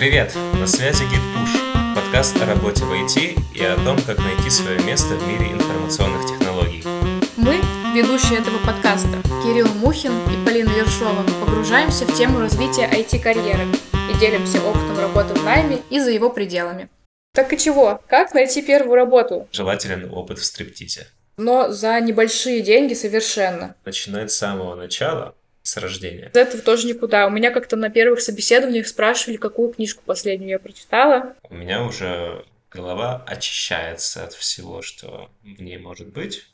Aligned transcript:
Привет! 0.00 0.34
На 0.54 0.66
связи 0.66 1.02
GitPush, 1.02 1.94
подкаст 1.94 2.34
о 2.40 2.46
работе 2.46 2.86
в 2.86 2.90
IT 2.90 3.38
и 3.54 3.62
о 3.62 3.76
том, 3.84 3.98
как 4.00 4.16
найти 4.16 4.48
свое 4.48 4.80
место 4.80 5.08
в 5.08 5.28
мире 5.28 5.52
информационных 5.52 6.26
технологий. 6.26 6.82
Мы, 7.36 7.60
ведущие 7.94 8.38
этого 8.38 8.56
подкаста, 8.64 9.20
Кирилл 9.44 9.68
Мухин 9.74 10.12
и 10.30 10.42
Полина 10.46 10.70
Ершова, 10.70 11.22
погружаемся 11.44 12.06
в 12.06 12.16
тему 12.16 12.40
развития 12.40 12.88
IT-карьеры 12.90 13.66
и 14.10 14.18
делимся 14.18 14.62
опытом 14.62 14.98
работы 14.98 15.34
в 15.34 15.44
найме 15.44 15.82
и 15.90 16.00
за 16.00 16.12
его 16.12 16.30
пределами. 16.30 16.88
Так 17.34 17.52
и 17.52 17.58
чего? 17.58 18.00
Как 18.08 18.32
найти 18.32 18.62
первую 18.62 18.94
работу? 18.94 19.48
Желателен 19.52 20.08
опыт 20.10 20.38
в 20.38 20.44
стриптизе. 20.46 21.08
Но 21.36 21.70
за 21.72 22.00
небольшие 22.00 22.62
деньги 22.62 22.94
совершенно. 22.94 23.76
Начинать 23.84 24.32
с 24.32 24.36
самого 24.36 24.76
начала, 24.76 25.34
с 25.62 25.76
рождения. 25.76 26.30
Из 26.32 26.36
этого 26.36 26.62
тоже 26.62 26.86
никуда. 26.86 27.26
У 27.26 27.30
меня 27.30 27.50
как-то 27.50 27.76
на 27.76 27.90
первых 27.90 28.20
собеседованиях 28.20 28.86
спрашивали, 28.86 29.36
какую 29.36 29.72
книжку 29.72 30.02
последнюю 30.04 30.50
я 30.50 30.58
прочитала. 30.58 31.34
У 31.48 31.54
меня 31.54 31.84
уже 31.84 32.44
голова 32.70 33.24
очищается 33.26 34.24
от 34.24 34.32
всего, 34.32 34.82
что 34.82 35.30
в 35.42 35.60
ней 35.60 35.78
может 35.78 36.08
быть. 36.08 36.46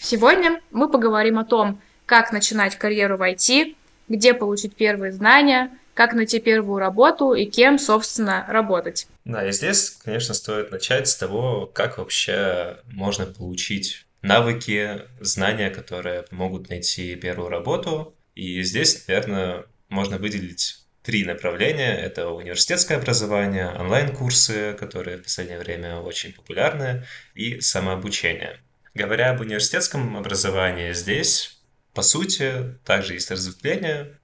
Сегодня 0.00 0.60
мы 0.70 0.90
поговорим 0.90 1.38
о 1.38 1.44
том, 1.44 1.80
как 2.06 2.32
начинать 2.32 2.76
карьеру 2.76 3.18
в 3.18 3.22
IT, 3.22 3.76
где 4.08 4.34
получить 4.34 4.74
первые 4.74 5.12
знания, 5.12 5.70
как 5.94 6.14
найти 6.14 6.40
первую 6.40 6.78
работу 6.78 7.34
и 7.34 7.44
кем, 7.44 7.78
собственно, 7.78 8.46
работать. 8.48 9.06
Да, 9.24 9.46
и 9.46 9.52
здесь, 9.52 9.90
конечно, 9.90 10.34
стоит 10.34 10.70
начать 10.70 11.08
с 11.08 11.16
того, 11.16 11.66
как 11.66 11.98
вообще 11.98 12.78
можно 12.86 13.26
получить 13.26 14.06
навыки, 14.22 15.02
знания, 15.20 15.70
которые 15.70 16.22
помогут 16.22 16.68
найти 16.68 17.14
первую 17.16 17.48
работу. 17.48 18.16
И 18.34 18.62
здесь, 18.62 19.06
наверное, 19.08 19.64
можно 19.88 20.18
выделить 20.18 20.76
три 21.02 21.24
направления. 21.24 21.94
Это 21.94 22.28
университетское 22.28 22.98
образование, 22.98 23.68
онлайн-курсы, 23.68 24.74
которые 24.78 25.18
в 25.18 25.22
последнее 25.22 25.58
время 25.58 25.96
очень 25.96 26.32
популярны, 26.32 27.06
и 27.34 27.60
самообучение. 27.60 28.60
Говоря 28.94 29.30
об 29.30 29.40
университетском 29.40 30.16
образовании, 30.16 30.92
здесь, 30.92 31.60
по 31.94 32.02
сути, 32.02 32.76
также 32.84 33.14
есть 33.14 33.30
разветвления. 33.30 34.18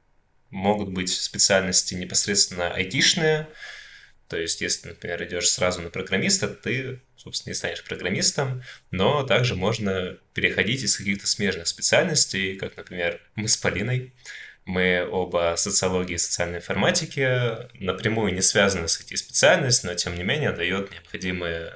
Могут 0.50 0.90
быть 0.90 1.10
специальности 1.10 1.94
непосредственно 1.94 2.72
айтишные, 2.72 3.48
то 4.28 4.36
есть, 4.36 4.60
если, 4.60 4.88
например, 4.88 5.22
идешь 5.24 5.48
сразу 5.48 5.82
на 5.82 5.90
программиста, 5.90 6.48
ты, 6.48 7.00
собственно, 7.26 7.50
не 7.50 7.56
станешь 7.56 7.82
программистом, 7.82 8.62
но 8.92 9.24
также 9.24 9.56
можно 9.56 10.16
переходить 10.32 10.82
из 10.82 10.96
каких-то 10.96 11.26
смежных 11.26 11.66
специальностей, 11.66 12.56
как, 12.56 12.76
например, 12.76 13.20
мы 13.34 13.48
с 13.48 13.56
Полиной. 13.56 14.12
Мы 14.64 15.08
оба 15.08 15.54
социологии 15.56 16.14
и 16.14 16.18
социальной 16.18 16.58
информатики, 16.58 17.28
напрямую 17.80 18.32
не 18.32 18.42
связаны 18.42 18.88
с 18.88 19.00
этой 19.00 19.16
специальностью, 19.16 19.90
но 19.90 19.96
тем 19.96 20.16
не 20.16 20.22
менее 20.22 20.52
дает 20.52 20.92
необходимые 20.92 21.72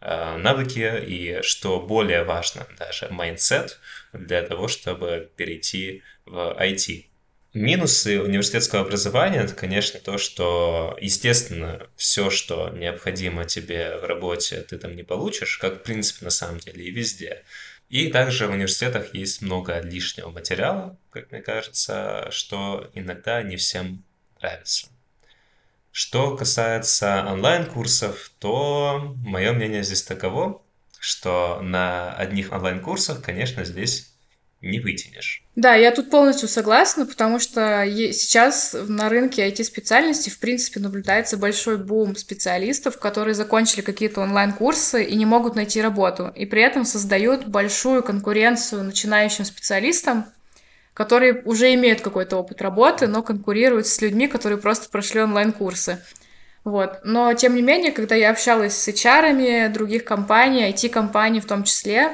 э, 0.00 0.36
навыки 0.36 1.00
и, 1.04 1.42
что 1.42 1.80
более 1.80 2.24
важно, 2.24 2.66
даже 2.78 3.08
mindset 3.08 3.78
для 4.12 4.42
того, 4.42 4.66
чтобы 4.68 5.30
перейти 5.36 6.02
в 6.24 6.56
IT. 6.60 7.06
Минусы 7.54 8.18
университетского 8.18 8.80
образования 8.80 9.40
это, 9.40 9.52
конечно, 9.52 10.00
то, 10.00 10.16
что, 10.16 10.96
естественно, 11.02 11.86
все, 11.96 12.30
что 12.30 12.70
необходимо 12.70 13.44
тебе 13.44 13.98
в 13.98 14.04
работе, 14.04 14.62
ты 14.62 14.78
там 14.78 14.96
не 14.96 15.02
получишь, 15.02 15.58
как, 15.58 15.80
в 15.80 15.82
принципе, 15.82 16.24
на 16.24 16.30
самом 16.30 16.60
деле 16.60 16.86
и 16.86 16.90
везде. 16.90 17.42
И 17.90 18.08
также 18.08 18.46
в 18.46 18.52
университетах 18.52 19.14
есть 19.14 19.42
много 19.42 19.78
лишнего 19.80 20.30
материала, 20.30 20.96
как 21.10 21.30
мне 21.30 21.42
кажется, 21.42 22.28
что 22.30 22.90
иногда 22.94 23.42
не 23.42 23.56
всем 23.56 24.02
нравится. 24.40 24.88
Что 25.90 26.34
касается 26.34 27.22
онлайн-курсов, 27.28 28.32
то 28.38 29.14
мое 29.22 29.52
мнение 29.52 29.82
здесь 29.82 30.04
таково, 30.04 30.62
что 30.98 31.60
на 31.60 32.14
одних 32.14 32.50
онлайн-курсах, 32.50 33.22
конечно, 33.22 33.62
здесь 33.66 34.11
не 34.62 34.80
вытянешь. 34.80 35.44
Да, 35.56 35.74
я 35.74 35.90
тут 35.90 36.08
полностью 36.08 36.48
согласна, 36.48 37.04
потому 37.04 37.38
что 37.38 37.84
сейчас 38.12 38.74
на 38.86 39.08
рынке 39.08 39.46
IT-специальностей, 39.48 40.30
в 40.30 40.38
принципе, 40.38 40.80
наблюдается 40.80 41.36
большой 41.36 41.76
бум 41.76 42.16
специалистов, 42.16 42.98
которые 42.98 43.34
закончили 43.34 43.82
какие-то 43.82 44.20
онлайн-курсы 44.20 45.04
и 45.04 45.14
не 45.16 45.26
могут 45.26 45.56
найти 45.56 45.82
работу, 45.82 46.32
и 46.34 46.46
при 46.46 46.62
этом 46.62 46.84
создают 46.84 47.46
большую 47.46 48.02
конкуренцию 48.02 48.84
начинающим 48.84 49.44
специалистам, 49.44 50.26
которые 50.94 51.42
уже 51.44 51.74
имеют 51.74 52.00
какой-то 52.00 52.36
опыт 52.36 52.62
работы, 52.62 53.08
но 53.08 53.22
конкурируют 53.22 53.86
с 53.86 54.00
людьми, 54.00 54.28
которые 54.28 54.58
просто 54.58 54.88
прошли 54.90 55.20
онлайн-курсы. 55.22 55.98
Вот. 56.64 57.00
Но, 57.02 57.32
тем 57.34 57.56
не 57.56 57.62
менее, 57.62 57.90
когда 57.90 58.14
я 58.14 58.30
общалась 58.30 58.76
с 58.76 58.88
HR 58.88 59.68
других 59.70 60.04
компаний, 60.04 60.70
IT-компаний 60.70 61.40
в 61.40 61.46
том 61.46 61.64
числе, 61.64 62.12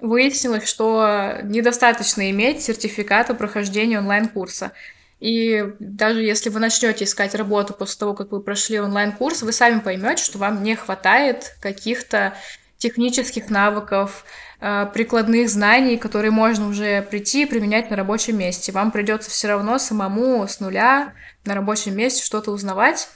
выяснилось, 0.00 0.68
что 0.68 1.38
недостаточно 1.42 2.30
иметь 2.30 2.62
сертификат 2.62 3.30
о 3.30 3.34
прохождении 3.34 3.96
онлайн-курса. 3.96 4.72
И 5.18 5.64
даже 5.78 6.22
если 6.22 6.50
вы 6.50 6.60
начнете 6.60 7.04
искать 7.04 7.34
работу 7.34 7.72
после 7.72 7.98
того, 7.98 8.14
как 8.14 8.32
вы 8.32 8.40
прошли 8.40 8.80
онлайн-курс, 8.80 9.42
вы 9.42 9.52
сами 9.52 9.80
поймете, 9.80 10.22
что 10.22 10.38
вам 10.38 10.62
не 10.62 10.76
хватает 10.76 11.56
каких-то 11.60 12.34
технических 12.76 13.48
навыков, 13.48 14.26
э, 14.60 14.86
прикладных 14.92 15.48
знаний, 15.48 15.96
которые 15.96 16.30
можно 16.30 16.68
уже 16.68 17.00
прийти 17.02 17.42
и 17.42 17.46
применять 17.46 17.90
на 17.90 17.96
рабочем 17.96 18.38
месте. 18.38 18.72
Вам 18.72 18.90
придется 18.90 19.30
все 19.30 19.48
равно 19.48 19.78
самому 19.78 20.46
с 20.46 20.60
нуля 20.60 21.14
на 21.46 21.54
рабочем 21.54 21.96
месте 21.96 22.22
что-то 22.22 22.50
узнавать, 22.50 23.08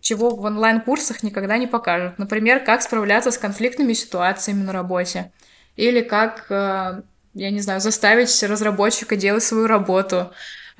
чего 0.00 0.30
в 0.30 0.42
онлайн-курсах 0.42 1.22
никогда 1.22 1.56
не 1.56 1.66
покажут. 1.66 2.18
Например, 2.18 2.60
как 2.60 2.82
справляться 2.82 3.30
с 3.30 3.38
конфликтными 3.38 3.94
ситуациями 3.94 4.62
на 4.62 4.72
работе 4.72 5.32
или 5.76 6.00
как, 6.00 6.46
э, 6.50 7.02
я 7.34 7.50
не 7.50 7.60
знаю, 7.60 7.80
заставить 7.80 8.42
разработчика 8.42 9.16
делать 9.16 9.44
свою 9.44 9.66
работу. 9.66 10.32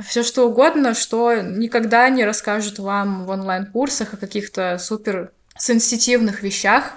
Все 0.04 0.22
что 0.22 0.48
угодно, 0.48 0.94
что 0.94 1.36
никогда 1.36 2.08
не 2.08 2.24
расскажут 2.24 2.78
вам 2.78 3.24
в 3.24 3.30
онлайн-курсах 3.30 4.14
о 4.14 4.16
каких-то 4.16 4.78
супер 4.78 5.32
сенситивных 5.56 6.42
вещах, 6.42 6.92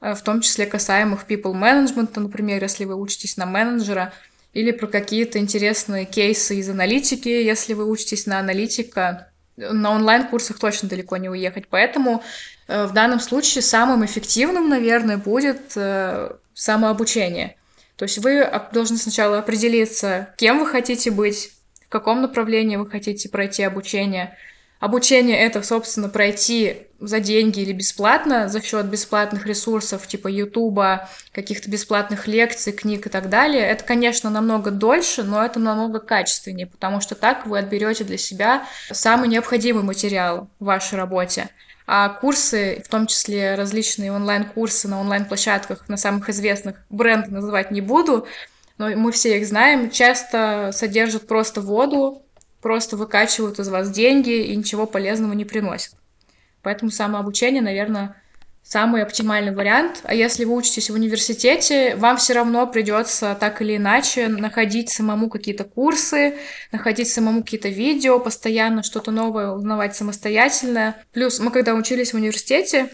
э, 0.00 0.14
в 0.14 0.22
том 0.22 0.40
числе 0.40 0.66
касаемых 0.66 1.24
people 1.28 1.54
management, 1.54 2.18
например, 2.18 2.62
если 2.62 2.84
вы 2.84 2.96
учитесь 2.96 3.36
на 3.36 3.46
менеджера, 3.46 4.12
или 4.54 4.72
про 4.72 4.86
какие-то 4.86 5.38
интересные 5.38 6.04
кейсы 6.06 6.56
из 6.56 6.68
аналитики, 6.68 7.28
если 7.28 7.74
вы 7.74 7.88
учитесь 7.88 8.26
на 8.26 8.38
аналитика. 8.38 9.28
На 9.56 9.90
онлайн-курсах 9.90 10.58
точно 10.58 10.88
далеко 10.88 11.16
не 11.16 11.28
уехать. 11.28 11.68
Поэтому 11.68 12.22
э, 12.66 12.86
в 12.86 12.92
данном 12.92 13.20
случае 13.20 13.62
самым 13.62 14.04
эффективным, 14.04 14.68
наверное, 14.68 15.16
будет 15.18 15.76
самообучение. 16.58 17.56
То 17.96 18.04
есть 18.04 18.18
вы 18.18 18.48
должны 18.72 18.96
сначала 18.96 19.38
определиться, 19.38 20.34
кем 20.36 20.58
вы 20.58 20.66
хотите 20.66 21.10
быть, 21.10 21.50
в 21.86 21.88
каком 21.88 22.20
направлении 22.20 22.76
вы 22.76 22.88
хотите 22.88 23.28
пройти 23.28 23.62
обучение. 23.62 24.36
Обучение 24.80 25.38
это, 25.38 25.62
собственно, 25.62 26.08
пройти 26.08 26.86
за 27.00 27.18
деньги 27.20 27.60
или 27.60 27.72
бесплатно, 27.72 28.48
за 28.48 28.60
счет 28.60 28.86
бесплатных 28.86 29.46
ресурсов 29.46 30.06
типа 30.06 30.28
Ютуба, 30.28 31.08
каких-то 31.32 31.70
бесплатных 31.70 32.28
лекций, 32.28 32.72
книг 32.72 33.06
и 33.06 33.10
так 33.10 33.28
далее. 33.28 33.62
Это, 33.62 33.84
конечно, 33.84 34.30
намного 34.30 34.70
дольше, 34.70 35.22
но 35.24 35.44
это 35.44 35.58
намного 35.58 35.98
качественнее, 35.98 36.66
потому 36.66 37.00
что 37.00 37.14
так 37.14 37.46
вы 37.46 37.58
отберете 37.58 38.04
для 38.04 38.18
себя 38.18 38.66
самый 38.92 39.28
необходимый 39.28 39.82
материал 39.82 40.48
в 40.58 40.64
вашей 40.64 40.96
работе. 40.98 41.48
А 41.90 42.10
курсы, 42.10 42.82
в 42.84 42.88
том 42.90 43.06
числе 43.06 43.54
различные 43.54 44.12
онлайн-курсы 44.12 44.88
на 44.88 45.00
онлайн-площадках, 45.00 45.88
на 45.88 45.96
самых 45.96 46.28
известных, 46.28 46.76
бренды 46.90 47.30
называть 47.30 47.70
не 47.70 47.80
буду, 47.80 48.26
но 48.76 48.90
мы 48.90 49.10
все 49.10 49.38
их 49.38 49.46
знаем, 49.46 49.90
часто 49.90 50.68
содержат 50.74 51.26
просто 51.26 51.62
воду, 51.62 52.20
просто 52.60 52.98
выкачивают 52.98 53.58
из 53.58 53.70
вас 53.70 53.90
деньги 53.90 54.48
и 54.48 54.54
ничего 54.54 54.84
полезного 54.84 55.32
не 55.32 55.46
приносят. 55.46 55.94
Поэтому 56.60 56.90
самообучение, 56.90 57.62
наверное, 57.62 58.20
самый 58.68 59.02
оптимальный 59.02 59.54
вариант. 59.54 60.00
А 60.04 60.14
если 60.14 60.44
вы 60.44 60.54
учитесь 60.54 60.90
в 60.90 60.94
университете, 60.94 61.96
вам 61.96 62.18
все 62.18 62.34
равно 62.34 62.66
придется 62.66 63.34
так 63.40 63.62
или 63.62 63.76
иначе 63.76 64.28
находить 64.28 64.90
самому 64.90 65.30
какие-то 65.30 65.64
курсы, 65.64 66.34
находить 66.70 67.08
самому 67.08 67.42
какие-то 67.42 67.70
видео, 67.70 68.20
постоянно 68.20 68.82
что-то 68.82 69.10
новое 69.10 69.52
узнавать 69.52 69.96
самостоятельно. 69.96 70.96
Плюс 71.12 71.40
мы 71.40 71.50
когда 71.50 71.74
учились 71.74 72.12
в 72.12 72.16
университете, 72.16 72.90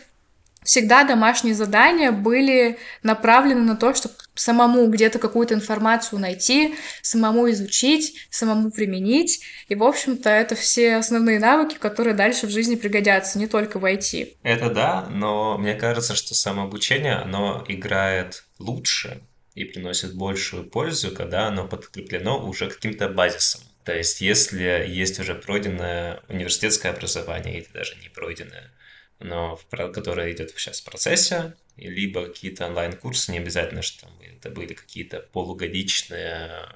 всегда 0.64 1.04
домашние 1.04 1.54
задания 1.54 2.10
были 2.10 2.78
направлены 3.02 3.60
на 3.60 3.76
то, 3.76 3.94
чтобы 3.94 4.14
самому 4.34 4.86
где-то 4.88 5.18
какую-то 5.18 5.54
информацию 5.54 6.18
найти, 6.18 6.74
самому 7.02 7.48
изучить, 7.50 8.26
самому 8.30 8.70
применить. 8.70 9.42
И, 9.68 9.74
в 9.74 9.84
общем-то, 9.84 10.28
это 10.28 10.54
все 10.54 10.96
основные 10.96 11.38
навыки, 11.38 11.76
которые 11.78 12.14
дальше 12.14 12.46
в 12.46 12.50
жизни 12.50 12.74
пригодятся, 12.74 13.38
не 13.38 13.46
только 13.46 13.78
в 13.78 13.84
IT. 13.84 14.36
Это 14.42 14.70
да, 14.70 15.06
но 15.10 15.56
мне 15.58 15.74
кажется, 15.74 16.16
что 16.16 16.34
самообучение, 16.34 17.14
оно 17.14 17.64
играет 17.68 18.44
лучше 18.58 19.20
и 19.54 19.64
приносит 19.64 20.14
большую 20.14 20.64
пользу, 20.64 21.12
когда 21.12 21.46
оно 21.46 21.68
подкреплено 21.68 22.44
уже 22.44 22.68
каким-то 22.68 23.08
базисом. 23.08 23.60
То 23.84 23.94
есть, 23.94 24.20
если 24.20 24.86
есть 24.88 25.20
уже 25.20 25.34
пройденное 25.34 26.22
университетское 26.28 26.90
образование, 26.90 27.58
или 27.58 27.68
даже 27.72 27.94
не 28.02 28.08
пройденное, 28.08 28.70
но 29.20 29.56
в, 29.56 29.66
которое 29.66 30.32
идет 30.32 30.50
сейчас 30.50 30.80
в 30.80 30.84
процессе, 30.84 31.54
либо 31.76 32.26
какие-то 32.26 32.66
онлайн-курсы, 32.66 33.32
не 33.32 33.38
обязательно, 33.38 33.82
что 33.82 34.02
там 34.02 34.12
это 34.20 34.50
были 34.50 34.74
какие-то 34.74 35.20
полугодичные 35.32 36.68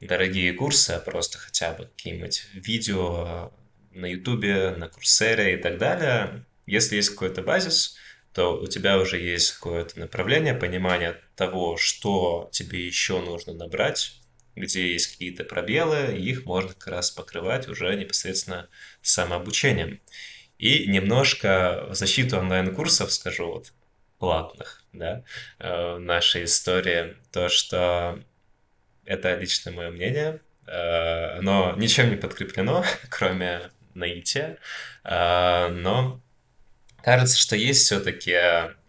дорогие 0.00 0.52
курсы, 0.54 0.92
а 0.92 1.00
просто 1.00 1.38
хотя 1.38 1.72
бы 1.72 1.84
какие-нибудь 1.84 2.46
видео 2.54 3.52
на 3.92 4.06
Ютубе, 4.06 4.70
на 4.70 4.88
Курсере 4.88 5.54
и 5.54 5.56
так 5.56 5.78
далее. 5.78 6.44
Если 6.66 6.96
есть 6.96 7.10
какой-то 7.10 7.42
базис, 7.42 7.96
то 8.32 8.56
у 8.56 8.66
тебя 8.66 8.98
уже 8.98 9.18
есть 9.18 9.52
какое-то 9.52 9.98
направление, 9.98 10.54
понимание 10.54 11.20
того, 11.36 11.76
что 11.76 12.48
тебе 12.52 12.86
еще 12.86 13.20
нужно 13.20 13.52
набрать, 13.52 14.14
где 14.54 14.92
есть 14.92 15.12
какие-то 15.12 15.44
пробелы, 15.44 16.16
их 16.16 16.44
можно 16.44 16.72
как 16.74 16.86
раз 16.88 17.10
покрывать 17.10 17.68
уже 17.68 17.94
непосредственно 17.94 18.68
самообучением. 19.02 20.00
И 20.60 20.86
немножко 20.86 21.86
в 21.88 21.94
защиту 21.94 22.38
онлайн-курсов 22.38 23.10
скажу, 23.10 23.50
вот, 23.50 23.72
платных, 24.18 24.84
да, 24.92 25.24
э, 25.58 25.96
нашей 25.96 26.44
истории, 26.44 27.16
то, 27.32 27.48
что 27.48 28.20
это 29.06 29.34
лично 29.36 29.72
мое 29.72 29.90
мнение, 29.90 30.40
э, 30.66 31.38
оно 31.38 31.74
ничем 31.78 32.10
не 32.10 32.16
подкреплено, 32.16 32.84
кроме 33.10 33.70
наития, 33.94 34.58
э, 35.02 35.68
но 35.68 36.20
кажется, 37.02 37.38
что 37.38 37.56
есть 37.56 37.86
все-таки 37.86 38.36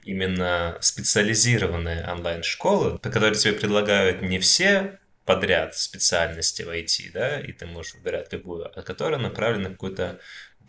именно 0.04 0.78
специализированные 0.82 2.06
онлайн-школы, 2.06 3.00
которые 3.00 3.34
тебе 3.36 3.54
предлагают 3.54 4.22
не 4.22 4.40
все 4.40 5.00
подряд 5.24 5.78
специальности 5.78 6.64
в 6.64 6.70
IT, 6.70 7.12
да, 7.14 7.40
и 7.40 7.54
ты 7.54 7.66
можешь 7.66 7.94
выбирать 7.94 8.34
любую, 8.34 8.70
а 8.78 8.82
которая 8.82 9.22
направлена 9.22 9.70
на 9.70 9.76
какую-то 9.76 10.20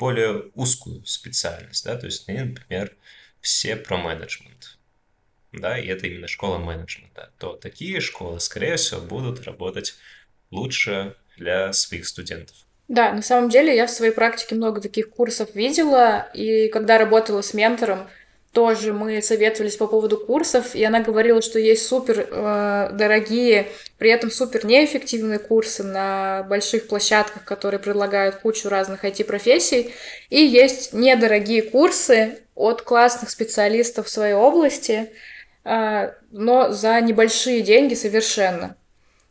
более 0.02 0.50
узкую 0.56 1.06
специальность, 1.06 1.84
да, 1.84 1.94
то 1.96 2.06
есть, 2.06 2.26
например, 2.26 2.96
все 3.40 3.76
про 3.76 3.96
менеджмент, 3.96 4.76
да, 5.52 5.78
и 5.78 5.86
это 5.86 6.08
именно 6.08 6.26
школа 6.26 6.58
менеджмента, 6.58 7.30
то 7.38 7.52
такие 7.52 8.00
школы, 8.00 8.40
скорее 8.40 8.74
всего, 8.74 9.00
будут 9.00 9.44
работать 9.44 9.94
лучше 10.50 11.14
для 11.36 11.72
своих 11.72 12.08
студентов. 12.08 12.56
Да, 12.88 13.12
на 13.12 13.22
самом 13.22 13.48
деле 13.48 13.76
я 13.76 13.86
в 13.86 13.92
своей 13.92 14.10
практике 14.10 14.56
много 14.56 14.80
таких 14.80 15.08
курсов 15.08 15.54
видела, 15.54 16.28
и 16.34 16.66
когда 16.66 16.98
работала 16.98 17.40
с 17.40 17.54
ментором, 17.54 18.08
тоже 18.52 18.92
мы 18.92 19.22
советовались 19.22 19.76
по 19.76 19.86
поводу 19.86 20.18
курсов, 20.18 20.74
и 20.74 20.84
она 20.84 21.00
говорила, 21.00 21.40
что 21.40 21.58
есть 21.58 21.86
супер 21.86 22.26
э, 22.30 22.90
дорогие, 22.92 23.68
при 23.96 24.10
этом 24.10 24.30
супер 24.30 24.66
неэффективные 24.66 25.38
курсы 25.38 25.82
на 25.82 26.44
больших 26.48 26.86
площадках, 26.86 27.44
которые 27.44 27.80
предлагают 27.80 28.36
кучу 28.36 28.68
разных 28.68 29.04
IT-профессий, 29.04 29.94
и 30.28 30.44
есть 30.44 30.92
недорогие 30.92 31.62
курсы 31.62 32.40
от 32.54 32.82
классных 32.82 33.30
специалистов 33.30 34.06
в 34.06 34.10
своей 34.10 34.34
области, 34.34 35.10
э, 35.64 36.12
но 36.30 36.70
за 36.72 37.00
небольшие 37.00 37.62
деньги 37.62 37.94
совершенно. 37.94 38.76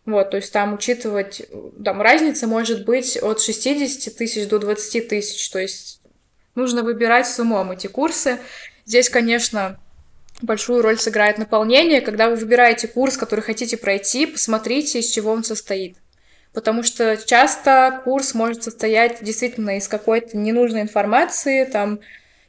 Вот, 0.03 0.31
то 0.31 0.38
есть 0.38 0.51
там 0.51 0.73
учитывать, 0.73 1.44
там 1.85 2.01
разница 2.01 2.47
может 2.47 2.85
быть 2.85 3.18
от 3.18 3.39
60 3.39 4.15
тысяч 4.15 4.47
до 4.47 4.57
20 4.57 5.07
тысяч, 5.07 5.47
то 5.51 5.59
есть 5.59 6.01
нужно 6.56 6.81
выбирать 6.81 7.27
с 7.27 7.38
умом 7.39 7.71
эти 7.71 7.85
курсы. 7.85 8.39
Здесь, 8.92 9.08
конечно, 9.08 9.80
большую 10.42 10.82
роль 10.82 11.00
сыграет 11.00 11.38
наполнение. 11.38 12.02
Когда 12.02 12.30
вы 12.30 12.36
выбираете 12.36 12.90
курс, 12.90 13.16
который 13.16 13.40
хотите 13.40 13.78
пройти, 13.78 14.26
посмотрите, 14.26 15.00
из 15.00 15.10
чего 15.10 15.32
он 15.32 15.46
состоит. 15.46 15.96
Потому 16.52 16.84
что 16.84 17.16
часто 17.16 18.02
курс 18.04 18.34
может 18.34 18.64
состоять 18.64 19.24
действительно 19.24 19.78
из 19.78 19.88
какой-то 19.88 20.36
ненужной 20.36 20.82
информации. 20.82 21.64
Там, 21.64 22.02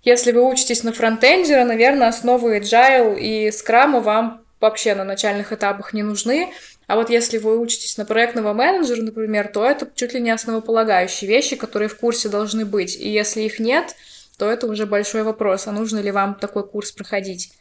если 0.02 0.32
вы 0.32 0.44
учитесь 0.44 0.82
на 0.82 0.92
фронтендера, 0.92 1.62
наверное, 1.62 2.08
основы 2.08 2.58
agile 2.58 3.20
и 3.20 3.52
скрама 3.52 4.00
вам 4.00 4.44
вообще 4.58 4.96
на 4.96 5.04
начальных 5.04 5.52
этапах 5.52 5.92
не 5.92 6.02
нужны. 6.02 6.52
А 6.88 6.96
вот 6.96 7.08
если 7.08 7.38
вы 7.38 7.56
учитесь 7.56 7.96
на 7.98 8.04
проектного 8.04 8.52
менеджера, 8.52 9.00
например, 9.00 9.46
то 9.46 9.64
это 9.64 9.88
чуть 9.94 10.12
ли 10.12 10.20
не 10.20 10.32
основополагающие 10.32 11.30
вещи, 11.30 11.54
которые 11.54 11.88
в 11.88 11.96
курсе 11.96 12.28
должны 12.28 12.64
быть. 12.64 12.96
И 12.96 13.08
если 13.08 13.42
их 13.42 13.60
нет, 13.60 13.94
то 14.42 14.50
это 14.50 14.66
уже 14.66 14.86
большой 14.86 15.22
вопрос, 15.22 15.68
а 15.68 15.70
нужно 15.70 16.00
ли 16.00 16.10
вам 16.10 16.34
такой 16.34 16.68
курс 16.68 16.90
проходить. 16.90 17.52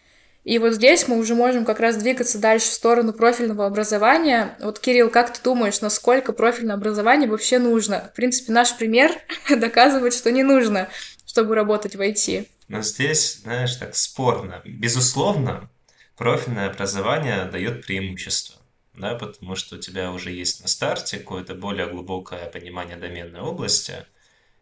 И 0.43 0.57
вот 0.57 0.73
здесь 0.73 1.07
мы 1.07 1.19
уже 1.19 1.35
можем 1.35 1.63
как 1.63 1.79
раз 1.79 1.95
двигаться 1.95 2.39
дальше 2.39 2.69
в 2.69 2.73
сторону 2.73 3.13
профильного 3.13 3.67
образования. 3.67 4.57
Вот, 4.59 4.79
Кирилл, 4.79 5.11
как 5.11 5.31
ты 5.31 5.43
думаешь, 5.43 5.79
насколько 5.81 6.33
профильное 6.33 6.73
образование 6.73 7.29
вообще 7.29 7.59
нужно? 7.59 8.09
В 8.11 8.15
принципе, 8.15 8.51
наш 8.51 8.75
пример 8.75 9.11
доказывает, 9.55 10.15
что 10.15 10.31
не 10.31 10.41
нужно, 10.41 10.89
чтобы 11.27 11.53
работать 11.53 11.95
в 11.95 12.01
IT. 12.01 12.47
Но 12.67 12.81
здесь, 12.81 13.41
знаешь, 13.43 13.75
так 13.75 13.95
спорно. 13.95 14.63
Безусловно, 14.65 15.69
профильное 16.17 16.67
образование 16.67 17.45
дает 17.45 17.85
преимущество, 17.85 18.59
да, 18.95 19.13
потому 19.13 19.53
что 19.53 19.75
у 19.75 19.77
тебя 19.77 20.11
уже 20.11 20.31
есть 20.31 20.63
на 20.63 20.67
старте 20.67 21.19
какое-то 21.19 21.53
более 21.53 21.85
глубокое 21.85 22.47
понимание 22.47 22.97
доменной 22.97 23.41
области– 23.41 23.93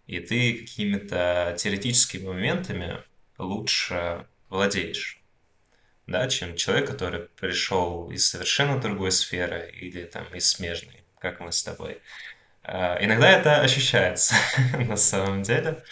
и 0.09 0.19
ты 0.19 0.53
какими-то 0.55 1.53
теоретическими 1.55 2.25
моментами 2.25 3.03
лучше 3.37 4.25
владеешь, 4.49 5.21
да, 6.07 6.27
чем 6.27 6.55
человек, 6.55 6.87
который 6.87 7.27
пришел 7.39 8.09
из 8.09 8.27
совершенно 8.27 8.81
другой 8.81 9.11
сферы 9.11 9.71
или 9.79 10.05
там 10.05 10.25
из 10.33 10.49
смежной, 10.49 11.03
как 11.19 11.39
мы 11.39 11.51
с 11.51 11.61
тобой. 11.61 12.01
А, 12.63 12.97
иногда 12.99 13.29
это 13.29 13.61
ощущается 13.61 14.33
на 14.79 14.97
самом 14.97 15.43
деле, 15.43 15.83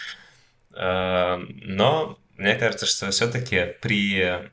а, 0.74 1.38
но 1.50 2.18
мне 2.38 2.56
кажется, 2.56 2.88
что 2.88 3.12
все-таки 3.12 3.76
при 3.84 4.50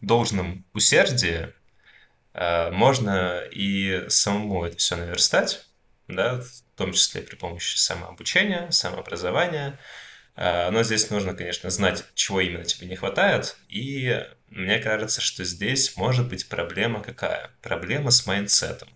должном 0.00 0.64
усердии 0.72 1.52
а, 2.32 2.70
можно 2.70 3.42
и 3.52 4.08
самому 4.08 4.64
это 4.64 4.78
все 4.78 4.96
наверстать, 4.96 5.66
да, 6.08 6.40
в 6.40 6.76
том 6.76 6.92
числе 6.92 7.22
при 7.22 7.36
помощи 7.36 7.76
самообучения, 7.76 8.70
самообразования. 8.70 9.78
А, 10.36 10.70
но 10.70 10.82
здесь 10.82 11.10
нужно, 11.10 11.34
конечно, 11.34 11.70
знать, 11.70 12.04
чего 12.14 12.40
именно 12.40 12.64
тебе 12.64 12.86
не 12.86 12.96
хватает. 12.96 13.56
И 13.68 14.24
мне 14.48 14.78
кажется, 14.78 15.20
что 15.20 15.44
здесь 15.44 15.96
может 15.96 16.28
быть 16.28 16.48
проблема 16.48 17.02
какая? 17.02 17.50
Проблема 17.62 18.10
с 18.10 18.26
mindset 18.26 18.69
ом. 18.69 18.88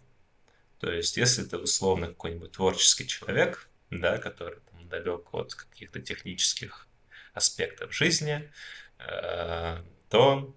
То 0.81 0.93
есть, 0.93 1.16
если 1.16 1.44
ты 1.44 1.56
условно 1.56 2.08
какой-нибудь 2.08 2.52
творческий 2.52 3.06
человек, 3.06 3.69
да, 3.90 4.19
который 4.19 4.60
там, 4.70 4.88
далек 4.88 5.32
от 5.34 5.55
каких-то 5.55 6.00
технических 6.00 6.88
аспектов 7.34 7.94
жизни, 7.94 8.50
э, 8.98 9.82
то 10.08 10.56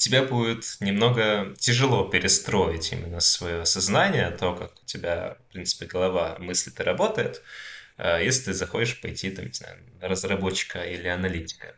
тебе 0.00 0.22
будет 0.22 0.76
немного 0.80 1.54
тяжело 1.58 2.04
перестроить 2.04 2.90
именно 2.92 3.20
свое 3.20 3.66
сознание, 3.66 4.30
то, 4.30 4.54
как 4.54 4.72
у 4.82 4.86
тебя, 4.86 5.36
в 5.48 5.52
принципе, 5.52 5.86
голова 5.86 6.36
мыслит 6.38 6.80
и 6.80 6.82
работает, 6.82 7.42
э, 7.98 8.24
если 8.24 8.46
ты 8.46 8.54
захочешь 8.54 9.00
пойти, 9.00 9.30
там, 9.30 9.46
не 9.46 9.52
знаю, 9.52 9.76
разработчика 10.00 10.80
или 10.80 11.06
аналитика. 11.06 11.76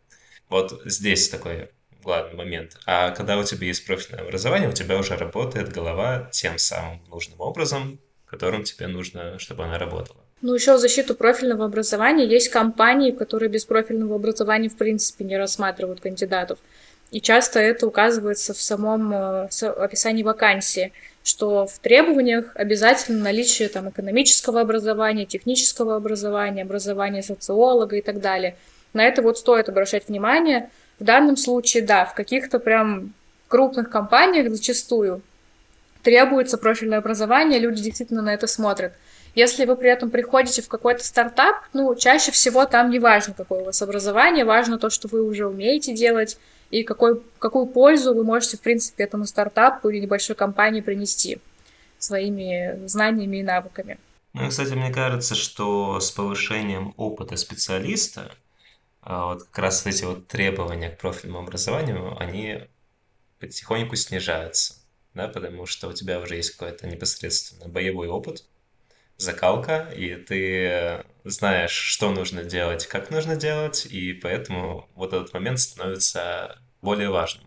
Вот 0.48 0.82
здесь 0.84 1.28
такой 1.28 1.70
главный 2.02 2.36
момент. 2.36 2.78
А 2.86 3.10
когда 3.10 3.36
у 3.38 3.44
тебя 3.44 3.66
есть 3.66 3.84
профильное 3.84 4.22
образование, 4.24 4.68
у 4.68 4.72
тебя 4.72 4.96
уже 4.98 5.16
работает 5.16 5.72
голова 5.72 6.28
тем 6.32 6.58
самым 6.58 7.00
нужным 7.08 7.40
образом, 7.40 7.98
которым 8.26 8.62
тебе 8.62 8.86
нужно, 8.86 9.38
чтобы 9.40 9.64
она 9.64 9.78
работала. 9.78 10.20
Ну, 10.42 10.54
еще 10.54 10.74
в 10.74 10.78
защиту 10.78 11.14
профильного 11.14 11.64
образования 11.64 12.26
есть 12.26 12.48
компании, 12.48 13.10
которые 13.10 13.48
без 13.48 13.64
профильного 13.64 14.14
образования 14.16 14.68
в 14.68 14.76
принципе 14.76 15.24
не 15.24 15.36
рассматривают 15.36 16.00
кандидатов. 16.00 16.58
И 17.12 17.20
часто 17.20 17.60
это 17.60 17.86
указывается 17.86 18.54
в 18.54 18.60
самом 18.60 19.12
э, 19.12 19.48
описании 19.66 20.22
вакансии, 20.22 20.92
что 21.22 21.66
в 21.66 21.78
требованиях 21.78 22.46
обязательно 22.54 23.22
наличие 23.22 23.68
там, 23.68 23.90
экономического 23.90 24.62
образования, 24.62 25.26
технического 25.26 25.94
образования, 25.96 26.62
образования 26.62 27.22
социолога 27.22 27.96
и 27.96 28.00
так 28.00 28.20
далее. 28.20 28.56
На 28.94 29.04
это 29.04 29.20
вот 29.20 29.38
стоит 29.38 29.68
обращать 29.68 30.08
внимание. 30.08 30.70
В 30.98 31.04
данном 31.04 31.36
случае, 31.36 31.82
да, 31.82 32.06
в 32.06 32.14
каких-то 32.14 32.58
прям 32.58 33.12
крупных 33.46 33.90
компаниях 33.90 34.50
зачастую 34.50 35.20
требуется 36.02 36.56
профильное 36.56 36.98
образование, 36.98 37.60
люди 37.60 37.82
действительно 37.82 38.22
на 38.22 38.32
это 38.32 38.46
смотрят. 38.46 38.94
Если 39.34 39.66
вы 39.66 39.76
при 39.76 39.90
этом 39.90 40.10
приходите 40.10 40.62
в 40.62 40.68
какой-то 40.68 41.04
стартап, 41.04 41.56
ну, 41.74 41.94
чаще 41.94 42.32
всего 42.32 42.64
там 42.64 42.90
не 42.90 42.98
важно, 42.98 43.34
какое 43.34 43.60
у 43.60 43.64
вас 43.64 43.80
образование, 43.82 44.46
важно 44.46 44.78
то, 44.78 44.88
что 44.88 45.08
вы 45.08 45.22
уже 45.22 45.46
умеете 45.46 45.94
делать, 45.94 46.38
и 46.72 46.82
какой, 46.82 47.22
какую 47.38 47.66
пользу 47.66 48.14
вы 48.14 48.24
можете, 48.24 48.56
в 48.56 48.60
принципе, 48.60 49.04
этому 49.04 49.26
стартапу 49.26 49.90
или 49.90 50.00
небольшой 50.00 50.34
компании 50.34 50.80
принести 50.80 51.38
своими 51.98 52.86
знаниями 52.86 53.36
и 53.36 53.42
навыками. 53.42 53.98
Ну, 54.32 54.48
кстати, 54.48 54.72
мне 54.72 54.90
кажется, 54.90 55.34
что 55.34 56.00
с 56.00 56.10
повышением 56.10 56.94
опыта 56.96 57.36
специалиста 57.36 58.32
а, 59.02 59.26
вот 59.26 59.44
как 59.44 59.58
раз 59.58 59.86
эти 59.86 60.04
вот 60.04 60.26
требования 60.28 60.90
к 60.90 60.98
профильному 60.98 61.40
образованию, 61.40 62.16
они 62.18 62.62
потихоньку 63.38 63.94
снижаются, 63.96 64.76
да, 65.12 65.28
потому 65.28 65.66
что 65.66 65.88
у 65.88 65.92
тебя 65.92 66.20
уже 66.20 66.36
есть 66.36 66.56
какой-то 66.56 66.86
непосредственно 66.86 67.68
боевой 67.68 68.08
опыт, 68.08 68.46
закалка, 69.18 69.92
и 69.94 70.16
ты 70.16 71.04
знаешь, 71.24 71.72
что 71.72 72.10
нужно 72.10 72.44
делать, 72.44 72.86
как 72.86 73.10
нужно 73.10 73.36
делать, 73.36 73.86
и 73.86 74.12
поэтому 74.12 74.88
вот 74.94 75.12
этот 75.12 75.32
момент 75.34 75.60
становится 75.60 76.61
более 76.82 77.08
важным. 77.08 77.46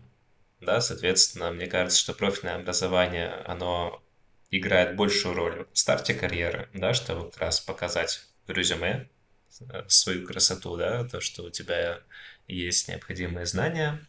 Да, 0.60 0.80
соответственно, 0.80 1.52
мне 1.52 1.66
кажется, 1.66 2.00
что 2.00 2.14
профильное 2.14 2.56
образование, 2.56 3.30
оно 3.46 4.02
играет 4.50 4.96
большую 4.96 5.34
роль 5.34 5.66
в 5.72 5.78
старте 5.78 6.14
карьеры, 6.14 6.68
да, 6.72 6.94
чтобы 6.94 7.30
как 7.30 7.40
раз 7.40 7.60
показать 7.60 8.22
резюме 8.46 9.08
э, 9.60 9.84
свою 9.88 10.26
красоту, 10.26 10.76
да, 10.76 11.04
то, 11.04 11.20
что 11.20 11.44
у 11.44 11.50
тебя 11.50 12.00
есть 12.48 12.88
необходимые 12.88 13.46
знания, 13.46 14.06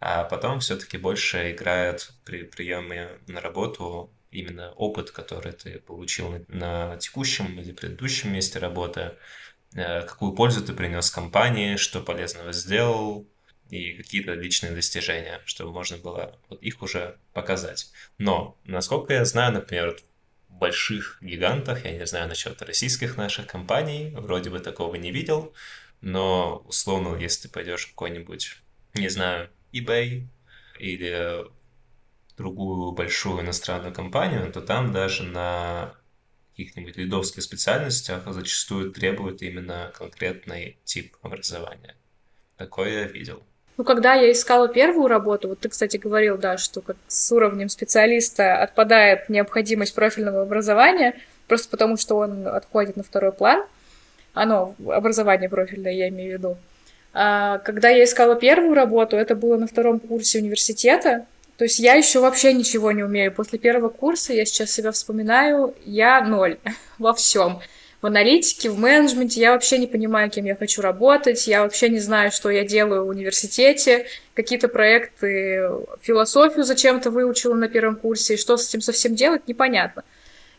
а 0.00 0.24
потом 0.24 0.60
все-таки 0.60 0.98
больше 0.98 1.52
играет 1.52 2.12
при 2.24 2.44
приеме 2.44 3.18
на 3.26 3.40
работу 3.40 4.12
именно 4.30 4.72
опыт, 4.72 5.10
который 5.10 5.52
ты 5.52 5.80
получил 5.80 6.44
на 6.48 6.96
текущем 6.98 7.58
или 7.58 7.72
предыдущем 7.72 8.32
месте 8.32 8.58
работы, 8.58 9.14
э, 9.74 10.02
какую 10.02 10.32
пользу 10.32 10.64
ты 10.64 10.72
принес 10.74 11.10
компании, 11.10 11.76
что 11.76 12.00
полезного 12.00 12.52
сделал, 12.52 13.26
и 13.70 13.92
какие-то 13.92 14.34
личные 14.34 14.72
достижения, 14.72 15.40
чтобы 15.44 15.72
можно 15.72 15.98
было 15.98 16.38
вот 16.48 16.62
их 16.62 16.82
уже 16.82 17.18
показать. 17.32 17.90
Но, 18.16 18.58
насколько 18.64 19.12
я 19.12 19.24
знаю, 19.24 19.52
например, 19.52 19.98
в 20.48 20.54
больших 20.54 21.18
гигантах, 21.20 21.84
я 21.84 21.92
не 21.92 22.06
знаю 22.06 22.28
насчет 22.28 22.60
российских 22.62 23.16
наших 23.16 23.46
компаний, 23.46 24.12
вроде 24.16 24.50
бы 24.50 24.60
такого 24.60 24.94
не 24.94 25.12
видел, 25.12 25.54
но 26.00 26.64
условно, 26.66 27.16
если 27.16 27.42
ты 27.42 27.48
пойдешь 27.48 27.86
в 27.86 27.90
какой-нибудь, 27.90 28.56
не 28.94 29.08
знаю, 29.08 29.50
eBay 29.72 30.26
или 30.78 31.44
другую 32.36 32.92
большую 32.92 33.42
иностранную 33.42 33.92
компанию, 33.92 34.50
то 34.52 34.60
там 34.60 34.92
даже 34.92 35.24
на 35.24 35.94
каких-нибудь 36.50 36.96
лидовских 36.96 37.42
специальностях 37.42 38.32
зачастую 38.32 38.92
требуют 38.92 39.42
именно 39.42 39.92
конкретный 39.94 40.78
тип 40.84 41.16
образования. 41.22 41.94
Такое 42.56 43.02
я 43.02 43.04
видел. 43.04 43.44
Ну, 43.78 43.84
когда 43.84 44.14
я 44.14 44.32
искала 44.32 44.66
первую 44.66 45.06
работу, 45.06 45.48
вот 45.48 45.60
ты, 45.60 45.68
кстати, 45.68 45.96
говорил, 45.98 46.36
да, 46.36 46.58
что 46.58 46.80
как 46.80 46.96
с 47.06 47.30
уровнем 47.30 47.68
специалиста 47.68 48.60
отпадает 48.60 49.28
необходимость 49.28 49.94
профильного 49.94 50.42
образования, 50.42 51.14
просто 51.46 51.68
потому 51.70 51.96
что 51.96 52.16
он 52.16 52.48
отходит 52.48 52.96
на 52.96 53.04
второй 53.04 53.30
план. 53.30 53.64
Оно, 54.34 54.74
образование 54.84 55.48
профильное, 55.48 55.92
я 55.92 56.08
имею 56.08 56.30
в 56.30 56.38
виду. 56.38 56.56
А, 57.14 57.58
когда 57.58 57.88
я 57.88 58.02
искала 58.02 58.34
первую 58.34 58.74
работу, 58.74 59.16
это 59.16 59.36
было 59.36 59.56
на 59.56 59.68
втором 59.68 60.00
курсе 60.00 60.40
университета, 60.40 61.26
то 61.56 61.62
есть 61.62 61.78
я 61.78 61.94
еще 61.94 62.18
вообще 62.18 62.52
ничего 62.54 62.90
не 62.90 63.04
умею. 63.04 63.32
После 63.32 63.60
первого 63.60 63.90
курса, 63.90 64.32
я 64.32 64.44
сейчас 64.44 64.72
себя 64.72 64.90
вспоминаю, 64.90 65.72
я 65.84 66.20
ноль 66.20 66.58
во 66.98 67.14
всем. 67.14 67.60
В 68.00 68.06
аналитике, 68.06 68.70
в 68.70 68.78
менеджменте. 68.78 69.40
Я 69.40 69.52
вообще 69.52 69.78
не 69.78 69.88
понимаю, 69.88 70.30
кем 70.30 70.44
я 70.44 70.54
хочу 70.54 70.82
работать, 70.82 71.48
я 71.48 71.62
вообще 71.62 71.88
не 71.88 71.98
знаю, 71.98 72.30
что 72.30 72.48
я 72.48 72.64
делаю 72.64 73.04
в 73.04 73.08
университете, 73.08 74.06
какие-то 74.34 74.68
проекты, 74.68 75.68
философию 76.00 76.62
зачем-то 76.62 77.10
выучила 77.10 77.54
на 77.54 77.68
первом 77.68 77.96
курсе, 77.96 78.34
и 78.34 78.36
что 78.36 78.56
с 78.56 78.68
этим 78.68 78.82
совсем 78.82 79.16
делать, 79.16 79.48
непонятно. 79.48 80.04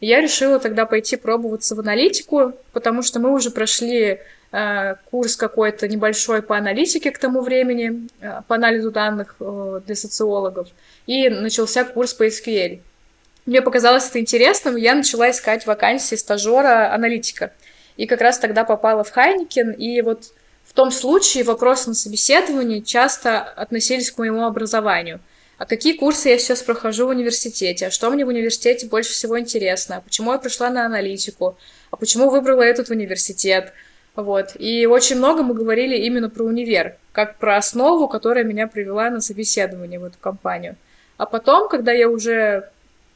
Я 0.02 0.22
решила 0.22 0.60
тогда 0.60 0.86
пойти 0.86 1.16
пробоваться 1.16 1.76
в 1.76 1.80
аналитику, 1.80 2.54
потому 2.74 3.04
что 3.04 3.20
мы 3.20 3.34
уже 3.34 3.52
прошли 3.52 4.20
э, 4.52 4.96
курс 5.12 5.36
какой-то 5.36 5.88
небольшой 5.88 6.42
по 6.42 6.58
аналитике 6.58 7.12
к 7.12 7.18
тому 7.18 7.42
времени, 7.42 8.08
э, 8.22 8.42
по 8.48 8.56
анализу 8.56 8.92
данных 8.92 9.36
э, 9.40 9.82
для 9.86 9.96
социологов. 9.96 10.70
И 11.06 11.30
начался 11.30 11.84
курс 11.84 12.14
по 12.14 12.28
SQL. 12.28 12.80
Мне 13.50 13.64
показалось 13.64 14.08
это 14.08 14.20
интересным, 14.20 14.76
я 14.76 14.94
начала 14.94 15.32
искать 15.32 15.66
вакансии 15.66 16.14
стажера-аналитика. 16.14 17.52
И 17.98 18.06
как 18.06 18.22
раз 18.22 18.38
тогда 18.38 18.64
попала 18.64 19.04
в 19.04 19.10
Хайникен, 19.10 19.72
и 19.72 20.02
вот 20.02 20.26
в 20.64 20.74
том 20.74 20.92
случае 20.92 21.44
вопросы 21.44 21.90
на 21.90 21.96
собеседовании 21.96 22.82
часто 22.82 23.40
относились 23.42 24.12
к 24.12 24.20
моему 24.20 24.46
образованию. 24.46 25.20
А 25.58 25.66
какие 25.66 25.94
курсы 25.94 26.30
я 26.30 26.38
сейчас 26.38 26.62
прохожу 26.62 27.08
в 27.08 27.10
университете? 27.10 27.88
А 27.88 27.92
что 27.92 28.12
мне 28.12 28.24
в 28.24 28.28
университете 28.28 28.86
больше 28.86 29.14
всего 29.14 29.40
интересно? 29.40 29.98
А 29.98 30.02
почему 30.02 30.32
я 30.32 30.38
пришла 30.38 30.70
на 30.70 30.86
аналитику? 30.86 31.58
А 31.90 31.98
почему 31.98 32.30
выбрала 32.30 32.62
этот 32.62 32.92
университет? 32.92 33.74
Вот. 34.16 34.52
И 34.60 34.86
очень 34.86 35.16
много 35.16 35.42
мы 35.42 35.56
говорили 35.56 35.98
именно 35.98 36.30
про 36.30 36.44
универ, 36.44 36.98
как 37.14 37.40
про 37.40 37.58
основу, 37.58 38.08
которая 38.08 38.44
меня 38.44 38.68
привела 38.68 39.10
на 39.10 39.22
собеседование 39.22 40.00
в 40.00 40.04
эту 40.04 40.20
компанию. 40.20 40.76
А 41.18 41.26
потом, 41.26 41.68
когда 41.68 41.92
я 41.92 42.10
уже 42.10 42.70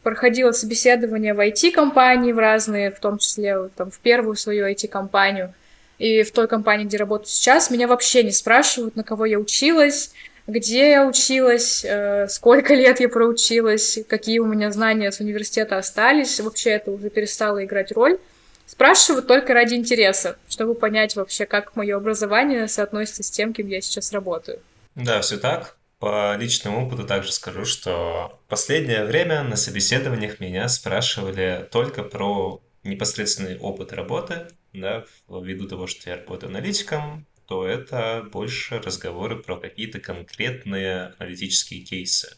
проходила 0.03 0.51
собеседование 0.51 1.33
в 1.33 1.39
IT-компании 1.39 2.31
в 2.31 2.37
разные, 2.37 2.91
в 2.91 2.99
том 2.99 3.17
числе 3.17 3.69
там, 3.75 3.89
в 3.89 3.99
первую 3.99 4.35
свою 4.35 4.67
IT-компанию, 4.67 5.53
и 5.97 6.23
в 6.23 6.31
той 6.31 6.47
компании, 6.47 6.85
где 6.85 6.97
работаю 6.97 7.27
сейчас, 7.27 7.69
меня 7.69 7.87
вообще 7.87 8.23
не 8.23 8.31
спрашивают, 8.31 8.95
на 8.95 9.03
кого 9.03 9.25
я 9.25 9.39
училась, 9.39 10.11
где 10.47 10.91
я 10.91 11.07
училась, 11.07 11.85
э, 11.85 12.27
сколько 12.27 12.73
лет 12.73 12.99
я 12.99 13.07
проучилась, 13.07 13.99
какие 14.09 14.39
у 14.39 14.45
меня 14.45 14.71
знания 14.71 15.11
с 15.11 15.19
университета 15.19 15.77
остались. 15.77 16.39
Вообще 16.39 16.71
это 16.71 16.91
уже 16.91 17.09
перестало 17.09 17.63
играть 17.63 17.91
роль. 17.91 18.19
Спрашивают 18.65 19.27
только 19.27 19.53
ради 19.53 19.75
интереса, 19.75 20.37
чтобы 20.49 20.73
понять 20.73 21.15
вообще, 21.15 21.45
как 21.45 21.75
мое 21.75 21.95
образование 21.95 22.67
соотносится 22.67 23.23
с 23.23 23.31
тем, 23.31 23.53
кем 23.53 23.67
я 23.67 23.81
сейчас 23.81 24.11
работаю. 24.11 24.59
Да, 24.95 25.21
все 25.21 25.37
так. 25.37 25.75
По 26.03 26.35
личному 26.35 26.85
опыту 26.85 27.07
также 27.07 27.31
скажу, 27.31 27.63
что 27.63 28.41
последнее 28.49 29.05
время 29.05 29.41
на 29.41 29.55
собеседованиях 29.55 30.41
меня 30.41 30.67
спрашивали 30.67 31.65
только 31.71 32.03
про 32.03 32.61
непосредственный 32.83 33.57
опыт 33.57 33.93
работы, 33.93 34.47
да, 34.73 35.05
ввиду 35.29 35.65
того, 35.65 35.87
что 35.87 36.09
я 36.09 36.17
работаю 36.17 36.49
аналитиком, 36.49 37.25
то 37.47 37.65
это 37.65 38.27
больше 38.33 38.79
разговоры 38.79 39.37
про 39.37 39.55
какие-то 39.55 40.01
конкретные 40.01 41.13
аналитические 41.19 41.85
кейсы. 41.85 42.35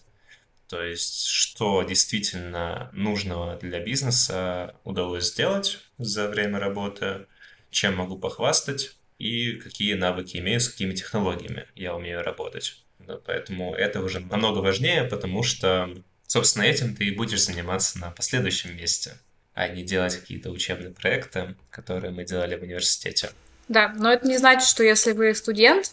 То 0.67 0.83
есть, 0.83 1.25
что 1.25 1.81
действительно 1.81 2.91
нужного 2.93 3.55
для 3.55 3.79
бизнеса 3.79 4.75
удалось 4.83 5.31
сделать 5.31 5.79
за 5.97 6.27
время 6.27 6.59
работы, 6.59 7.25
чем 7.71 7.95
могу 7.95 8.19
похвастать 8.19 8.95
и 9.17 9.53
какие 9.53 9.95
навыки 9.95 10.37
имею, 10.37 10.59
с 10.59 10.69
какими 10.69 10.93
технологиями 10.93 11.65
я 11.73 11.95
умею 11.95 12.21
работать. 12.21 12.84
Да, 13.07 13.17
поэтому 13.25 13.75
это 13.75 14.01
уже 14.01 14.19
намного 14.19 14.59
важнее, 14.59 15.03
потому 15.03 15.43
что, 15.43 15.89
собственно, 16.27 16.63
этим 16.63 16.95
ты 16.95 17.05
и 17.05 17.15
будешь 17.15 17.43
заниматься 17.43 17.99
на 17.99 18.11
последующем 18.11 18.75
месте, 18.75 19.13
а 19.53 19.67
не 19.67 19.83
делать 19.83 20.15
какие-то 20.15 20.49
учебные 20.49 20.91
проекты, 20.91 21.55
которые 21.69 22.11
мы 22.11 22.25
делали 22.25 22.55
в 22.55 22.63
университете. 22.63 23.29
Да, 23.67 23.93
но 23.95 24.11
это 24.11 24.27
не 24.27 24.37
значит, 24.37 24.67
что 24.67 24.83
если 24.83 25.11
вы 25.11 25.33
студент, 25.33 25.91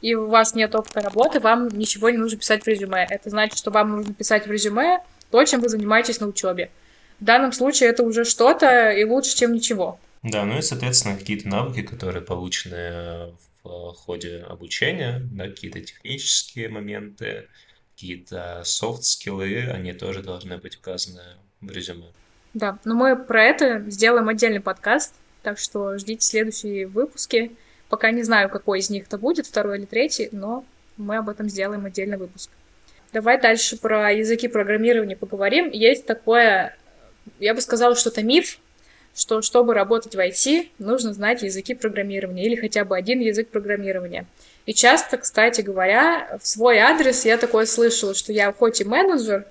и 0.00 0.14
у 0.14 0.28
вас 0.28 0.54
нет 0.54 0.74
опыта 0.74 1.00
работы, 1.00 1.40
вам 1.40 1.68
ничего 1.68 2.10
не 2.10 2.18
нужно 2.18 2.38
писать 2.38 2.64
в 2.64 2.66
резюме. 2.66 3.06
Это 3.08 3.30
значит, 3.30 3.56
что 3.56 3.70
вам 3.70 3.96
нужно 3.96 4.14
писать 4.14 4.46
в 4.46 4.50
резюме 4.50 4.98
то, 5.30 5.42
чем 5.44 5.60
вы 5.60 5.68
занимаетесь 5.68 6.20
на 6.20 6.26
учебе. 6.26 6.70
В 7.20 7.24
данном 7.24 7.52
случае 7.52 7.90
это 7.90 8.02
уже 8.02 8.24
что-то 8.24 8.90
и 8.90 9.04
лучше, 9.04 9.36
чем 9.36 9.52
ничего. 9.52 9.98
Да, 10.22 10.44
ну 10.44 10.58
и, 10.58 10.62
соответственно, 10.62 11.16
какие-то 11.16 11.48
навыки, 11.48 11.82
которые 11.82 12.22
получены 12.22 13.32
в 13.32 13.51
ходе 13.62 14.44
обучения, 14.48 15.20
да, 15.32 15.48
какие-то 15.48 15.80
технические 15.80 16.68
моменты, 16.68 17.48
какие-то 17.94 18.62
софт-скиллы, 18.64 19.70
они 19.72 19.92
тоже 19.92 20.22
должны 20.22 20.58
быть 20.58 20.76
указаны 20.76 21.22
в 21.60 21.70
резюме. 21.70 22.06
Да, 22.54 22.78
но 22.84 22.94
мы 22.94 23.16
про 23.16 23.44
это 23.44 23.84
сделаем 23.88 24.28
отдельный 24.28 24.60
подкаст, 24.60 25.14
так 25.42 25.58
что 25.58 25.96
ждите 25.98 26.26
следующие 26.26 26.86
выпуски. 26.86 27.52
Пока 27.88 28.10
не 28.10 28.22
знаю, 28.22 28.48
какой 28.48 28.80
из 28.80 28.90
них 28.90 29.04
это 29.04 29.18
будет, 29.18 29.46
второй 29.46 29.78
или 29.78 29.86
третий, 29.86 30.28
но 30.32 30.64
мы 30.96 31.16
об 31.16 31.28
этом 31.28 31.48
сделаем 31.48 31.84
отдельный 31.84 32.16
выпуск. 32.16 32.50
Давай 33.12 33.40
дальше 33.40 33.76
про 33.76 34.10
языки 34.10 34.48
программирования 34.48 35.16
поговорим. 35.16 35.70
Есть 35.70 36.06
такое, 36.06 36.76
я 37.38 37.54
бы 37.54 37.60
сказала, 37.60 37.94
что 37.94 38.08
это 38.08 38.22
миф, 38.22 38.58
что 39.14 39.42
чтобы 39.42 39.74
работать 39.74 40.14
в 40.14 40.18
IT, 40.18 40.68
нужно 40.78 41.12
знать 41.12 41.42
языки 41.42 41.74
программирования 41.74 42.46
или 42.46 42.56
хотя 42.56 42.84
бы 42.84 42.96
один 42.96 43.20
язык 43.20 43.48
программирования. 43.48 44.26
И 44.64 44.72
часто, 44.72 45.18
кстати 45.18 45.60
говоря, 45.60 46.38
в 46.40 46.46
свой 46.46 46.78
адрес 46.78 47.24
я 47.24 47.36
такое 47.36 47.66
слышала, 47.66 48.14
что 48.14 48.32
я 48.32 48.52
хоть 48.52 48.80
и 48.80 48.84
менеджер, 48.84 49.46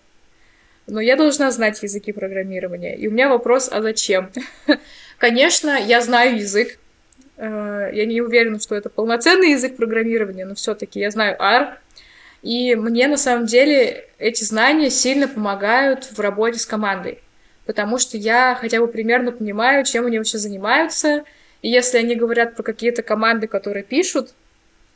но 0.88 1.00
я 1.00 1.16
должна 1.16 1.52
знать 1.52 1.82
языки 1.84 2.12
программирования. 2.12 2.96
И 2.96 3.08
у 3.08 3.12
меня 3.12 3.30
вопрос, 3.30 3.70
а 3.72 3.82
зачем? 3.82 4.32
Конечно, 5.18 5.78
я 5.80 6.02
знаю 6.02 6.38
язык. 6.38 6.80
Э, 7.38 7.92
я 7.94 8.06
не 8.06 8.22
уверена, 8.22 8.60
что 8.60 8.76
это 8.76 8.90
полноценный 8.90 9.52
язык 9.52 9.76
программирования, 9.76 10.46
но 10.46 10.56
все-таки 10.56 11.00
я 11.00 11.12
знаю 11.12 11.36
R. 11.40 11.78
И 12.42 12.74
мне 12.74 13.08
на 13.08 13.18
самом 13.18 13.46
деле 13.46 14.06
эти 14.18 14.44
знания 14.44 14.90
сильно 14.90 15.28
помогают 15.28 16.06
в 16.06 16.20
работе 16.20 16.58
с 16.58 16.66
командой 16.66 17.20
потому 17.72 17.98
что 17.98 18.18
я 18.18 18.58
хотя 18.60 18.82
бы 18.82 18.88
примерно 18.90 19.32
понимаю, 19.32 19.86
чем 19.86 20.06
они 20.06 20.18
вообще 20.18 20.38
занимаются. 20.38 21.24
И 21.62 21.70
если 21.70 22.00
они 22.00 22.16
говорят 22.16 22.54
про 22.58 22.64
какие-то 22.64 23.02
команды, 23.02 23.48
которые 23.48 23.84
пишут, 23.84 24.34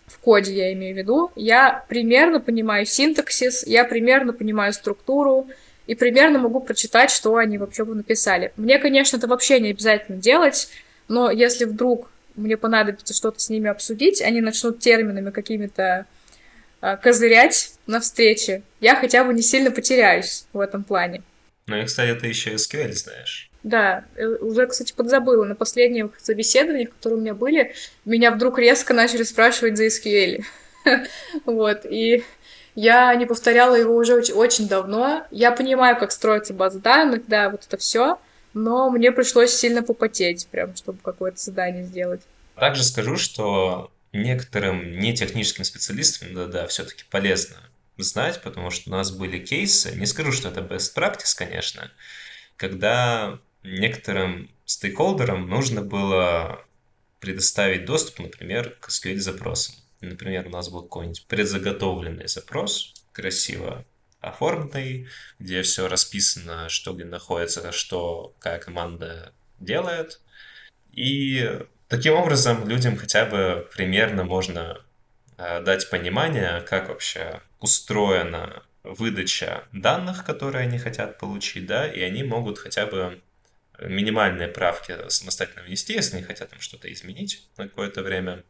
в 0.07 0.19
коде 0.19 0.53
я 0.53 0.73
имею 0.73 0.93
в 0.93 0.97
виду, 0.97 1.31
я 1.37 1.85
примерно 1.87 2.41
понимаю 2.41 2.85
синтаксис, 2.85 3.65
я 3.65 3.85
примерно 3.85 4.33
понимаю 4.33 4.73
структуру, 4.73 5.47
и 5.87 5.95
примерно 5.95 6.37
могу 6.37 6.59
прочитать, 6.59 7.11
что 7.11 7.37
они 7.37 7.57
вообще 7.57 7.85
бы 7.85 7.95
написали. 7.95 8.51
Мне, 8.57 8.77
конечно, 8.77 9.15
это 9.15 9.27
вообще 9.27 9.61
не 9.61 9.69
обязательно 9.69 10.17
делать, 10.17 10.67
но 11.07 11.31
если 11.31 11.63
вдруг 11.63 12.11
мне 12.35 12.57
понадобится 12.57 13.13
что-то 13.13 13.39
с 13.39 13.49
ними 13.49 13.69
обсудить, 13.69 14.21
они 14.21 14.41
начнут 14.41 14.79
терминами 14.79 15.29
какими-то 15.29 16.07
э, 16.81 16.97
козырять 16.97 17.71
на 17.87 18.01
встрече, 18.01 18.63
я 18.81 18.97
хотя 18.97 19.23
бы 19.23 19.33
не 19.33 19.43
сильно 19.43 19.71
потеряюсь 19.71 20.45
в 20.51 20.59
этом 20.59 20.83
плане. 20.83 21.23
Ну 21.67 21.77
и, 21.77 21.85
кстати, 21.85 22.17
ты 22.19 22.27
еще 22.27 22.53
SQL 22.53 22.93
знаешь. 22.93 23.49
Да, 23.63 24.05
э, 24.15 24.27
уже, 24.27 24.67
кстати, 24.67 24.93
подзабыла. 24.93 25.45
На 25.45 25.55
последних 25.55 26.11
собеседованиях, 26.19 26.89
которые 26.91 27.17
у 27.17 27.21
меня 27.21 27.33
были, 27.33 27.73
меня 28.05 28.31
вдруг 28.31 28.59
резко 28.59 28.93
начали 28.93 29.23
спрашивать 29.23 29.77
за 29.77 29.87
SQL. 29.87 30.43
Вот, 31.45 31.83
и 31.85 32.23
я 32.75 33.15
не 33.15 33.25
повторяла 33.25 33.73
его 33.75 33.95
уже 33.95 34.13
очень, 34.13 34.35
очень 34.35 34.67
давно. 34.67 35.25
Я 35.31 35.51
понимаю, 35.51 35.97
как 35.97 36.11
строится 36.11 36.53
база 36.53 36.79
данных, 36.79 37.23
да, 37.27 37.49
вот 37.49 37.65
это 37.65 37.77
все, 37.77 38.19
но 38.53 38.91
мне 38.91 39.11
пришлось 39.11 39.51
сильно 39.51 39.81
попотеть, 39.81 40.47
прям, 40.51 40.75
чтобы 40.75 40.99
какое-то 41.01 41.39
задание 41.39 41.85
сделать. 41.85 42.21
Также 42.55 42.83
скажу, 42.83 43.17
что 43.17 43.91
некоторым 44.13 44.99
нетехническим 44.99 45.63
специалистам, 45.63 46.35
да-да, 46.35 46.67
все-таки 46.67 47.03
полезно 47.09 47.57
знать, 48.03 48.41
потому 48.41 48.69
что 48.69 48.89
у 48.89 48.93
нас 48.93 49.11
были 49.11 49.39
кейсы, 49.39 49.95
не 49.95 50.05
скажу, 50.05 50.31
что 50.31 50.49
это 50.49 50.61
best 50.61 50.95
practice, 50.95 51.35
конечно, 51.35 51.91
когда 52.57 53.39
некоторым 53.63 54.49
стейкхолдерам 54.65 55.47
нужно 55.47 55.81
было 55.81 56.65
предоставить 57.19 57.85
доступ, 57.85 58.19
например, 58.19 58.77
к 58.79 58.89
SQL-запросам. 58.89 59.75
Например, 60.01 60.45
у 60.47 60.49
нас 60.49 60.69
был 60.69 60.83
какой-нибудь 60.83 61.25
предзаготовленный 61.25 62.27
запрос, 62.27 62.93
красиво 63.11 63.85
оформленный, 64.19 65.07
где 65.39 65.61
все 65.61 65.87
расписано, 65.87 66.69
что 66.69 66.93
где 66.93 67.05
находится, 67.05 67.71
что 67.71 68.33
какая 68.39 68.59
команда 68.59 69.33
делает. 69.59 70.19
И 70.91 71.59
таким 71.87 72.13
образом 72.13 72.67
людям 72.67 72.97
хотя 72.97 73.25
бы 73.25 73.67
примерно 73.75 74.23
можно 74.23 74.84
дать 75.37 75.89
понимание, 75.89 76.61
как 76.61 76.89
вообще 76.89 77.41
устроена 77.59 78.63
выдача 78.83 79.63
данных, 79.71 80.25
которые 80.25 80.67
они 80.67 80.77
хотят 80.77 81.17
получить, 81.17 81.65
да, 81.65 81.87
и 81.87 82.01
они 82.01 82.23
могут 82.23 82.59
хотя 82.59 82.85
бы 82.85 83.21
минимальные 83.79 84.47
правки 84.47 84.95
самостоятельно 85.09 85.63
внести, 85.63 85.93
если 85.93 86.17
они 86.17 86.25
хотят 86.25 86.49
там 86.49 86.59
что-то 86.61 86.91
изменить 86.91 87.47
на 87.57 87.67
какое-то 87.67 88.03
время, 88.03 88.43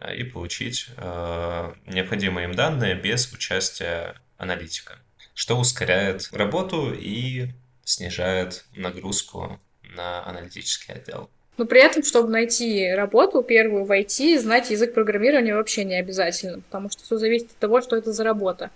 а, 0.00 0.12
и 0.12 0.24
получить 0.24 0.88
э, 0.96 1.74
необходимые 1.86 2.44
им 2.46 2.54
данные 2.54 2.94
без 2.94 3.32
участия 3.32 4.14
аналитика, 4.36 4.98
что 5.34 5.58
ускоряет 5.58 6.30
работу 6.32 6.92
и 6.92 7.50
снижает 7.84 8.64
нагрузку 8.72 9.60
на 9.82 10.24
аналитический 10.26 10.94
отдел. 10.94 11.30
Но 11.58 11.66
при 11.66 11.84
этом, 11.84 12.04
чтобы 12.04 12.30
найти 12.30 12.88
работу 12.92 13.42
первую 13.42 13.84
в 13.84 13.90
IT, 13.90 14.38
знать 14.38 14.70
язык 14.70 14.94
программирования 14.94 15.56
вообще 15.56 15.84
не 15.84 15.96
обязательно, 15.96 16.60
потому 16.60 16.88
что 16.88 17.02
все 17.02 17.18
зависит 17.18 17.50
от 17.50 17.56
того, 17.56 17.80
что 17.80 17.96
это 17.96 18.12
за 18.12 18.22
работа. 18.22 18.70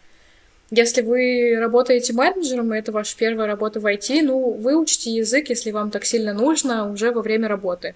Если 0.73 1.03
вы 1.03 1.57
работаете 1.59 2.12
менеджером, 2.12 2.75
и 2.75 2.79
это 2.79 2.91
ваша 2.91 3.17
первая 3.17 3.47
работа 3.47 3.79
в 3.79 3.87
IT, 3.87 4.23
ну, 4.23 4.51
выучите 4.51 5.12
язык, 5.12 5.49
если 5.49 5.71
вам 5.71 5.91
так 5.93 6.05
сильно 6.05 6.33
нужно, 6.33 6.91
уже 6.91 7.12
во 7.12 7.23
время 7.23 7.47
работы. 7.47 7.95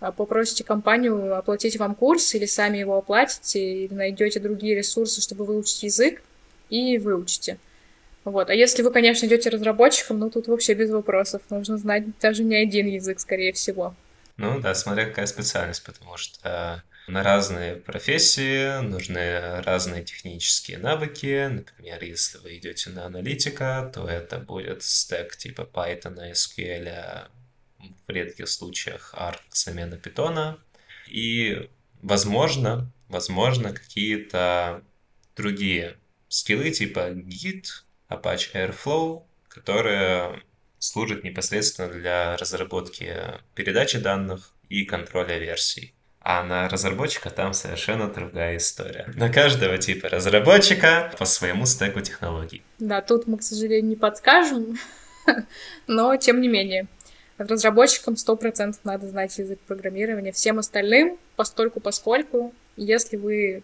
А 0.00 0.10
попросите 0.10 0.64
компанию 0.64 1.36
оплатить 1.36 1.76
вам 1.76 1.94
курс, 1.94 2.34
или 2.34 2.46
сами 2.46 2.78
его 2.78 2.96
оплатите, 2.96 3.60
или 3.60 3.94
найдете 3.94 4.40
другие 4.40 4.74
ресурсы, 4.74 5.20
чтобы 5.20 5.44
выучить 5.44 5.84
язык, 5.84 6.22
и 6.70 6.98
выучите. 6.98 7.58
Вот. 8.24 8.50
А 8.50 8.54
если 8.54 8.82
вы, 8.82 8.90
конечно, 8.90 9.26
идете 9.26 9.50
разработчиком, 9.50 10.18
ну 10.18 10.28
тут 10.30 10.48
вообще 10.48 10.74
без 10.74 10.90
вопросов. 10.90 11.42
Нужно 11.50 11.76
знать 11.76 12.04
даже 12.20 12.42
не 12.42 12.56
один 12.56 12.86
язык, 12.86 13.20
скорее 13.20 13.52
всего. 13.52 13.94
Ну 14.36 14.60
да, 14.60 14.74
смотря 14.74 15.06
какая 15.06 15.26
специальность, 15.26 15.84
потому 15.84 16.16
что 16.16 16.82
на 17.06 17.22
разные 17.22 17.76
профессии 17.76 18.80
нужны 18.80 19.60
разные 19.62 20.02
технические 20.02 20.78
навыки. 20.78 21.46
Например, 21.46 22.02
если 22.02 22.38
вы 22.38 22.56
идете 22.56 22.90
на 22.90 23.06
аналитика, 23.06 23.90
то 23.94 24.08
это 24.08 24.38
будет 24.38 24.82
стек 24.82 25.36
типа 25.36 25.68
Python, 25.72 26.32
SQL, 26.32 27.28
в 28.06 28.10
редких 28.10 28.48
случаях 28.48 29.14
R, 29.16 29.38
замена 29.50 29.94
Python. 29.94 30.58
И, 31.08 31.68
возможно, 32.02 32.90
возможно, 33.08 33.72
какие-то 33.72 34.82
другие 35.36 35.96
скиллы 36.28 36.70
типа 36.70 37.10
Git, 37.10 37.66
Apache 38.08 38.52
Airflow, 38.54 39.24
которые 39.48 40.42
служат 40.84 41.24
непосредственно 41.24 41.88
для 41.88 42.36
разработки 42.36 43.14
передачи 43.54 43.98
данных 43.98 44.52
и 44.68 44.84
контроля 44.84 45.38
версий. 45.38 45.94
А 46.20 46.42
на 46.42 46.68
разработчика 46.68 47.30
там 47.30 47.52
совершенно 47.52 48.08
другая 48.08 48.56
история. 48.56 49.06
На 49.14 49.30
каждого 49.30 49.76
типа 49.78 50.08
разработчика 50.08 51.12
по 51.18 51.24
своему 51.26 51.66
стеку 51.66 52.00
технологий. 52.00 52.62
Да, 52.78 53.02
тут 53.02 53.26
мы, 53.26 53.38
к 53.38 53.42
сожалению, 53.42 53.90
не 53.90 53.96
подскажем, 53.96 54.78
но 55.86 56.16
тем 56.16 56.40
не 56.40 56.48
менее. 56.48 56.86
Разработчикам 57.36 58.14
100% 58.14 58.76
надо 58.84 59.08
знать 59.08 59.36
язык 59.38 59.58
программирования. 59.66 60.32
Всем 60.32 60.58
остальным, 60.58 61.18
постольку 61.36 61.80
поскольку, 61.80 62.54
если 62.76 63.16
вы 63.16 63.62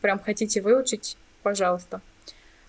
прям 0.00 0.20
хотите 0.20 0.60
выучить, 0.60 1.16
пожалуйста. 1.42 2.02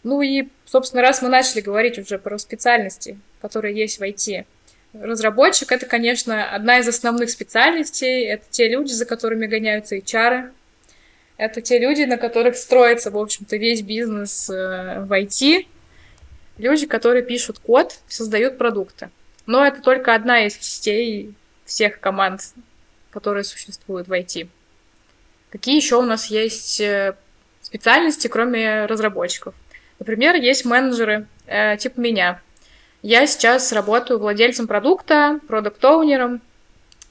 Ну 0.04 0.22
и, 0.22 0.50
собственно, 0.66 1.02
раз 1.02 1.22
мы 1.22 1.30
начали 1.30 1.62
говорить 1.62 2.00
уже 2.00 2.18
про 2.18 2.38
специальности, 2.38 3.20
которые 3.42 3.76
есть 3.76 4.00
в 4.00 4.04
IT, 4.04 4.46
Разработчик— 4.94 5.72
это, 5.74 5.86
конечно, 5.86 6.50
одна 6.50 6.80
из 6.80 6.88
основных 6.88 7.30
специальностей. 7.30 8.26
Это 8.26 8.46
те 8.50 8.70
люди, 8.70 8.92
за 8.92 9.06
которыми 9.06 9.46
гоняются 9.46 9.98
HR. 9.98 10.52
Это 11.36 11.62
те 11.62 11.78
люди, 11.78 12.04
на 12.04 12.18
которых 12.18 12.56
строится, 12.56 13.12
в 13.12 13.18
общем-то, 13.18 13.58
весь 13.58 13.82
бизнес 13.82 14.50
э, 14.50 15.02
в 15.02 15.12
IT. 15.12 15.68
Люди, 16.58 16.88
которые 16.88 17.24
пишут 17.24 17.60
код, 17.60 18.00
создают 18.08 18.58
продукты. 18.58 19.10
Но 19.46 19.66
это 19.66 19.82
только 19.82 20.16
одна 20.16 20.46
из 20.46 20.58
частей 20.58 21.36
всех 21.66 22.00
команд, 22.00 22.42
которые 23.12 23.44
существуют 23.44 24.08
в 24.08 24.14
IT. 24.14 24.48
Какие 25.52 25.76
еще 25.76 25.98
у 25.98 26.02
нас 26.02 26.28
есть 26.28 26.82
э, 26.82 27.16
специальности, 27.62 28.28
кроме 28.28 28.86
разработчиков? 28.86 29.54
Например, 30.00 30.36
есть 30.36 30.66
менеджеры, 30.66 31.28
э, 31.46 31.78
типа 31.78 32.00
меня, 32.00 32.42
я 33.02 33.28
сейчас 33.28 33.72
работаю 33.72 34.20
владельцем 34.20 34.68
продукта, 34.68 35.40
продукт-оунером. 35.48 36.42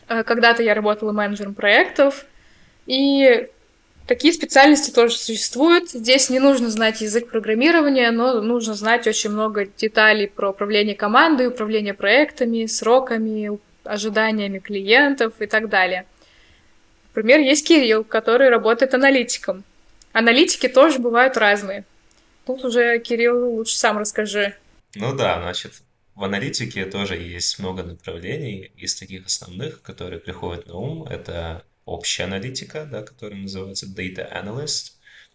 Э, 0.09 0.23
когда-то 0.25 0.63
я 0.63 0.75
работала 0.75 1.13
менеджером 1.13 1.55
проектов. 1.55 2.27
И 2.87 3.49
такие 4.07 4.33
специальности 4.33 4.91
тоже 4.91 5.17
существуют. 5.17 5.91
Здесь 5.91 6.31
не 6.31 6.39
нужно 6.39 6.71
знать 6.71 7.01
язык 7.01 7.29
программирования, 7.29 8.11
но 8.11 8.41
нужно 8.41 8.75
знать 8.75 9.07
очень 9.07 9.31
много 9.31 9.67
деталей 9.67 10.29
про 10.29 10.51
управление 10.51 10.95
командой, 10.95 11.49
управление 11.49 11.95
проектами, 11.95 12.67
сроками, 12.67 13.59
ожиданиями 13.85 14.59
клиентов 14.59 15.35
и 15.39 15.47
так 15.47 15.69
далее. 15.69 16.07
Например, 17.15 17.41
есть 17.41 17.67
Кирилл, 17.67 18.05
который 18.05 18.51
работает 18.51 18.93
аналитиком. 18.93 19.65
Аналитики 20.13 20.69
тоже 20.69 20.99
бывают 20.99 21.37
разные. 21.37 21.85
Тут 22.45 22.65
уже, 22.65 22.99
Кирилл, 22.99 23.55
лучше 23.55 23.77
сам 23.77 23.99
расскажи. 23.99 24.55
Ну 24.99 25.15
да, 25.15 25.41
значит, 25.41 25.83
в 26.15 26.25
аналитике 26.25 26.87
тоже 26.87 27.17
есть 27.17 27.59
много 27.59 27.83
направлений. 27.83 28.73
Из 28.77 28.95
таких 28.95 29.27
основных, 29.27 29.83
которые 29.83 30.19
приходят 30.19 30.67
на 30.67 30.75
ум, 30.75 31.05
это 31.05 31.65
общая 31.85 32.25
аналитика, 32.25 32.87
да, 32.91 33.03
которая 33.03 33.39
называется 33.39 33.87
Data 33.87 34.27
Analyst. 34.33 34.93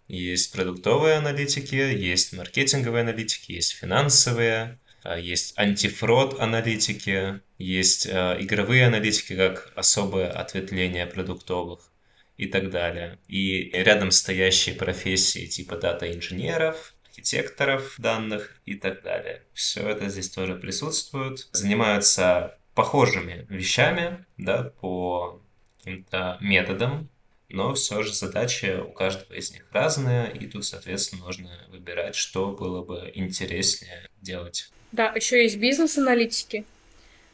Есть 0.08 0.52
продуктовые 0.52 1.16
аналитики, 1.16 1.76
есть 1.76 2.34
маркетинговые 2.34 3.02
аналитики, 3.02 3.54
есть 3.54 3.72
финансовые, 3.72 4.80
а, 5.04 5.18
есть 5.18 5.58
антифрод 5.58 6.40
аналитики, 6.40 7.40
есть 7.58 8.08
э, 8.08 8.38
игровые 8.40 8.88
аналитики, 8.88 9.36
как 9.36 9.72
особое 9.76 10.30
ответвление 10.30 11.06
продуктовых 11.06 11.92
и 12.38 12.48
так 12.48 12.70
далее. 12.70 13.20
И 13.28 13.70
рядом 13.74 14.12
стоящие 14.12 14.76
профессии 14.76 15.46
типа 15.46 15.78
дата-инженеров, 15.78 16.94
архитекторов 17.22 17.96
данных 17.98 18.56
и 18.66 18.76
так 18.76 19.04
далее. 19.04 19.44
Все 19.54 19.88
это 19.88 20.10
здесь 20.10 20.30
тоже 20.30 20.56
присутствует. 20.56 21.48
Занимаются 21.52 22.58
похожими 22.74 23.46
вещами, 23.50 24.26
да, 24.38 24.72
по 24.82 25.40
каким-то 25.80 26.38
методам, 26.42 27.10
но 27.50 27.74
все 27.74 28.02
же 28.02 28.14
задачи 28.14 28.80
у 28.80 28.92
каждого 28.92 29.34
из 29.34 29.52
них 29.52 29.66
разные, 29.72 30.32
и 30.32 30.48
тут, 30.48 30.66
соответственно, 30.66 31.26
нужно 31.26 31.50
выбирать, 31.70 32.16
что 32.16 32.52
было 32.52 32.84
бы 32.84 33.12
интереснее 33.14 34.08
делать. 34.22 34.72
Да, 34.92 35.12
еще 35.16 35.44
есть 35.44 35.58
бизнес-аналитики. 35.58 36.66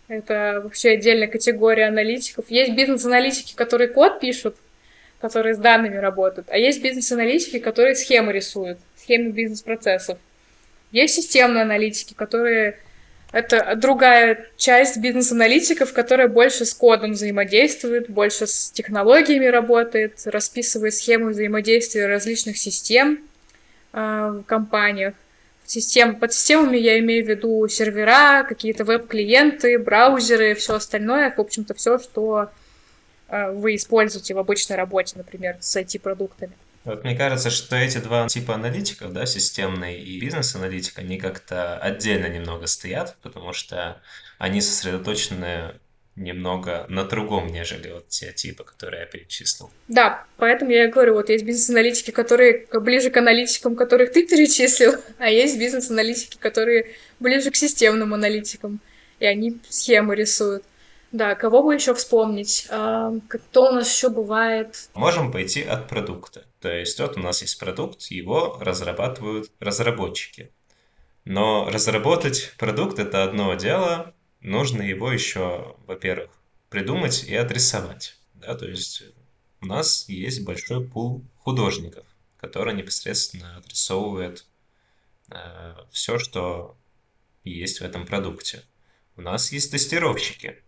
Это 0.07 0.61
вообще 0.63 0.91
отдельная 0.91 1.27
категория 1.27 1.87
аналитиков. 1.87 2.49
Есть 2.49 2.73
бизнес-аналитики, 2.73 3.55
которые 3.55 3.89
код 3.89 4.19
пишут, 4.19 4.55
которые 5.19 5.55
с 5.55 5.57
данными 5.57 5.97
работают, 5.97 6.47
а 6.49 6.57
есть 6.57 6.81
бизнес-аналитики, 6.81 7.59
которые 7.59 7.95
схемы 7.95 8.31
рисуют, 8.33 8.79
схемы 8.95 9.31
бизнес-процессов. 9.31 10.17
Есть 10.91 11.15
системные 11.15 11.63
аналитики, 11.63 12.13
которые 12.13 12.77
это 13.33 13.75
другая 13.75 14.47
часть 14.55 14.97
бизнес-аналитиков, 14.97 15.91
которая 15.93 16.29
больше 16.29 16.63
с 16.65 16.73
кодом 16.73 17.11
взаимодействует, 17.11 18.09
больше 18.09 18.47
с 18.47 18.71
технологиями 18.71 19.45
работает, 19.45 20.21
расписывает 20.25 20.93
схему 20.93 21.29
взаимодействия 21.29 22.07
различных 22.07 22.57
систем 22.57 23.19
э, 23.91 24.41
в 24.41 24.43
компаниях. 24.43 25.13
Систем, 25.65 26.15
под 26.15 26.31
системами 26.31 26.77
я 26.77 26.97
имею 26.99 27.25
в 27.25 27.27
виду 27.27 27.67
сервера, 27.67 28.45
какие-то 28.47 28.85
веб-клиенты, 28.85 29.77
браузеры, 29.77 30.55
все 30.55 30.75
остальное, 30.75 31.33
в 31.35 31.41
общем-то, 31.41 31.73
все, 31.73 31.99
что 31.99 32.49
вы 33.29 33.75
используете 33.75 34.33
в 34.33 34.39
обычной 34.39 34.75
работе, 34.75 35.15
например, 35.17 35.57
с 35.59 35.75
IT-продуктами. 35.75 36.53
Вот 36.87 37.03
мне 37.03 37.15
кажется, 37.17 37.49
что 37.49 37.75
эти 37.75 37.97
два 37.97 38.27
типа 38.29 38.55
аналитиков, 38.55 39.11
да, 39.11 39.25
системный 39.25 39.99
и 39.99 40.21
бизнес-аналитик, 40.21 40.97
они 40.99 41.17
как-то 41.17 41.77
отдельно 41.77 42.27
немного 42.27 42.65
стоят, 42.67 43.17
потому 43.21 43.51
что 43.51 44.01
они 44.37 44.61
сосредоточены 44.61 45.73
немного 46.17 46.85
на 46.89 47.03
другом, 47.03 47.47
нежели 47.47 47.91
вот 47.91 48.07
те 48.07 48.31
типы, 48.33 48.63
которые 48.63 49.01
я 49.01 49.05
перечислил. 49.05 49.69
Да, 49.87 50.25
поэтому 50.37 50.71
я 50.71 50.87
говорю, 50.87 51.13
вот 51.13 51.29
есть 51.29 51.45
бизнес-аналитики, 51.45 52.11
которые 52.11 52.65
ближе 52.71 53.09
к 53.11 53.17
аналитикам, 53.17 53.75
которых 53.75 54.11
ты 54.11 54.25
перечислил, 54.25 54.95
а 55.19 55.29
есть 55.29 55.59
бизнес-аналитики, 55.59 56.37
которые 56.37 56.95
ближе 57.19 57.51
к 57.51 57.55
системным 57.55 58.13
аналитикам, 58.13 58.79
и 59.19 59.25
они 59.25 59.59
схемы 59.69 60.15
рисуют. 60.15 60.63
Да, 61.11 61.35
кого 61.35 61.63
бы 61.63 61.73
еще 61.73 61.93
вспомнить? 61.93 62.67
А, 62.69 63.13
кто 63.27 63.69
у 63.69 63.71
нас 63.71 63.93
еще 63.93 64.09
бывает? 64.09 64.89
Можем 64.93 65.31
пойти 65.31 65.63
от 65.63 65.87
продукта. 65.87 66.45
То 66.59 66.69
есть 66.69 66.99
вот 66.99 67.17
у 67.17 67.19
нас 67.21 67.41
есть 67.41 67.59
продукт, 67.59 68.03
его 68.03 68.57
разрабатывают 68.59 69.51
разработчики. 69.59 70.51
Но 71.23 71.69
разработать 71.69 72.53
продукт 72.57 72.99
это 72.99 73.23
одно 73.23 73.53
дело, 73.55 74.13
нужно 74.41 74.81
его 74.81 75.11
еще, 75.11 75.75
во-первых, 75.85 76.31
придумать 76.69 77.23
и 77.23 77.35
адресовать. 77.35 78.17
Да, 78.33 78.55
то 78.55 78.65
есть 78.65 79.03
у 79.61 79.65
нас 79.65 80.07
есть 80.07 80.45
большой 80.45 80.85
пул 80.85 81.23
художников, 81.39 82.05
которые 82.39 82.75
непосредственно 82.75 83.57
адресовывают 83.57 84.45
э, 85.31 85.75
все, 85.91 86.19
что 86.19 86.77
есть 87.43 87.79
в 87.79 87.83
этом 87.83 88.05
продукте. 88.05 88.63
У 89.15 89.21
нас 89.21 89.51
есть 89.51 89.71
тестировщики, 89.71 90.61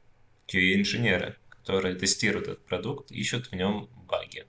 QA-инженеры, 0.51 1.35
которые 1.49 1.95
тестируют 1.95 2.47
этот 2.47 2.65
продукт, 2.65 3.11
ищут 3.11 3.47
в 3.47 3.55
нем 3.55 3.89
баги. 4.09 4.45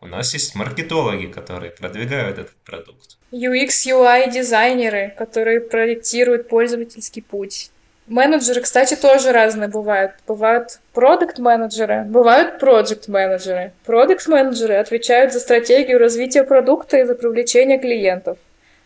У 0.00 0.06
нас 0.06 0.34
есть 0.34 0.54
маркетологи, 0.54 1.26
которые 1.26 1.72
продвигают 1.72 2.38
этот 2.38 2.56
продукт. 2.64 3.16
UX, 3.32 3.68
UI 3.86 4.30
дизайнеры, 4.30 5.14
которые 5.16 5.60
проектируют 5.60 6.48
пользовательский 6.48 7.22
путь. 7.22 7.70
Менеджеры, 8.06 8.60
кстати, 8.60 8.94
тоже 8.94 9.32
разные 9.32 9.68
бывают. 9.68 10.12
Бывают 10.28 10.80
продукт 10.92 11.38
менеджеры 11.38 12.04
бывают 12.04 12.60
проект 12.60 13.08
менеджеры 13.08 13.72
продукт 13.84 14.28
менеджеры 14.28 14.74
отвечают 14.74 15.32
за 15.32 15.40
стратегию 15.40 15.98
развития 15.98 16.44
продукта 16.44 16.98
и 16.98 17.04
за 17.04 17.16
привлечение 17.16 17.78
клиентов. 17.78 18.38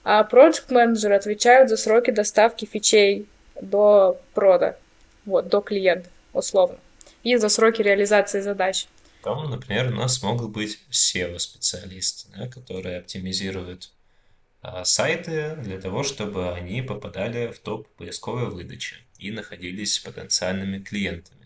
А 0.04 0.24
проект 0.24 0.70
менеджеры 0.70 1.16
отвечают 1.16 1.68
за 1.68 1.76
сроки 1.76 2.10
доставки 2.10 2.64
фичей 2.64 3.26
до 3.60 4.18
прода, 4.32 4.78
вот, 5.26 5.48
до 5.48 5.60
клиентов 5.60 6.10
условно, 6.32 6.78
и 7.22 7.36
за 7.36 7.48
сроки 7.48 7.82
реализации 7.82 8.40
задач. 8.40 8.86
Там, 9.22 9.50
например, 9.50 9.88
у 9.88 9.96
нас 9.96 10.22
могут 10.22 10.50
быть 10.50 10.80
SEO-специалисты, 10.90 12.28
да, 12.34 12.48
которые 12.48 13.00
оптимизируют 13.00 13.92
а, 14.62 14.84
сайты 14.84 15.56
для 15.56 15.80
того, 15.80 16.02
чтобы 16.02 16.52
они 16.52 16.80
попадали 16.80 17.52
в 17.52 17.58
топ 17.58 17.88
поисковой 17.96 18.48
выдачи 18.48 18.96
и 19.18 19.30
находились 19.30 19.98
потенциальными 19.98 20.78
клиентами. 20.78 21.40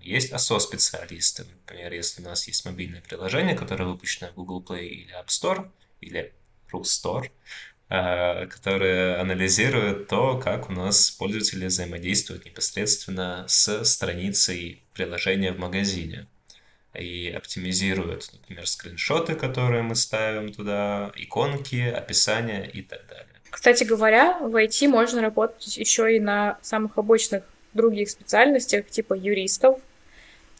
Есть 0.00 0.32
ASO-специалисты, 0.32 1.44
например, 1.44 1.92
если 1.92 2.22
у 2.22 2.26
нас 2.26 2.46
есть 2.46 2.64
мобильное 2.64 3.00
приложение, 3.00 3.56
которое 3.56 3.84
выпущено 3.84 4.28
в 4.30 4.34
Google 4.34 4.62
Play 4.62 4.86
или 4.86 5.18
App 5.18 5.28
Store, 5.28 5.70
или 6.00 6.32
Store, 6.72 7.24
а, 7.24 7.30
которые 8.50 9.16
анализируют 9.16 10.08
то, 10.08 10.38
как 10.38 10.70
у 10.70 10.72
нас 10.72 11.10
пользователи 11.10 11.66
взаимодействуют 11.66 12.44
непосредственно 12.44 13.44
с 13.48 13.84
страницей 13.84 14.82
приложения 14.94 15.52
в 15.52 15.58
магазине 15.58 16.26
и 16.94 17.28
оптимизируют, 17.30 18.30
например, 18.32 18.66
скриншоты, 18.66 19.34
которые 19.34 19.82
мы 19.82 19.94
ставим 19.94 20.52
туда, 20.52 21.12
иконки, 21.16 21.80
описание 21.80 22.70
и 22.70 22.82
так 22.82 23.06
далее. 23.08 23.26
Кстати 23.50 23.84
говоря, 23.84 24.38
в 24.40 24.54
IT 24.54 24.88
можно 24.88 25.22
работать 25.22 25.76
еще 25.76 26.16
и 26.16 26.20
на 26.20 26.58
самых 26.62 26.98
обычных 26.98 27.44
других 27.72 28.10
специальностях, 28.10 28.88
типа 28.88 29.14
юристов. 29.14 29.80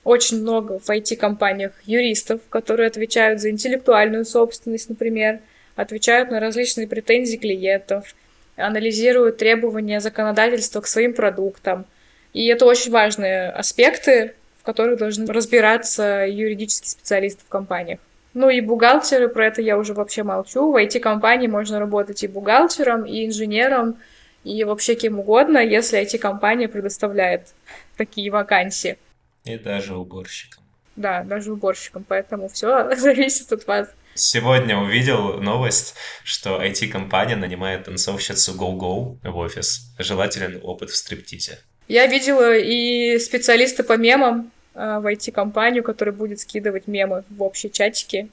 Очень 0.02 0.42
много 0.42 0.78
в 0.78 0.90
IT-компаниях 0.90 1.72
юристов, 1.84 2.40
которые 2.50 2.88
отвечают 2.88 3.40
за 3.40 3.50
интеллектуальную 3.50 4.24
собственность, 4.24 4.90
например, 4.90 5.40
отвечают 5.76 6.30
на 6.30 6.40
различные 6.40 6.86
претензии 6.86 7.36
клиентов, 7.36 8.14
анализируют 8.56 9.38
требования 9.38 10.00
законодательства 10.00 10.80
к 10.80 10.86
своим 10.86 11.14
продуктам. 11.14 11.86
И 12.32 12.46
это 12.46 12.66
очень 12.66 12.90
важные 12.90 13.50
аспекты, 13.50 14.34
в 14.60 14.64
которых 14.64 14.98
должны 14.98 15.26
разбираться 15.32 16.26
юридические 16.26 16.90
специалисты 16.90 17.44
в 17.44 17.48
компаниях. 17.48 18.00
Ну 18.34 18.50
и 18.50 18.60
бухгалтеры, 18.60 19.28
про 19.28 19.46
это 19.46 19.62
я 19.62 19.78
уже 19.78 19.94
вообще 19.94 20.24
молчу. 20.24 20.72
В 20.72 20.76
IT-компании 20.76 21.46
можно 21.46 21.78
работать 21.78 22.24
и 22.24 22.28
бухгалтером, 22.28 23.04
и 23.04 23.26
инженером, 23.26 23.98
и 24.42 24.64
вообще 24.64 24.96
кем 24.96 25.20
угодно, 25.20 25.58
если 25.58 26.00
IT-компания 26.02 26.68
предоставляет 26.68 27.54
такие 27.96 28.30
вакансии. 28.32 28.98
И 29.44 29.56
даже 29.56 29.94
уборщиком. 29.96 30.64
Да, 30.96 31.22
даже 31.22 31.52
уборщиком, 31.52 32.04
поэтому 32.06 32.48
все 32.48 32.94
зависит 32.96 33.52
от 33.52 33.66
вас. 33.66 33.88
Сегодня 34.14 34.76
увидел 34.76 35.40
новость, 35.40 35.94
что 36.22 36.62
IT-компания 36.62 37.36
нанимает 37.36 37.84
танцовщицу 37.84 38.52
Go-Go 38.52 39.18
в 39.22 39.36
офис. 39.36 39.92
Желателен 39.98 40.60
опыт 40.62 40.90
в 40.90 40.96
стриптизе. 40.96 41.58
Я 41.88 42.06
видела 42.06 42.56
и 42.56 43.18
специалиста 43.18 43.82
по 43.82 43.96
мемам 43.96 44.52
э, 44.74 44.98
в 45.00 45.06
IT-компанию, 45.06 45.82
который 45.82 46.14
будет 46.14 46.40
скидывать 46.40 46.86
мемы 46.86 47.24
в 47.28 47.42
общие 47.42 47.70
чатики 47.70 48.30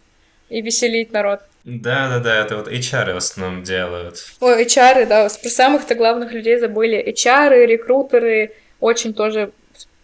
и 0.50 0.62
веселить 0.62 1.12
народ. 1.12 1.42
Да-да-да, 1.64 2.44
это 2.44 2.58
вот 2.58 2.68
HR 2.68 3.14
в 3.14 3.18
основном 3.18 3.64
делают. 3.64 4.34
Ой, 4.40 4.64
HR, 4.64 5.06
да, 5.06 5.28
про 5.28 5.50
самых-то 5.50 5.96
главных 5.96 6.32
людей 6.32 6.60
забыли. 6.60 7.04
HR, 7.08 7.66
рекрутеры, 7.66 8.54
очень 8.80 9.14
тоже 9.14 9.52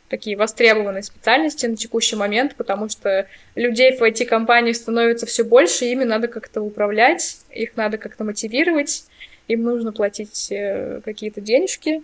такие 0.10 0.38
востребованные 0.38 1.04
специальности 1.04 1.66
на 1.66 1.76
текущий 1.76 2.16
момент, 2.16 2.56
потому 2.56 2.90
что 2.90 3.28
людей 3.56 3.96
в 3.96 4.02
IT-компании 4.02 4.72
становится 4.72 5.26
все 5.26 5.44
больше, 5.44 5.86
ими 5.86 6.04
надо 6.04 6.28
как-то 6.28 6.62
управлять, 6.62 7.40
их 7.52 7.76
надо 7.76 7.98
как-то 7.98 8.24
мотивировать, 8.24 9.06
им 9.48 9.64
нужно 9.64 9.92
платить 9.92 10.52
э, 10.52 11.02
какие-то 11.04 11.42
денежки, 11.42 12.04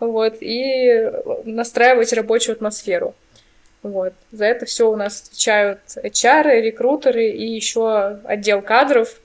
вот, 0.00 0.38
и 0.40 1.10
настраивать 1.44 2.12
рабочую 2.12 2.54
атмосферу. 2.54 3.14
Вот. 3.82 4.14
За 4.32 4.46
это 4.46 4.64
все 4.66 4.90
у 4.90 4.96
нас 4.96 5.22
отвечают 5.22 5.80
HR, 5.96 6.60
рекрутеры 6.62 7.30
и 7.30 7.46
еще 7.54 8.18
отдел 8.24 8.62
кадров. 8.62 9.20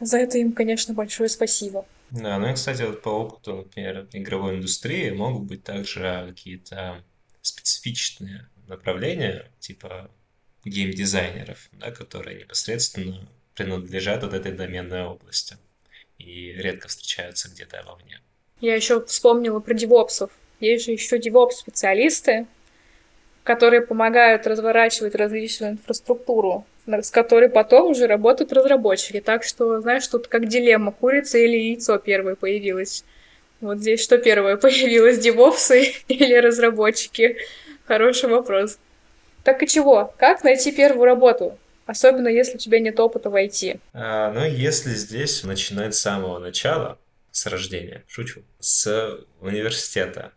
За 0.00 0.18
это 0.18 0.38
им, 0.38 0.52
конечно, 0.52 0.94
большое 0.94 1.28
спасибо. 1.28 1.84
Да, 2.10 2.38
ну 2.38 2.48
и, 2.48 2.54
кстати, 2.54 2.82
вот 2.82 3.02
по 3.02 3.08
опыту, 3.08 3.56
например, 3.56 4.06
игровой 4.12 4.54
индустрии 4.54 5.10
могут 5.10 5.44
быть 5.44 5.64
также 5.64 6.26
какие-то 6.28 7.02
специфичные 7.46 8.48
направления, 8.66 9.50
типа 9.60 10.10
геймдизайнеров, 10.64 11.68
да, 11.72 11.90
которые 11.90 12.38
непосредственно 12.40 13.28
принадлежат 13.54 14.22
вот 14.22 14.34
этой 14.34 14.52
доменной 14.52 15.04
области 15.04 15.56
и 16.18 16.52
редко 16.52 16.88
встречаются 16.88 17.48
где-то 17.50 17.82
вовне. 17.86 18.20
Я 18.60 18.74
еще 18.74 19.04
вспомнила 19.04 19.60
про 19.60 19.74
девопсов. 19.74 20.30
Есть 20.60 20.86
же 20.86 20.92
еще 20.92 21.18
девопс-специалисты, 21.18 22.46
которые 23.42 23.82
помогают 23.82 24.46
разворачивать 24.46 25.14
различную 25.14 25.72
инфраструктуру, 25.72 26.66
с 26.86 27.10
которой 27.10 27.50
потом 27.50 27.90
уже 27.90 28.06
работают 28.06 28.52
разработчики. 28.52 29.20
Так 29.20 29.44
что, 29.44 29.80
знаешь, 29.80 30.06
тут 30.08 30.28
как 30.28 30.48
дилемма, 30.48 30.92
курица 30.92 31.38
или 31.38 31.56
яйцо 31.56 31.98
первое 31.98 32.36
появилось. 32.36 33.04
Вот 33.60 33.78
здесь 33.78 34.02
что 34.02 34.18
первое 34.18 34.56
появилось, 34.56 35.18
девопсы 35.18 35.94
или 36.08 36.34
разработчики? 36.34 37.36
Хороший 37.86 38.28
вопрос. 38.28 38.78
Так 39.42 39.62
и 39.62 39.68
чего? 39.68 40.14
Как 40.18 40.42
найти 40.44 40.72
первую 40.72 41.04
работу? 41.04 41.58
Особенно 41.86 42.28
если 42.28 42.54
у 42.54 42.58
тебя 42.58 42.80
нет 42.80 42.98
опыта 42.98 43.28
в 43.28 43.34
IT. 43.34 43.78
А, 43.92 44.32
ну, 44.32 44.44
если 44.44 44.90
здесь 44.90 45.42
начинать 45.42 45.94
с 45.94 46.00
самого 46.00 46.38
начала, 46.38 46.98
с 47.30 47.46
рождения, 47.46 48.04
шучу, 48.08 48.42
с 48.58 49.18
университета, 49.40 50.32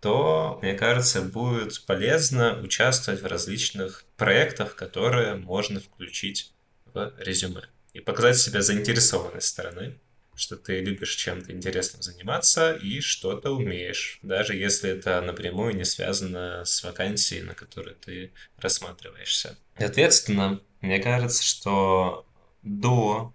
то, 0.00 0.58
мне 0.60 0.74
кажется, 0.74 1.22
будет 1.22 1.86
полезно 1.86 2.60
участвовать 2.60 3.22
в 3.22 3.26
различных 3.26 4.04
проектах, 4.16 4.74
которые 4.74 5.36
можно 5.36 5.80
включить 5.80 6.52
в 6.92 7.14
резюме 7.18 7.62
и 7.92 8.00
показать 8.00 8.36
себя 8.36 8.60
заинтересованной 8.62 9.40
стороны. 9.40 9.98
Что 10.42 10.56
ты 10.56 10.80
любишь 10.80 11.14
чем-то 11.14 11.52
интересным 11.52 12.02
заниматься 12.02 12.72
и 12.72 13.00
что-то 13.00 13.52
умеешь, 13.52 14.18
даже 14.22 14.56
если 14.56 14.90
это 14.90 15.20
напрямую 15.20 15.76
не 15.76 15.84
связано 15.84 16.64
с 16.64 16.82
вакансией, 16.82 17.42
на 17.42 17.54
которой 17.54 17.94
ты 17.94 18.32
рассматриваешься. 18.58 19.56
Соответственно, 19.78 20.60
мне 20.80 20.98
кажется, 20.98 21.44
что 21.44 22.26
до 22.62 23.32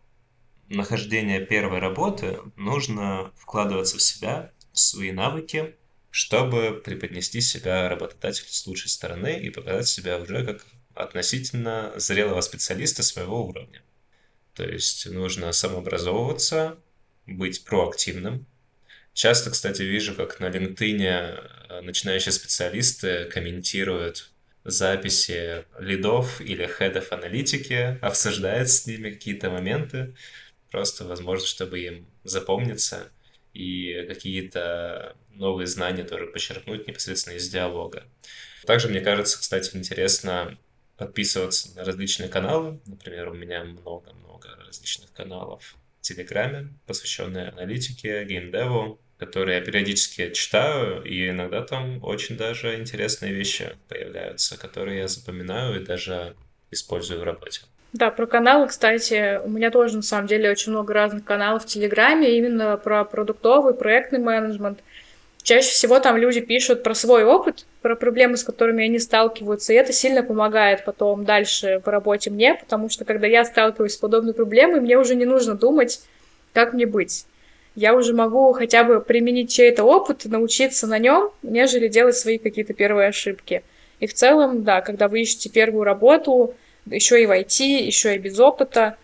нахождения 0.67 1.39
первой 1.39 1.79
работы 1.79 2.39
нужно 2.57 3.31
вкладываться 3.37 3.97
в 3.97 4.01
себя, 4.01 4.51
в 4.73 4.79
свои 4.79 5.13
навыки, 5.13 5.77
чтобы 6.09 6.81
преподнести 6.83 7.39
себя 7.39 7.87
работодателю 7.87 8.49
с 8.49 8.67
лучшей 8.67 8.89
стороны 8.89 9.39
и 9.39 9.49
показать 9.49 9.87
себя 9.87 10.17
уже 10.17 10.45
как 10.45 10.65
относительно 10.93 11.93
зрелого 11.95 12.41
специалиста 12.41 13.01
своего 13.01 13.47
уровня. 13.47 13.81
То 14.55 14.63
есть 14.65 15.05
нужно 15.09 15.53
самообразовываться, 15.53 16.77
быть 17.27 17.63
проактивным. 17.65 18.45
Часто, 19.13 19.51
кстати, 19.51 19.81
вижу, 19.81 20.15
как 20.15 20.39
на 20.39 20.45
LinkedIn 20.45 21.01
э, 21.01 21.81
начинающие 21.81 22.31
специалисты 22.31 23.25
комментируют 23.25 24.31
записи 24.63 25.65
лидов 25.79 26.41
или 26.41 26.65
хедов 26.65 27.11
аналитики, 27.11 27.97
обсуждают 28.01 28.69
с 28.69 28.85
ними 28.85 29.11
какие-то 29.11 29.49
моменты, 29.49 30.15
просто, 30.69 31.05
возможно, 31.05 31.47
чтобы 31.47 31.79
им 31.79 32.07
запомниться 32.23 33.09
и 33.53 34.05
какие-то 34.07 35.15
новые 35.31 35.67
знания 35.67 36.03
тоже 36.03 36.27
почерпнуть 36.27 36.87
непосредственно 36.87 37.35
из 37.35 37.49
диалога. 37.49 38.05
Также, 38.65 38.89
мне 38.89 39.01
кажется, 39.01 39.39
кстати, 39.39 39.75
интересно 39.75 40.57
подписываться 40.97 41.73
на 41.75 41.85
различные 41.85 42.27
каналы. 42.27 42.79
Например, 42.85 43.29
у 43.29 43.33
меня 43.33 43.63
много-много 43.63 44.49
различных 44.65 45.11
каналов 45.13 45.75
Телеграме, 46.07 46.69
посвященные 46.85 47.49
аналитике, 47.49 48.23
геймдеву, 48.23 48.99
которые 49.17 49.57
я 49.57 49.65
периодически 49.65 50.31
читаю, 50.31 51.01
и 51.03 51.29
иногда 51.29 51.61
там 51.61 52.03
очень 52.03 52.37
даже 52.37 52.75
интересные 52.75 53.33
вещи 53.33 53.75
появляются, 53.89 54.57
которые 54.57 54.99
я 54.99 55.07
запоминаю 55.07 55.81
и 55.81 55.85
даже 55.85 56.35
использую 56.71 57.19
в 57.19 57.23
работе. 57.23 57.61
Да, 57.93 58.11
про 58.11 58.27
каналы, 58.27 58.67
кстати, 58.67 59.39
у 59.43 59.49
меня 59.49 59.71
тоже 59.71 59.95
на 59.95 60.01
самом 60.01 60.27
деле 60.27 60.51
очень 60.51 60.71
много 60.71 60.93
разных 60.93 61.23
каналов 61.23 61.63
в 61.63 61.65
Телеграме, 61.65 62.37
именно 62.37 62.77
про 62.77 63.03
продуктовый, 63.05 63.73
проектный 63.73 64.19
менеджмент. 64.19 64.79
Чаще 65.47 65.69
всего 65.69 66.01
там 66.01 66.17
люди 66.17 66.41
пишут 66.41 66.83
про 66.83 66.93
свой 66.93 67.23
опыт, 67.23 67.65
про 67.81 67.95
проблемы, 67.95 68.35
с 68.35 68.43
которыми 68.43 68.83
они 68.83 68.99
сталкиваются, 68.99 69.71
и 69.71 69.77
это 69.77 69.93
сильно 69.93 70.21
помогает 70.21 70.83
потом 70.83 71.23
дальше 71.23 71.81
в 71.85 71.87
работе 71.87 72.29
мне, 72.29 72.55
потому 72.55 72.89
что 72.89 73.05
когда 73.05 73.27
я 73.27 73.45
сталкиваюсь 73.45 73.93
с 73.93 73.97
подобной 73.97 74.33
проблемой, 74.33 74.81
мне 74.81 74.97
уже 74.97 75.15
не 75.15 75.23
нужно 75.23 75.55
думать, 75.55 76.01
как 76.51 76.73
мне 76.73 76.85
быть. 76.85 77.27
Я 77.75 77.95
уже 77.95 78.13
могу 78.13 78.51
хотя 78.51 78.83
бы 78.83 78.99
применить 78.99 79.49
чей-то 79.49 79.85
опыт, 79.85 80.25
научиться 80.25 80.85
на 80.85 80.99
нем, 80.99 81.29
нежели 81.43 81.87
делать 81.87 82.17
свои 82.17 82.39
какие-то 82.39 82.73
первые 82.73 83.07
ошибки. 83.07 83.63
И 84.01 84.07
в 84.07 84.13
целом, 84.13 84.65
да, 84.65 84.81
когда 84.81 85.07
вы 85.07 85.21
ищете 85.21 85.49
первую 85.49 85.85
работу, 85.85 86.55
еще 86.85 87.23
и 87.23 87.25
в 87.25 87.31
IT, 87.31 87.63
еще 87.63 88.15
и 88.15 88.19
без 88.19 88.37
опыта, 88.37 88.97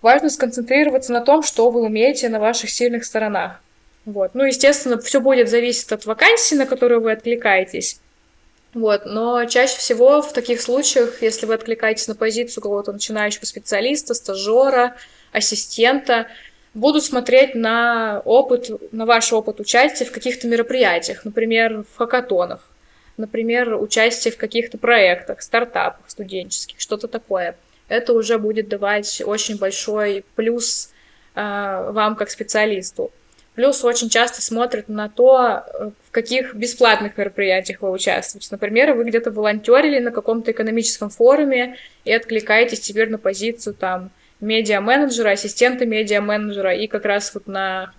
важно 0.00 0.30
сконцентрироваться 0.30 1.12
на 1.12 1.20
том, 1.20 1.42
что 1.42 1.68
вы 1.68 1.82
умеете 1.82 2.30
на 2.30 2.40
ваших 2.40 2.70
сильных 2.70 3.04
сторонах. 3.04 3.60
Вот. 4.04 4.34
Ну, 4.34 4.44
естественно, 4.44 4.98
все 4.98 5.20
будет 5.20 5.48
зависеть 5.48 5.92
от 5.92 6.06
вакансии, 6.06 6.54
на 6.54 6.66
которую 6.66 7.00
вы 7.00 7.12
откликаетесь. 7.12 8.00
Вот. 8.74 9.02
Но 9.06 9.44
чаще 9.44 9.76
всего 9.76 10.22
в 10.22 10.32
таких 10.32 10.60
случаях, 10.60 11.22
если 11.22 11.46
вы 11.46 11.54
откликаетесь 11.54 12.08
на 12.08 12.14
позицию 12.14 12.62
какого-то 12.62 12.92
начинающего 12.92 13.44
специалиста, 13.44 14.14
стажера, 14.14 14.96
ассистента, 15.32 16.28
будут 16.74 17.04
смотреть 17.04 17.54
на 17.54 18.22
опыт, 18.24 18.70
на 18.92 19.06
ваш 19.06 19.32
опыт 19.32 19.60
участия 19.60 20.04
в 20.04 20.12
каких-то 20.12 20.48
мероприятиях, 20.48 21.24
например, 21.24 21.84
в 21.92 21.96
хакатонах, 21.96 22.68
например, 23.16 23.74
участие 23.74 24.32
в 24.32 24.38
каких-то 24.38 24.78
проектах, 24.78 25.42
стартапах 25.42 26.08
студенческих, 26.08 26.80
что-то 26.80 27.08
такое. 27.08 27.56
Это 27.88 28.14
уже 28.14 28.38
будет 28.38 28.68
давать 28.68 29.22
очень 29.24 29.58
большой 29.58 30.24
плюс 30.34 30.90
э, 31.34 31.40
вам 31.90 32.16
как 32.16 32.30
специалисту. 32.30 33.12
Плюс 33.54 33.84
очень 33.84 34.08
часто 34.08 34.40
смотрят 34.40 34.88
на 34.88 35.10
то, 35.10 35.64
э, 35.66 35.90
в 36.08 36.10
каких 36.10 36.54
бесплатных 36.54 37.18
мероприятиях 37.18 37.82
вы 37.82 37.90
участвуете. 37.90 38.48
Например, 38.50 38.94
вы 38.94 39.04
где-то 39.04 39.30
волонтерили 39.30 39.98
на 39.98 40.10
каком-то 40.10 40.52
экономическом 40.52 41.10
форуме 41.10 41.76
и 42.04 42.12
откликаетесь 42.12 42.80
теперь 42.80 43.10
на 43.10 43.18
позицию 43.18 43.74
там 43.74 44.10
медиа-менеджера, 44.40 45.30
ассистента 45.30 45.84
медиа-менеджера, 45.84 46.74
и 46.74 46.86
как 46.86 47.04
раз 47.04 47.34
вот 47.34 47.46
на 47.46 47.92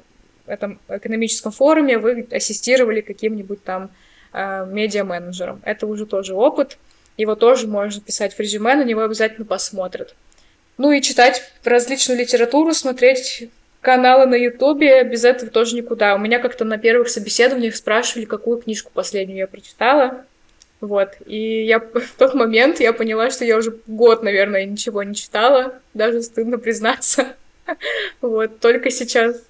этом 0.48 0.80
экономическом 0.90 1.52
форуме 1.52 2.00
вы 2.00 2.28
ассистировали 2.32 3.02
каким-нибудь 3.02 3.64
там 3.64 3.92
э, 4.34 4.66
медиа-менеджером. 4.66 5.62
Это 5.64 5.86
уже 5.86 6.08
тоже 6.08 6.34
опыт, 6.34 6.80
его 7.16 7.36
тоже 7.36 7.68
можно 7.68 8.02
писать 8.02 8.34
в 8.34 8.40
резюме, 8.40 8.76
на 8.76 8.84
него 8.84 9.02
обязательно 9.02 9.46
посмотрят. 9.46 10.16
Ну 10.78 10.92
и 10.92 11.02
читать 11.02 11.44
различную 11.64 12.20
литературу, 12.20 12.74
смотреть 12.74 13.50
каналы 13.84 14.26
на 14.26 14.36
Ютубе, 14.36 15.04
без 15.04 15.26
этого 15.26 15.52
тоже 15.52 15.76
никуда. 15.76 16.16
У 16.16 16.18
меня 16.18 16.40
как-то 16.40 16.64
на 16.66 16.78
первых 16.78 17.10
собеседованиях 17.10 17.76
спрашивали, 17.76 18.26
какую 18.26 18.58
книжку 18.58 18.90
последнюю 18.94 19.40
я 19.40 19.48
прочитала. 19.48 20.26
Вот. 20.80 21.10
И 21.26 21.66
я 21.66 21.80
в 21.94 22.16
тот 22.18 22.34
момент 22.34 22.80
я 22.80 22.94
поняла, 22.94 23.30
что 23.30 23.46
я 23.46 23.58
уже 23.58 23.78
год, 23.86 24.24
наверное, 24.24 24.66
ничего 24.66 25.04
не 25.04 25.14
читала. 25.14 25.76
Даже 25.94 26.24
стыдно 26.24 26.58
признаться. 26.58 27.28
Вот. 28.22 28.60
Только 28.60 28.90
сейчас 28.90 29.42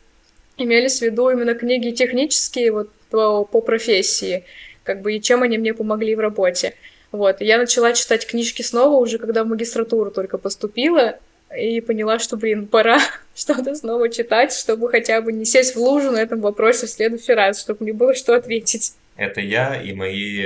имелись 0.58 1.00
в 1.00 1.02
виду 1.02 1.30
именно 1.30 1.56
книги 1.56 1.90
технические, 1.90 2.72
вот 2.72 2.92
по, 3.10 3.44
профессии, 3.44 4.46
как 4.84 5.02
бы, 5.02 5.16
и 5.16 5.22
чем 5.22 5.42
они 5.42 5.58
мне 5.58 5.74
помогли 5.74 6.16
в 6.16 6.20
работе. 6.20 6.76
Вот. 7.12 7.42
Я 7.42 7.58
начала 7.58 7.94
читать 7.94 8.28
книжки 8.28 8.62
снова 8.62 8.98
уже, 8.98 9.18
когда 9.18 9.44
в 9.44 9.48
магистратуру 9.48 10.12
только 10.12 10.38
поступила, 10.38 11.20
и 11.58 11.82
поняла, 11.82 12.20
что, 12.20 12.38
блин, 12.38 12.68
пора 12.68 13.00
что-то 13.36 13.76
снова 13.76 14.10
читать, 14.10 14.54
чтобы 14.54 14.90
хотя 14.90 15.22
бы 15.22 15.32
не 15.32 15.46
сесть 15.46 15.76
в 15.76 15.80
лужу 15.80 16.12
на 16.12 16.18
этом 16.18 16.42
вопросе 16.42 16.88
в 16.88 16.90
следующий 16.90 17.34
раз, 17.34 17.62
чтобы 17.62 17.84
мне 17.84 17.94
было 17.94 18.14
что 18.14 18.36
ответить. 18.36 18.94
Это 19.16 19.42
я 19.42 19.80
и 19.80 19.94
мои, 19.94 20.44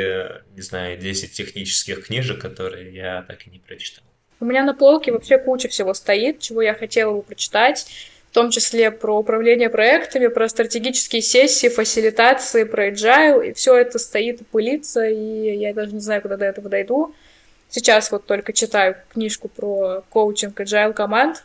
не 0.55 0.61
знаю, 0.61 0.97
10 0.97 1.31
технических 1.31 2.05
книжек, 2.05 2.41
которые 2.41 2.93
я 2.93 3.23
так 3.27 3.47
и 3.47 3.49
не 3.49 3.59
прочитал. 3.59 4.03
У 4.39 4.45
меня 4.45 4.63
на 4.63 4.73
полке 4.73 5.11
вообще 5.11 5.37
куча 5.37 5.67
всего 5.67 5.93
стоит, 5.93 6.39
чего 6.39 6.61
я 6.61 6.73
хотела 6.73 7.13
бы 7.13 7.21
прочитать, 7.23 7.87
в 8.29 8.33
том 8.33 8.51
числе 8.51 8.91
про 8.91 9.17
управление 9.17 9.69
проектами, 9.69 10.27
про 10.27 10.47
стратегические 10.47 11.21
сессии, 11.21 11.69
фасилитации, 11.69 12.65
про 12.65 12.89
agile, 12.89 13.49
и 13.49 13.53
все 13.53 13.75
это 13.75 13.97
стоит 13.97 14.41
и 14.41 14.43
пылится, 14.43 15.07
и 15.07 15.57
я 15.57 15.73
даже 15.73 15.93
не 15.93 16.01
знаю, 16.01 16.21
куда 16.21 16.37
до 16.37 16.45
этого 16.45 16.69
дойду. 16.69 17.15
Сейчас 17.69 18.11
вот 18.11 18.25
только 18.25 18.53
читаю 18.53 18.95
книжку 19.13 19.49
про 19.49 20.03
коучинг 20.09 20.59
agile 20.59 20.93
команд. 20.93 21.43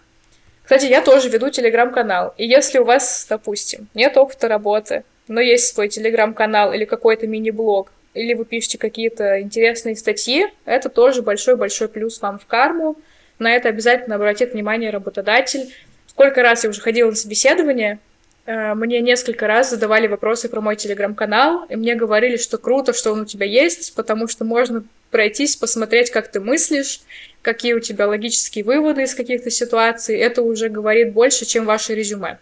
Кстати, 0.63 0.87
я 0.87 1.03
тоже 1.03 1.29
веду 1.29 1.51
телеграм-канал. 1.51 2.35
И 2.37 2.47
если 2.47 2.79
у 2.79 2.85
вас, 2.85 3.27
допустим, 3.29 3.89
нет 3.95 4.17
опыта 4.17 4.49
работы, 4.49 5.05
но 5.29 5.41
есть 5.41 5.75
свой 5.75 5.89
телеграм-канал 5.89 6.73
или 6.73 6.85
какой-то 6.85 7.27
мини-блог, 7.27 7.91
или 8.15 8.35
вы 8.35 8.45
пишете 8.45 8.79
какие-то 8.79 9.41
интересные 9.41 9.97
статьи, 9.97 10.47
это 10.65 10.89
тоже 10.89 11.23
большой-большой 11.23 11.89
плюс 11.89 12.21
вам 12.21 12.39
в 12.39 12.47
карму. 12.47 12.97
На 13.39 13.55
это 13.55 13.69
обязательно 13.69 14.17
обратит 14.17 14.53
внимание 14.53 14.91
работодатель. 14.91 15.75
Сколько 16.07 16.43
раз 16.43 16.65
я 16.65 16.71
уже 16.71 16.81
ходила 16.81 17.09
на 17.11 17.17
собеседование, 17.17 17.99
мне 18.46 19.00
несколько 19.00 19.46
раз 19.46 19.70
задавали 19.70 20.09
вопросы 20.09 20.48
про 20.48 20.61
мой 20.61 20.76
телеграм-канал, 20.76 21.64
и 21.68 21.76
мне 21.76 21.94
говорили, 21.94 22.37
что 22.37 22.59
круто, 22.59 22.92
что 22.92 23.12
он 23.12 23.20
у 23.20 23.24
тебя 23.24 23.46
есть, 23.46 23.94
потому 23.94 24.26
что 24.26 24.44
можно 24.44 24.85
пройтись, 25.12 25.55
посмотреть, 25.55 26.11
как 26.11 26.28
ты 26.28 26.40
мыслишь, 26.40 27.02
какие 27.42 27.74
у 27.74 27.81
тебя 27.81 28.09
логические 28.09 28.64
выводы 28.64 29.02
из 29.02 29.14
каких-то 29.14 29.50
ситуаций. 29.50 30.16
Это 30.18 30.42
уже 30.42 30.68
говорит 30.68 31.12
больше, 31.12 31.44
чем 31.44 31.66
ваше 31.66 31.94
резюме. 31.94 32.38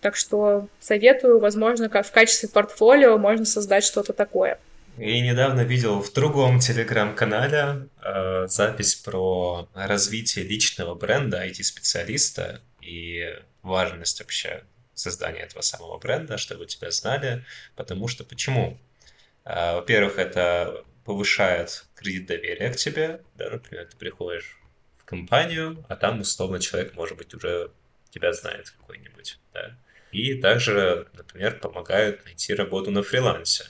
Так 0.00 0.16
что 0.16 0.68
советую, 0.80 1.40
возможно, 1.40 1.90
как 1.90 2.06
в 2.06 2.12
качестве 2.12 2.48
портфолио 2.48 3.18
можно 3.18 3.44
создать 3.44 3.84
что-то 3.84 4.14
такое. 4.14 4.58
И 4.96 5.20
недавно 5.20 5.62
видел 5.62 6.00
в 6.00 6.12
другом 6.12 6.58
телеграм-канале 6.58 7.88
э, 8.02 8.46
запись 8.48 8.94
про 8.94 9.68
развитие 9.74 10.44
личного 10.44 10.94
бренда 10.94 11.46
IT-специалиста 11.46 12.60
и 12.80 13.26
важность 13.62 14.20
вообще 14.20 14.62
создания 15.00 15.40
этого 15.40 15.62
самого 15.62 15.98
бренда, 15.98 16.36
чтобы 16.36 16.66
тебя 16.66 16.90
знали. 16.90 17.44
Потому 17.76 18.08
что 18.08 18.24
почему? 18.24 18.78
Э, 19.44 19.74
во-первых, 19.74 20.18
это 20.18 20.84
повышает 21.04 21.86
кредит 21.94 22.26
доверия 22.26 22.70
к 22.70 22.76
тебе, 22.76 23.22
да, 23.34 23.50
например, 23.50 23.86
ты 23.86 23.96
приходишь 23.96 24.60
в 24.98 25.04
компанию, 25.04 25.84
а 25.88 25.96
там, 25.96 26.20
условно, 26.20 26.60
человек, 26.60 26.94
может 26.94 27.16
быть, 27.16 27.34
уже 27.34 27.72
тебя 28.10 28.32
знает 28.32 28.70
какой-нибудь, 28.70 29.38
да. 29.52 29.76
И 30.12 30.34
также, 30.34 31.08
например, 31.14 31.58
помогают 31.58 32.24
найти 32.24 32.54
работу 32.54 32.90
на 32.90 33.02
фрилансе. 33.02 33.66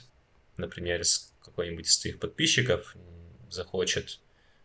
Например, 0.56 1.02
какой-нибудь 1.44 1.86
из 1.86 1.98
твоих 1.98 2.18
подписчиков 2.18 2.96
захочет 3.50 4.20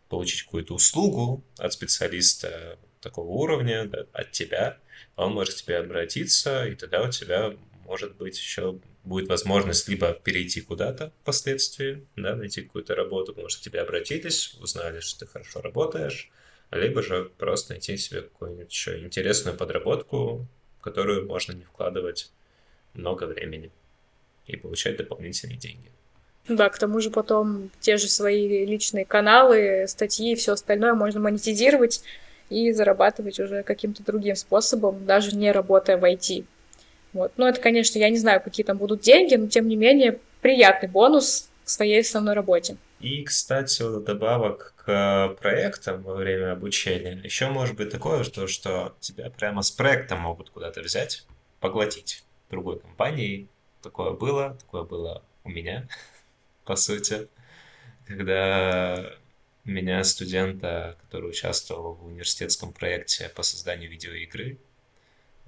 получить 0.08 0.42
какую-то 0.44 0.74
услугу 0.74 1.44
от 1.58 1.72
специалиста, 1.72 2.78
такого 3.00 3.28
уровня 3.30 3.86
да, 3.86 4.06
от 4.12 4.32
тебя, 4.32 4.78
он 5.16 5.32
может 5.32 5.54
к 5.54 5.58
тебе 5.58 5.78
обратиться, 5.78 6.66
и 6.66 6.74
тогда 6.74 7.02
у 7.02 7.10
тебя, 7.10 7.54
может 7.84 8.16
быть, 8.16 8.38
еще 8.38 8.78
будет 9.04 9.28
возможность 9.28 9.88
либо 9.88 10.12
перейти 10.12 10.60
куда-то 10.60 11.12
впоследствии, 11.22 12.06
да, 12.16 12.34
найти 12.34 12.62
какую-то 12.62 12.94
работу, 12.94 13.32
потому 13.32 13.48
что 13.48 13.60
к 13.60 13.64
тебе 13.64 13.80
обратились, 13.80 14.54
узнали, 14.60 15.00
что 15.00 15.20
ты 15.20 15.26
хорошо 15.26 15.60
работаешь, 15.60 16.30
либо 16.70 17.02
же 17.02 17.30
просто 17.38 17.74
найти 17.74 17.96
себе 17.96 18.22
какую-нибудь 18.22 18.70
еще 18.70 18.98
интересную 18.98 19.56
подработку, 19.56 20.46
в 20.78 20.82
которую 20.82 21.26
можно 21.26 21.52
не 21.52 21.64
вкладывать 21.64 22.32
много 22.94 23.24
времени 23.24 23.70
и 24.46 24.56
получать 24.56 24.96
дополнительные 24.96 25.56
деньги. 25.56 25.90
Да, 26.48 26.68
к 26.68 26.78
тому 26.78 27.00
же 27.00 27.10
потом 27.10 27.70
те 27.80 27.96
же 27.96 28.08
свои 28.08 28.64
личные 28.64 29.04
каналы, 29.04 29.86
статьи 29.88 30.32
и 30.32 30.36
все 30.36 30.52
остальное 30.52 30.94
можно 30.94 31.20
монетизировать 31.20 32.02
и 32.48 32.72
зарабатывать 32.72 33.40
уже 33.40 33.62
каким-то 33.62 34.04
другим 34.04 34.36
способом, 34.36 35.04
даже 35.06 35.36
не 35.36 35.50
работая 35.52 35.96
в 35.96 36.04
IT. 36.04 36.44
Вот. 37.12 37.32
Ну, 37.36 37.46
это, 37.46 37.60
конечно, 37.60 37.98
я 37.98 38.10
не 38.10 38.18
знаю, 38.18 38.40
какие 38.42 38.64
там 38.64 38.76
будут 38.76 39.00
деньги, 39.00 39.34
но 39.34 39.48
тем 39.48 39.68
не 39.68 39.76
менее 39.76 40.20
приятный 40.42 40.88
бонус 40.88 41.48
к 41.64 41.68
своей 41.68 42.00
основной 42.00 42.34
работе. 42.34 42.76
И, 43.00 43.22
кстати, 43.24 43.82
вот 43.82 44.04
добавок 44.04 44.74
к 44.76 45.36
проектам 45.40 46.02
во 46.02 46.14
время 46.14 46.52
обучения, 46.52 47.20
еще 47.22 47.48
может 47.48 47.76
быть 47.76 47.90
такое, 47.90 48.22
что, 48.22 48.46
что 48.46 48.94
тебя 49.00 49.30
прямо 49.30 49.62
с 49.62 49.70
проектом 49.70 50.20
могут 50.20 50.50
куда-то 50.50 50.80
взять, 50.80 51.26
поглотить 51.60 52.24
другой 52.50 52.78
компании. 52.78 53.48
Такое 53.82 54.12
было, 54.12 54.56
такое 54.60 54.82
было 54.82 55.22
у 55.44 55.50
меня 55.50 55.88
по 56.64 56.76
сути, 56.76 57.28
когда 58.06 59.12
меня, 59.66 60.02
студента, 60.04 60.96
который 61.02 61.30
участвовал 61.30 61.94
в 61.94 62.06
университетском 62.06 62.72
проекте 62.72 63.30
по 63.34 63.42
созданию 63.42 63.90
видеоигры, 63.90 64.58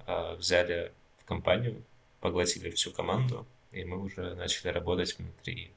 а, 0.05 0.35
взяли 0.35 0.91
в 1.19 1.25
компанию, 1.25 1.83
поглотили 2.19 2.69
всю 2.71 2.91
команду, 2.91 3.45
и 3.71 3.83
мы 3.85 4.01
уже 4.01 4.35
начали 4.35 4.69
работать 4.69 5.17
внутри 5.17 5.71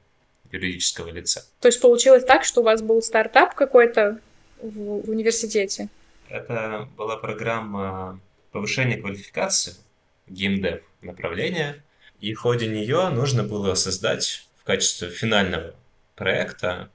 юридического 0.51 1.09
лица. 1.09 1.45
То 1.59 1.67
есть 1.67 1.81
получилось 1.81 2.23
так, 2.23 2.43
что 2.43 2.61
у 2.61 2.63
вас 2.63 2.81
был 2.81 3.01
стартап 3.01 3.55
какой-то 3.55 4.19
в, 4.61 5.05
в 5.05 5.09
университете? 5.09 5.89
Это 6.29 6.87
была 6.97 7.17
программа 7.17 8.19
повышения 8.51 8.97
квалификации, 8.97 9.75
геймдев 10.27 10.81
направления, 11.01 11.83
и 12.19 12.33
в 12.33 12.39
ходе 12.39 12.67
нее 12.67 13.09
нужно 13.09 13.43
было 13.43 13.75
создать 13.75 14.47
в 14.57 14.63
качестве 14.63 15.09
финального 15.09 15.75
проекта 16.15 16.89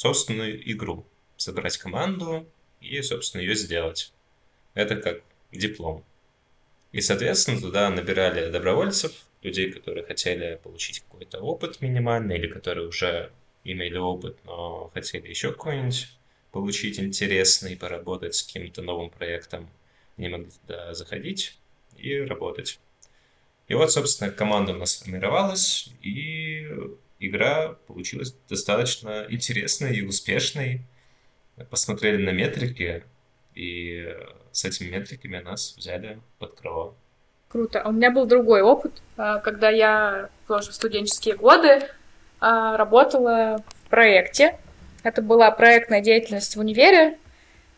собственную 0.00 0.72
игру. 0.72 1.04
Собрать 1.36 1.76
команду 1.76 2.46
и, 2.80 3.02
собственно, 3.02 3.42
ее 3.42 3.54
сделать. 3.54 4.14
Это 4.72 4.96
как 4.96 5.20
диплом. 5.52 6.04
И, 6.90 7.02
соответственно, 7.02 7.60
туда 7.60 7.90
набирали 7.90 8.50
добровольцев, 8.50 9.12
людей, 9.42 9.70
которые 9.70 10.06
хотели 10.06 10.58
получить 10.62 11.00
какой-то 11.00 11.40
опыт 11.40 11.82
минимальный, 11.82 12.38
или 12.38 12.46
которые 12.46 12.88
уже 12.88 13.30
имели 13.62 13.98
опыт, 13.98 14.38
но 14.44 14.90
хотели 14.94 15.28
еще 15.28 15.52
какой-нибудь 15.52 16.08
получить 16.50 16.98
интересный, 16.98 17.76
поработать 17.76 18.34
с 18.34 18.42
каким-то 18.42 18.80
новым 18.80 19.10
проектом. 19.10 19.68
Они 20.16 20.28
могли 20.30 20.50
туда 20.62 20.94
заходить 20.94 21.58
и 21.98 22.16
работать. 22.20 22.80
И 23.68 23.74
вот, 23.74 23.92
собственно, 23.92 24.30
команда 24.30 24.72
у 24.72 24.76
нас 24.76 24.92
сформировалась, 24.92 25.90
и 26.00 26.66
игра 27.20 27.76
получилась 27.86 28.34
достаточно 28.48 29.26
интересной 29.28 29.96
и 29.96 30.02
успешной. 30.02 30.82
Посмотрели 31.70 32.22
на 32.22 32.30
метрики, 32.30 33.04
и 33.54 34.16
с 34.52 34.64
этими 34.64 34.88
метриками 34.88 35.38
нас 35.38 35.74
взяли 35.76 36.18
под 36.38 36.54
крыло. 36.54 36.96
Круто. 37.48 37.82
У 37.84 37.92
меня 37.92 38.10
был 38.10 38.26
другой 38.26 38.62
опыт, 38.62 38.92
а, 39.16 39.38
когда 39.38 39.70
я 39.70 40.30
тоже 40.46 40.70
в 40.70 40.74
студенческие 40.74 41.36
годы 41.36 41.80
а, 42.40 42.76
работала 42.76 43.62
в 43.66 43.90
проекте. 43.90 44.56
Это 45.02 45.20
была 45.20 45.50
проектная 45.50 46.00
деятельность 46.00 46.56
в 46.56 46.60
универе. 46.60 47.18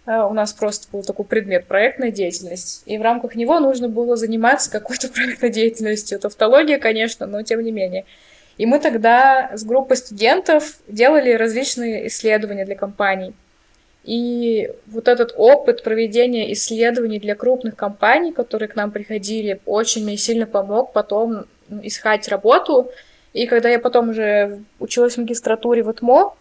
А, 0.05 0.27
у 0.27 0.35
нас 0.35 0.53
просто 0.53 0.89
был 0.93 1.03
такой 1.03 1.25
предмет 1.25 1.67
проектная 1.67 2.11
деятельность. 2.11 2.83
И 2.87 2.99
в 2.99 3.03
рамках 3.03 3.35
него 3.35 3.61
нужно 3.61 3.89
было 3.89 4.17
заниматься 4.17 4.71
какой-то 4.71 5.09
проектной 5.09 5.51
деятельностью. 5.51 6.19
Тавтология, 6.19 6.79
конечно, 6.79 7.27
но 7.27 7.43
тем 7.43 7.63
не 7.63 7.73
менее. 7.73 8.05
И 8.63 8.67
мы 8.67 8.79
тогда 8.79 9.51
с 9.53 9.65
группой 9.65 9.97
студентов 9.97 10.77
делали 10.87 11.33
различные 11.33 12.07
исследования 12.07 12.65
для 12.65 12.77
компаний. 12.77 13.35
И 14.05 14.71
вот 14.87 15.09
этот 15.09 15.35
опыт 15.37 15.83
проведения 15.83 16.53
исследований 16.53 17.19
для 17.19 17.35
крупных 17.35 17.75
компаний, 17.75 18.31
которые 18.31 18.69
к 18.69 18.77
нам 18.77 18.93
приходили, 18.93 19.59
очень 19.67 20.05
мне 20.05 20.17
сильно 20.17 20.47
помог 20.47 20.93
потом 20.93 21.47
искать 21.83 22.29
работу. 22.29 22.93
И 23.33 23.47
когда 23.47 23.69
я 23.69 23.81
потом 23.81 24.11
уже 24.11 24.61
училась 24.79 25.15
в 25.15 25.19
магистратуре 25.19 25.83
в 25.83 25.91
ИТМО, 25.91 26.33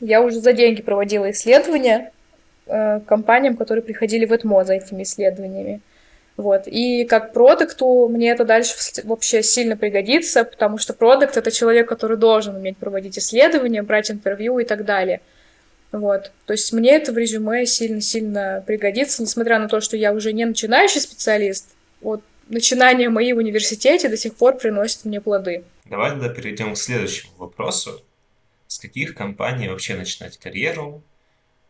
я 0.00 0.20
уже 0.20 0.40
за 0.40 0.52
деньги 0.52 0.82
проводила 0.82 1.30
исследования 1.30 2.12
э, 2.66 3.00
компаниям, 3.06 3.56
которые 3.56 3.82
приходили 3.82 4.26
в 4.26 4.36
ИТМО 4.36 4.66
за 4.66 4.74
этими 4.74 5.04
исследованиями. 5.04 5.80
Вот. 6.36 6.62
И 6.66 7.04
как 7.04 7.32
продукту 7.32 8.08
мне 8.08 8.30
это 8.30 8.44
дальше 8.44 8.74
вообще 9.04 9.42
сильно 9.42 9.76
пригодится, 9.76 10.44
потому 10.44 10.78
что 10.78 10.94
продукт— 10.94 11.36
это 11.38 11.50
человек, 11.50 11.88
который 11.88 12.16
должен 12.16 12.56
уметь 12.56 12.78
проводить 12.78 13.18
исследования, 13.18 13.82
брать 13.82 14.10
интервью 14.10 14.58
и 14.58 14.64
так 14.64 14.84
далее. 14.84 15.20
Вот. 15.92 16.30
То 16.46 16.52
есть 16.52 16.72
мне 16.72 16.92
это 16.92 17.12
в 17.12 17.18
резюме 17.18 17.66
сильно-сильно 17.66 18.62
пригодится, 18.66 19.22
несмотря 19.22 19.58
на 19.58 19.68
то, 19.68 19.80
что 19.80 19.96
я 19.96 20.12
уже 20.12 20.32
не 20.32 20.44
начинающий 20.44 21.00
специалист. 21.00 21.68
Вот 22.00 22.22
начинания 22.48 23.08
мои 23.08 23.32
в 23.32 23.38
университете 23.38 24.08
до 24.08 24.16
сих 24.16 24.34
пор 24.36 24.56
приносят 24.56 25.04
мне 25.04 25.20
плоды. 25.20 25.64
Давай 25.84 26.10
тогда 26.10 26.28
перейдем 26.28 26.74
к 26.74 26.78
следующему 26.78 27.32
вопросу. 27.38 28.02
С 28.66 28.78
каких 28.78 29.14
компаний 29.14 29.68
вообще 29.68 29.96
начинать 29.96 30.38
карьеру? 30.38 31.02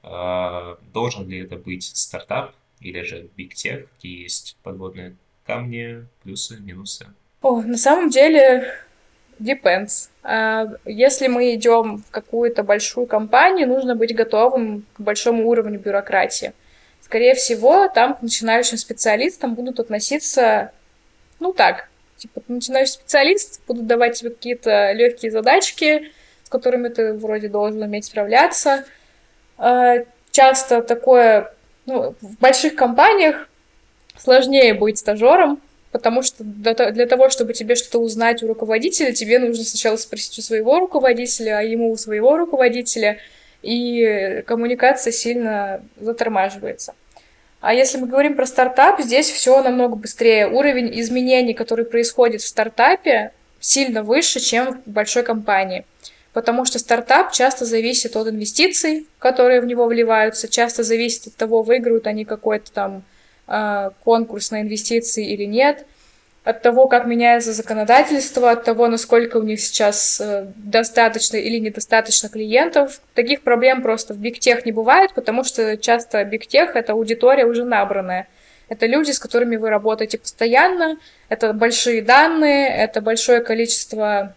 А, 0.03 0.79
должен 0.93 1.29
ли 1.29 1.43
это 1.43 1.57
быть 1.57 1.85
стартап? 1.85 2.55
Или 2.81 3.03
же 3.03 3.29
Big 3.37 3.51
Tech, 3.53 3.87
какие 3.95 4.23
есть 4.23 4.57
подводные 4.63 5.17
камни, 5.47 6.07
плюсы, 6.23 6.59
минусы? 6.61 7.07
О, 7.43 7.63
на 7.63 7.77
самом 7.77 8.11
деле 8.11 8.73
depends. 9.39 10.11
А, 10.23 10.69
если 10.85 11.27
мы 11.29 11.55
идем 11.55 11.99
в 11.99 12.11
какую-то 12.11 12.63
большую 12.63 13.07
компанию, 13.07 13.69
нужно 13.69 13.95
быть 13.95 14.15
готовым 14.15 14.85
к 14.95 15.01
большому 15.01 15.49
уровню 15.49 15.79
бюрократии. 15.79 16.53
Скорее 17.01 17.35
всего, 17.35 17.89
там 17.89 18.15
к 18.15 18.23
начинающим 18.23 18.77
специалистам 18.77 19.55
будут 19.55 19.81
относиться, 19.81 20.73
ну 21.41 21.53
так, 21.53 21.89
типа, 22.19 22.43
начинающий 22.49 22.93
специалист, 22.93 23.63
будут 23.67 23.87
давать 23.87 24.19
тебе 24.19 24.31
какие-то 24.31 24.93
легкие 24.93 25.33
задачки, 25.33 26.13
с 26.45 26.49
которыми 26.49 26.89
ты 26.89 27.15
вроде 27.15 27.49
должен 27.49 27.83
уметь 27.83 28.05
справляться. 28.05 28.85
А, 29.57 29.97
часто 30.31 30.83
такое 30.83 31.53
ну, 31.91 32.15
в 32.21 32.39
больших 32.39 32.77
компаниях 32.77 33.49
сложнее 34.17 34.75
быть 34.75 34.99
стажером, 34.99 35.61
потому 35.91 36.23
что 36.23 36.45
для 36.45 37.07
того, 37.07 37.31
чтобы 37.31 37.53
тебе 37.53 37.75
что-то 37.75 37.99
узнать 37.99 38.43
у 38.43 38.47
руководителя, 38.47 39.13
тебе 39.13 39.41
нужно 39.41 39.65
сначала 39.65 39.97
спросить 39.97 40.39
у 40.39 40.43
своего 40.43 40.79
руководителя, 40.79 41.59
а 41.59 41.63
ему 41.63 41.91
у 41.91 41.97
своего 41.97 42.37
руководителя, 42.37 43.19
и 43.63 44.43
коммуникация 44.47 45.13
сильно 45.13 45.83
затормаживается. 46.01 46.95
А 47.61 47.75
если 47.75 47.99
мы 47.99 48.07
говорим 48.07 48.37
про 48.37 48.47
стартап, 48.47 49.01
здесь 49.01 49.29
все 49.29 49.63
намного 49.63 49.97
быстрее. 49.97 50.49
Уровень 50.49 50.99
изменений, 51.01 51.55
который 51.55 51.85
происходит 51.85 52.41
в 52.41 52.47
стартапе, 52.47 53.33
сильно 53.59 54.03
выше, 54.03 54.41
чем 54.41 54.81
в 54.87 54.91
большой 54.91 55.25
компании 55.25 55.85
потому 56.33 56.65
что 56.65 56.79
стартап 56.79 57.33
часто 57.33 57.65
зависит 57.65 58.17
от 58.17 58.29
инвестиций, 58.29 59.07
которые 59.19 59.61
в 59.61 59.67
него 59.67 59.87
вливаются, 59.87 60.49
часто 60.49 60.83
зависит 60.83 61.29
от 61.29 61.37
того, 61.37 61.63
выиграют 61.63 62.07
они 62.07 62.25
какой-то 62.25 62.71
там 62.73 63.03
э, 63.49 63.91
конкурс 64.05 64.51
на 64.51 64.63
инвестиции 64.63 65.31
или 65.33 65.45
нет, 65.45 65.87
от 66.43 66.63
того, 66.63 66.89
как 66.89 67.07
меняется 67.07 67.53
законодательство, 67.53 68.51
от 68.51 68.65
того, 68.65 68.89
насколько 68.89 69.37
у 69.37 69.43
них 69.43 69.61
сейчас 69.61 70.21
э, 70.21 70.47
достаточно 70.57 71.37
или 71.37 71.59
недостаточно 71.59 72.29
клиентов. 72.29 73.01
Таких 73.15 73.43
проблем 73.43 73.83
просто 73.83 74.15
в 74.15 74.19
бигтех 74.19 74.65
не 74.65 74.73
бывает, 74.73 75.13
потому 75.15 75.45
что 75.45 75.77
часто 75.77 76.25
бигтех— 76.25 76.71
это 76.77 76.93
аудитория 76.93 77.45
уже 77.45 77.65
набранная. 77.65 78.27
Это 78.69 78.87
люди, 78.87 79.11
с 79.11 79.19
которыми 79.19 79.57
вы 79.57 79.69
работаете 79.69 80.17
постоянно, 80.17 80.97
это 81.29 81.53
большие 81.53 82.03
данные, 82.03 82.69
это 82.69 83.01
большое 83.01 83.41
количество 83.41 84.35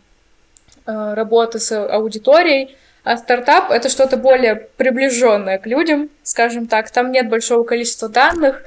Э, 0.86 1.14
работы 1.14 1.60
с 1.60 1.72
аудиторией, 1.72 2.76
а 3.06 3.16
стартап— 3.16 3.72
это 3.72 3.88
что-то 3.88 4.18
более 4.18 4.56
приближенное 4.56 5.58
к 5.58 5.66
людям, 5.66 6.10
скажем 6.24 6.68
так. 6.68 6.92
Там 6.92 7.14
нет 7.14 7.30
большого 7.30 7.64
количества 7.64 8.10
данных, 8.10 8.62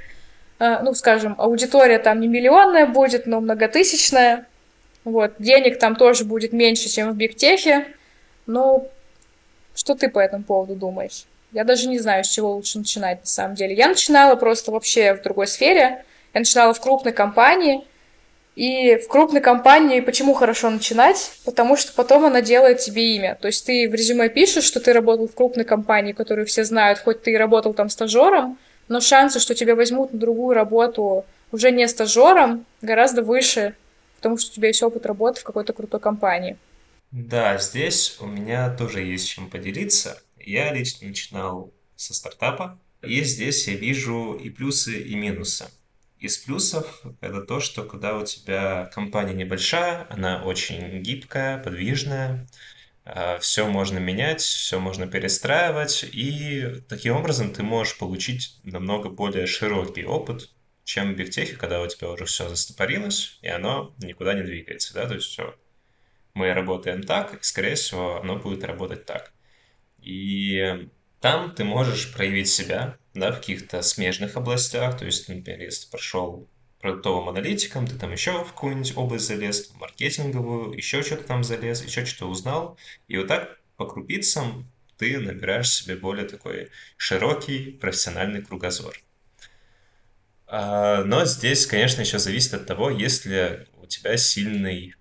э, 0.59 0.79
ну, 0.83 0.95
скажем, 0.95 1.35
аудитория 1.37 1.99
там 1.99 2.21
не 2.21 2.29
миллионная 2.29 2.87
будет, 2.87 3.27
но 3.27 3.41
многотысячная. 3.41 4.47
Вот, 5.05 5.35
денег 5.39 5.79
там 5.79 5.95
тоже 5.95 6.25
будет 6.25 6.55
меньше, 6.55 6.89
чем 6.89 7.13
в 7.13 7.17
бигтехе. 7.17 7.87
Ну, 8.47 8.89
что 9.75 9.95
ты 9.95 10.09
по 10.09 10.19
этому 10.19 10.43
поводу 10.43 10.75
думаешь? 10.75 11.27
Я 11.53 11.65
даже 11.65 11.87
не 11.87 11.99
знаю, 11.99 12.25
с 12.25 12.29
чего 12.29 12.53
лучше 12.53 12.79
начинать 12.79 13.21
на 13.21 13.27
самом 13.27 13.57
деле. 13.57 13.75
Я 13.75 13.89
начинала 13.89 14.37
просто 14.37 14.71
вообще 14.73 15.13
в 15.13 15.23
другой 15.23 15.49
сфере. 15.49 16.03
Я 16.33 16.41
начинала 16.41 16.73
в 16.73 16.81
крупной 16.81 17.13
компании. 17.13 17.87
И 18.57 18.97
в 18.97 19.09
крупной 19.09 19.43
компании 19.43 20.01
почему 20.01 20.33
хорошо 20.33 20.71
начинать? 20.71 21.33
Потому 21.45 21.77
что 21.77 21.93
потом 21.93 22.25
она 22.25 22.41
делает 22.41 22.79
тебе 22.79 23.15
имя. 23.15 23.37
То 23.41 23.49
есть 23.49 23.67
ты 23.67 23.87
в 23.89 23.95
резюме 23.95 24.31
пишешь, 24.31 24.65
что 24.65 24.81
ты 24.81 24.95
работал 24.95 25.29
в 25.29 25.35
крупной 25.35 25.67
компании, 25.67 26.13
которую 26.13 26.47
все 26.47 26.65
знают, 26.65 26.99
хоть 26.99 27.23
ты 27.23 27.33
и 27.33 27.37
работал 27.37 27.75
там 27.75 27.91
стажером, 27.91 28.59
но 28.89 29.01
шансы, 29.01 29.41
что 29.41 29.55
тебя 29.55 29.77
возьмут 29.77 30.15
на 30.15 30.19
другую 30.19 30.55
работу 30.55 31.27
уже 31.53 31.71
не 31.71 31.87
стажером, 31.87 32.65
гораздо 32.81 33.23
выше, 33.23 33.77
потому 34.17 34.39
что 34.39 34.51
у 34.51 34.55
тебя 34.55 34.69
есть 34.69 34.83
опыт 34.83 35.05
работы 35.05 35.41
в 35.41 35.45
какой-то 35.45 35.75
крутой 35.75 36.01
компании. 36.01 36.57
Да, 37.11 37.59
здесь 37.59 38.17
у 38.21 38.27
меня 38.27 38.75
тоже 38.75 39.03
есть 39.03 39.29
чем 39.29 39.51
поделиться. 39.51 40.19
Я 40.39 40.73
лично 40.73 41.09
начинал 41.09 41.73
со 41.95 42.15
стартапа, 42.15 42.79
и 43.03 43.23
здесь 43.23 43.69
я 43.69 43.75
вижу 43.75 44.33
и 44.33 44.49
плюсы, 44.49 44.99
и 44.99 45.15
минусы. 45.15 45.67
Из 46.27 46.39
плюсов 46.39 47.03
это 47.21 47.41
то, 47.41 47.61
что 47.61 47.85
когда 47.85 48.17
у 48.17 48.25
тебя 48.25 48.91
компания 48.93 49.33
небольшая, 49.33 50.09
она 50.11 50.43
очень 50.43 51.01
гибкая, 51.01 51.63
подвижная, 51.63 52.49
а, 53.05 53.39
все 53.39 53.69
можно 53.69 53.99
менять, 53.99 54.41
все 54.41 54.81
можно 54.81 55.07
перестраивать, 55.07 56.05
и 56.11 56.83
таким 56.89 57.15
образом 57.15 57.53
ты 57.53 57.63
можешь 57.63 57.97
получить 57.97 58.59
намного 58.65 59.09
более 59.09 59.47
широкий 59.47 60.05
опыт, 60.05 60.51
чем 60.83 61.15
в 61.15 61.17
бигтехе, 61.17 61.55
когда 61.55 61.81
у 61.81 61.87
тебя 61.87 62.11
уже 62.11 62.25
все 62.25 62.49
застопорилось, 62.49 63.39
и 63.43 63.47
оно 63.47 63.95
никуда 63.99 64.35
не 64.35 64.43
двигается, 64.43 64.95
да, 64.95 65.07
то 65.07 65.15
есть 65.15 65.29
все, 65.29 65.55
мы 66.35 66.53
работаем 66.53 67.05
так, 67.05 67.35
и, 67.35 67.39
скорее 67.43 67.77
всего, 67.77 68.17
оно 68.21 68.35
будет 68.35 68.65
работать 68.65 69.07
так. 69.07 69.33
И 70.03 70.89
там 71.21 71.55
ты 71.55 71.65
можешь 71.65 72.13
проявить 72.13 72.49
себя, 72.49 72.99
да, 73.15 73.33
в 73.33 73.37
каких-то 73.37 73.83
смежных 73.83 74.37
областях, 74.37 74.99
то 74.99 75.05
есть, 75.05 75.29
например, 75.29 75.61
если 75.61 75.85
ты 75.85 75.91
прошел 75.91 76.49
продуктовым 76.81 77.31
аналитиком, 77.31 77.87
ты 77.87 77.97
там 77.97 78.13
еще 78.13 78.45
в 78.45 78.53
какую-нибудь 78.53 78.97
область 78.97 79.27
залез, 79.27 79.69
в 79.69 79.77
маркетинговую, 79.77 80.77
еще 80.77 81.03
что-то 81.03 81.25
там 81.25 81.43
залез, 81.43 81.83
еще 81.83 82.05
что-то 82.05 82.27
узнал, 82.31 82.79
и 83.09 83.17
вот 83.17 83.29
так 83.29 83.59
по 83.77 83.87
крупицам 83.87 84.71
ты 84.99 85.19
набираешь 85.19 85.71
себе 85.71 85.97
более 85.97 86.27
такой 86.27 86.71
широкий 86.97 87.73
профессиональный 87.73 88.43
кругозор. 88.43 88.99
А, 90.47 91.03
но 91.05 91.25
здесь, 91.25 91.67
конечно, 91.67 92.03
еще 92.03 92.19
зависит 92.19 92.55
от 92.55 92.67
того, 92.67 92.91
есть 92.91 93.27
ли 93.27 93.67
у 93.81 93.87
тебя 93.87 94.17
сильный 94.17 94.95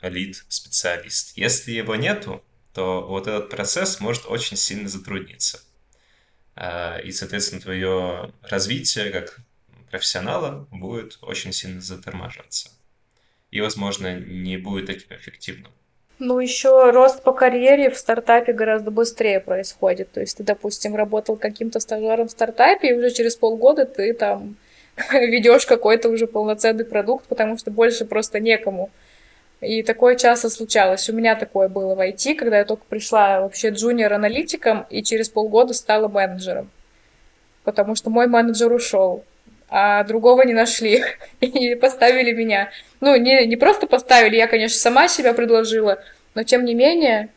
лид-специалист. 0.00 1.36
Если 1.36 1.72
его 1.72 1.96
нету, 1.96 2.44
то 2.74 3.02
вот 3.02 3.26
этот 3.26 3.50
процесс 3.50 4.00
может 4.00 4.24
очень 4.26 4.56
сильно 4.56 4.88
затрудниться. 4.88 5.60
А, 6.54 6.98
и, 6.98 7.12
соответственно, 7.12 7.60
твое 7.60 8.32
развитие 8.42 9.10
как 9.10 9.40
профессионала 9.90 10.66
будет 10.70 11.18
очень 11.22 11.52
сильно 11.52 11.80
затормаживаться. 11.80 12.70
И, 13.50 13.60
возможно, 13.60 14.18
не 14.18 14.56
будет 14.56 14.86
таким 14.86 15.16
эффективным. 15.16 15.70
Ну, 16.18 16.38
еще 16.38 16.90
рост 16.90 17.22
по 17.22 17.32
карьере 17.32 17.90
в 17.90 17.98
стартапе 17.98 18.52
гораздо 18.52 18.90
быстрее 18.90 19.40
происходит. 19.40 20.12
То 20.12 20.20
есть 20.20 20.36
ты, 20.36 20.44
допустим, 20.44 20.94
работал 20.94 21.36
каким-то 21.36 21.80
стажером 21.80 22.28
в 22.28 22.30
стартапе, 22.30 22.90
и 22.90 22.92
уже 22.92 23.10
через 23.10 23.34
полгода 23.34 23.84
ты 23.86 24.14
там 24.14 24.56
ведешь 25.12 25.66
какой-то 25.66 26.08
уже 26.08 26.26
полноценный 26.26 26.84
продукт, 26.84 27.26
потому 27.26 27.58
что 27.58 27.70
больше 27.70 28.04
просто 28.04 28.40
некому. 28.40 28.90
И 29.62 29.84
такое 29.84 30.16
часто 30.16 30.50
случалось. 30.50 31.08
У 31.08 31.12
меня 31.12 31.36
такое 31.36 31.68
было 31.68 31.94
в 31.94 32.00
IT, 32.00 32.34
когда 32.34 32.58
я 32.58 32.64
только 32.64 32.84
пришла 32.84 33.40
вообще 33.40 33.68
джуниор-аналитиком 33.68 34.86
и 34.90 35.04
через 35.04 35.28
полгода 35.28 35.72
стала 35.72 36.08
менеджером. 36.08 36.68
Потому 37.62 37.94
что 37.94 38.10
мой 38.10 38.26
менеджер 38.26 38.72
ушел, 38.72 39.24
а 39.68 40.02
другого 40.02 40.42
не 40.42 40.52
нашли 40.52 41.04
и 41.40 41.76
поставили 41.76 42.32
меня. 42.32 42.70
Ну, 43.00 43.14
не, 43.14 43.46
не 43.46 43.54
просто 43.54 43.86
поставили, 43.86 44.34
я, 44.34 44.48
конечно, 44.48 44.78
сама 44.78 45.06
себя 45.06 45.32
предложила, 45.32 46.02
но 46.34 46.42
тем 46.42 46.64
не 46.64 46.74
менее, 46.74 47.28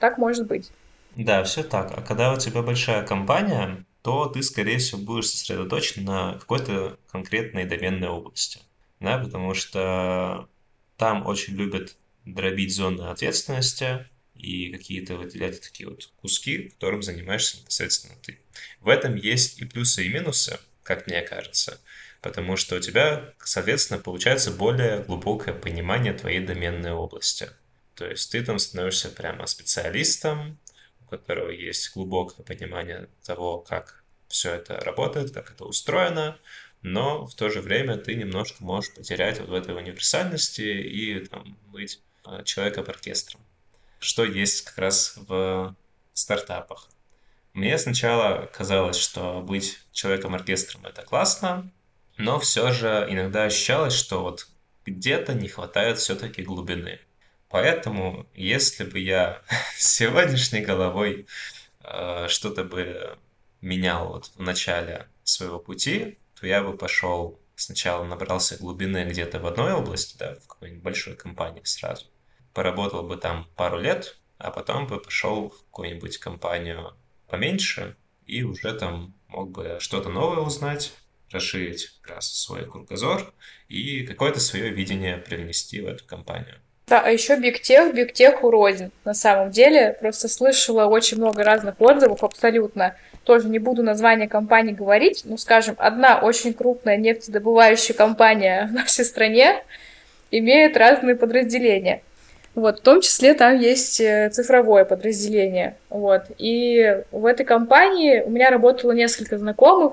так 0.00 0.18
может 0.18 0.48
быть. 0.48 0.72
Да, 1.14 1.44
все 1.44 1.62
так. 1.62 1.92
А 1.96 2.02
когда 2.02 2.32
у 2.32 2.38
тебя 2.38 2.62
большая 2.62 3.06
компания, 3.06 3.84
то 4.02 4.26
ты, 4.26 4.42
скорее 4.42 4.78
всего, 4.78 5.00
будешь 5.00 5.30
сосредоточен 5.30 6.04
на 6.04 6.32
какой-то 6.40 6.96
конкретной 7.12 7.66
доменной 7.66 8.08
области. 8.08 8.60
Да, 8.98 9.18
потому 9.18 9.54
что 9.54 10.48
там 10.98 11.26
очень 11.26 11.54
любят 11.54 11.96
дробить 12.26 12.74
зоны 12.74 13.02
ответственности 13.02 14.06
и 14.34 14.70
какие-то 14.70 15.16
выделять 15.16 15.60
такие 15.60 15.88
вот 15.88 16.10
куски, 16.20 16.68
которым 16.70 17.02
занимаешься 17.02 17.58
непосредственно 17.58 18.14
ты. 18.22 18.40
В 18.80 18.88
этом 18.88 19.16
есть 19.16 19.58
и 19.60 19.64
плюсы, 19.64 20.04
и 20.04 20.08
минусы, 20.08 20.58
как 20.82 21.06
мне 21.06 21.22
кажется, 21.22 21.80
потому 22.20 22.56
что 22.56 22.76
у 22.76 22.80
тебя, 22.80 23.32
соответственно, 23.42 24.00
получается 24.00 24.50
более 24.50 25.02
глубокое 25.02 25.54
понимание 25.54 26.12
твоей 26.12 26.40
доменной 26.40 26.92
области. 26.92 27.48
То 27.94 28.06
есть 28.06 28.30
ты 28.30 28.44
там 28.44 28.58
становишься 28.58 29.08
прямо 29.08 29.46
специалистом, 29.46 30.58
у 31.00 31.06
которого 31.06 31.50
есть 31.50 31.92
глубокое 31.94 32.44
понимание 32.44 33.08
того, 33.24 33.58
как 33.58 34.04
все 34.28 34.54
это 34.54 34.78
работает, 34.80 35.32
как 35.32 35.50
это 35.52 35.64
устроено, 35.64 36.38
но 36.82 37.26
в 37.26 37.34
то 37.34 37.48
же 37.48 37.60
время 37.60 37.96
ты 37.96 38.14
немножко 38.14 38.62
можешь 38.62 38.94
потерять 38.94 39.40
вот 39.40 39.48
в 39.48 39.54
этой 39.54 39.76
универсальности 39.76 40.62
и 40.62 41.20
там, 41.26 41.56
быть 41.66 42.00
а, 42.24 42.42
человеком-оркестром, 42.42 43.40
что 43.98 44.24
есть 44.24 44.62
как 44.62 44.78
раз 44.78 45.14
в 45.16 45.74
стартапах. 46.12 46.88
Мне 47.52 47.78
сначала 47.78 48.46
казалось, 48.52 48.96
что 48.96 49.40
быть 49.40 49.78
человеком-оркестром 49.92 50.86
это 50.86 51.02
классно, 51.02 51.70
но 52.16 52.38
все 52.38 52.72
же 52.72 53.06
иногда 53.08 53.44
ощущалось, 53.44 53.94
что 53.94 54.22
вот 54.22 54.48
где-то 54.84 55.34
не 55.34 55.48
хватает 55.48 55.98
все-таки 55.98 56.42
глубины. 56.42 57.00
Поэтому, 57.48 58.26
если 58.34 58.84
бы 58.84 58.98
я 58.98 59.42
сегодняшней 59.76 60.60
головой 60.60 61.26
э, 61.82 62.26
что-то 62.28 62.64
бы 62.64 63.18
менял 63.60 64.08
вот 64.08 64.30
в 64.36 64.40
начале 64.40 65.08
своего 65.24 65.58
пути, 65.58 66.18
то 66.38 66.46
я 66.46 66.62
бы 66.62 66.76
пошел 66.76 67.40
сначала 67.56 68.04
набрался 68.04 68.56
глубины 68.56 69.04
где-то 69.04 69.40
в 69.40 69.46
одной 69.46 69.72
области, 69.72 70.16
да, 70.16 70.36
в 70.36 70.46
какой-нибудь 70.46 70.82
большой 70.82 71.16
компании 71.16 71.62
сразу, 71.64 72.06
поработал 72.54 73.02
бы 73.02 73.16
там 73.16 73.48
пару 73.56 73.78
лет, 73.78 74.16
а 74.38 74.50
потом 74.50 74.86
бы 74.86 75.00
пошел 75.00 75.50
в 75.50 75.64
какую-нибудь 75.64 76.18
компанию 76.18 76.94
поменьше 77.28 77.96
и 78.26 78.42
уже 78.42 78.72
там 78.74 79.14
мог 79.26 79.50
бы 79.50 79.78
что-то 79.80 80.08
новое 80.08 80.38
узнать, 80.38 80.92
расширить 81.30 81.98
как 82.00 82.16
раз 82.16 82.32
свой 82.32 82.70
кругозор 82.70 83.32
и 83.68 84.06
какое-то 84.06 84.40
свое 84.40 84.70
видение 84.70 85.18
привнести 85.18 85.80
в 85.80 85.86
эту 85.86 86.04
компанию. 86.06 86.56
Да, 86.86 87.02
а 87.02 87.10
еще 87.10 87.38
бигтех, 87.38 87.94
бигтех 87.94 88.42
уродин. 88.42 88.92
На 89.04 89.12
самом 89.12 89.50
деле, 89.50 89.94
просто 90.00 90.26
слышала 90.26 90.86
очень 90.86 91.18
много 91.18 91.44
разных 91.44 91.78
отзывов 91.80 92.24
абсолютно 92.24 92.96
тоже 93.28 93.50
не 93.50 93.58
буду 93.58 93.82
название 93.82 94.26
компании 94.26 94.72
говорить, 94.72 95.20
но, 95.26 95.36
скажем, 95.36 95.74
одна 95.76 96.18
очень 96.18 96.54
крупная 96.54 96.96
нефтедобывающая 96.96 97.94
компания 97.94 98.66
в 98.70 98.72
нашей 98.72 99.04
стране 99.04 99.62
имеет 100.30 100.78
разные 100.78 101.14
подразделения. 101.14 102.00
Вот, 102.54 102.78
в 102.78 102.82
том 102.82 103.02
числе 103.02 103.34
там 103.34 103.58
есть 103.58 104.00
э, 104.00 104.30
цифровое 104.30 104.86
подразделение. 104.86 105.76
Вот. 105.90 106.22
И 106.38 107.02
в 107.12 107.26
этой 107.26 107.44
компании 107.44 108.22
у 108.22 108.30
меня 108.30 108.48
работало 108.48 108.92
несколько 108.92 109.36
знакомых. 109.36 109.92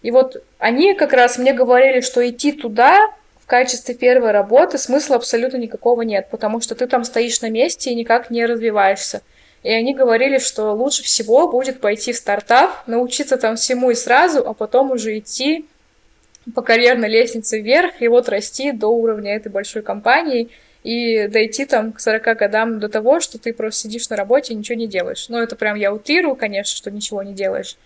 И 0.00 0.10
вот 0.10 0.42
они 0.58 0.94
как 0.94 1.12
раз 1.12 1.36
мне 1.36 1.52
говорили, 1.52 2.00
что 2.00 2.26
идти 2.26 2.52
туда 2.52 2.98
в 3.38 3.46
качестве 3.46 3.94
первой 3.94 4.30
работы 4.30 4.78
смысла 4.78 5.16
абсолютно 5.16 5.58
никакого 5.58 6.00
нет, 6.00 6.28
потому 6.30 6.62
что 6.62 6.74
ты 6.74 6.86
там 6.86 7.04
стоишь 7.04 7.42
на 7.42 7.50
месте 7.50 7.90
и 7.90 7.94
никак 7.94 8.30
не 8.30 8.46
развиваешься. 8.46 9.20
И 9.66 9.68
они 9.68 9.94
говорили, 9.94 10.38
что 10.38 10.70
лучше 10.74 11.02
всего 11.02 11.48
будет 11.48 11.80
пойти 11.80 12.12
в 12.12 12.16
стартап, 12.16 12.86
научиться 12.86 13.36
там 13.36 13.56
всему 13.56 13.90
и 13.90 13.96
сразу, 13.96 14.48
а 14.48 14.54
потом 14.54 14.92
уже 14.92 15.18
идти 15.18 15.66
по 16.54 16.62
карьерной 16.62 17.08
лестнице 17.08 17.60
вверх 17.60 18.00
и 18.00 18.06
вот 18.06 18.28
расти 18.28 18.70
до 18.70 18.86
уровня 18.86 19.34
этой 19.34 19.50
большой 19.50 19.82
компании 19.82 20.50
и 20.84 21.26
дойти 21.26 21.64
там 21.64 21.92
к 21.92 21.98
40 21.98 22.38
годам 22.38 22.78
до 22.78 22.88
того, 22.88 23.18
что 23.18 23.40
ты 23.40 23.52
просто 23.52 23.80
сидишь 23.80 24.08
на 24.08 24.14
работе 24.14 24.52
и 24.52 24.56
ничего 24.56 24.78
не 24.78 24.86
делаешь. 24.86 25.26
Ну, 25.28 25.38
это 25.38 25.56
прям 25.56 25.74
я 25.74 25.92
утрирую, 25.92 26.36
конечно, 26.36 26.76
что 26.76 26.92
ничего 26.92 27.24
не 27.24 27.34
делаешь. 27.34 27.76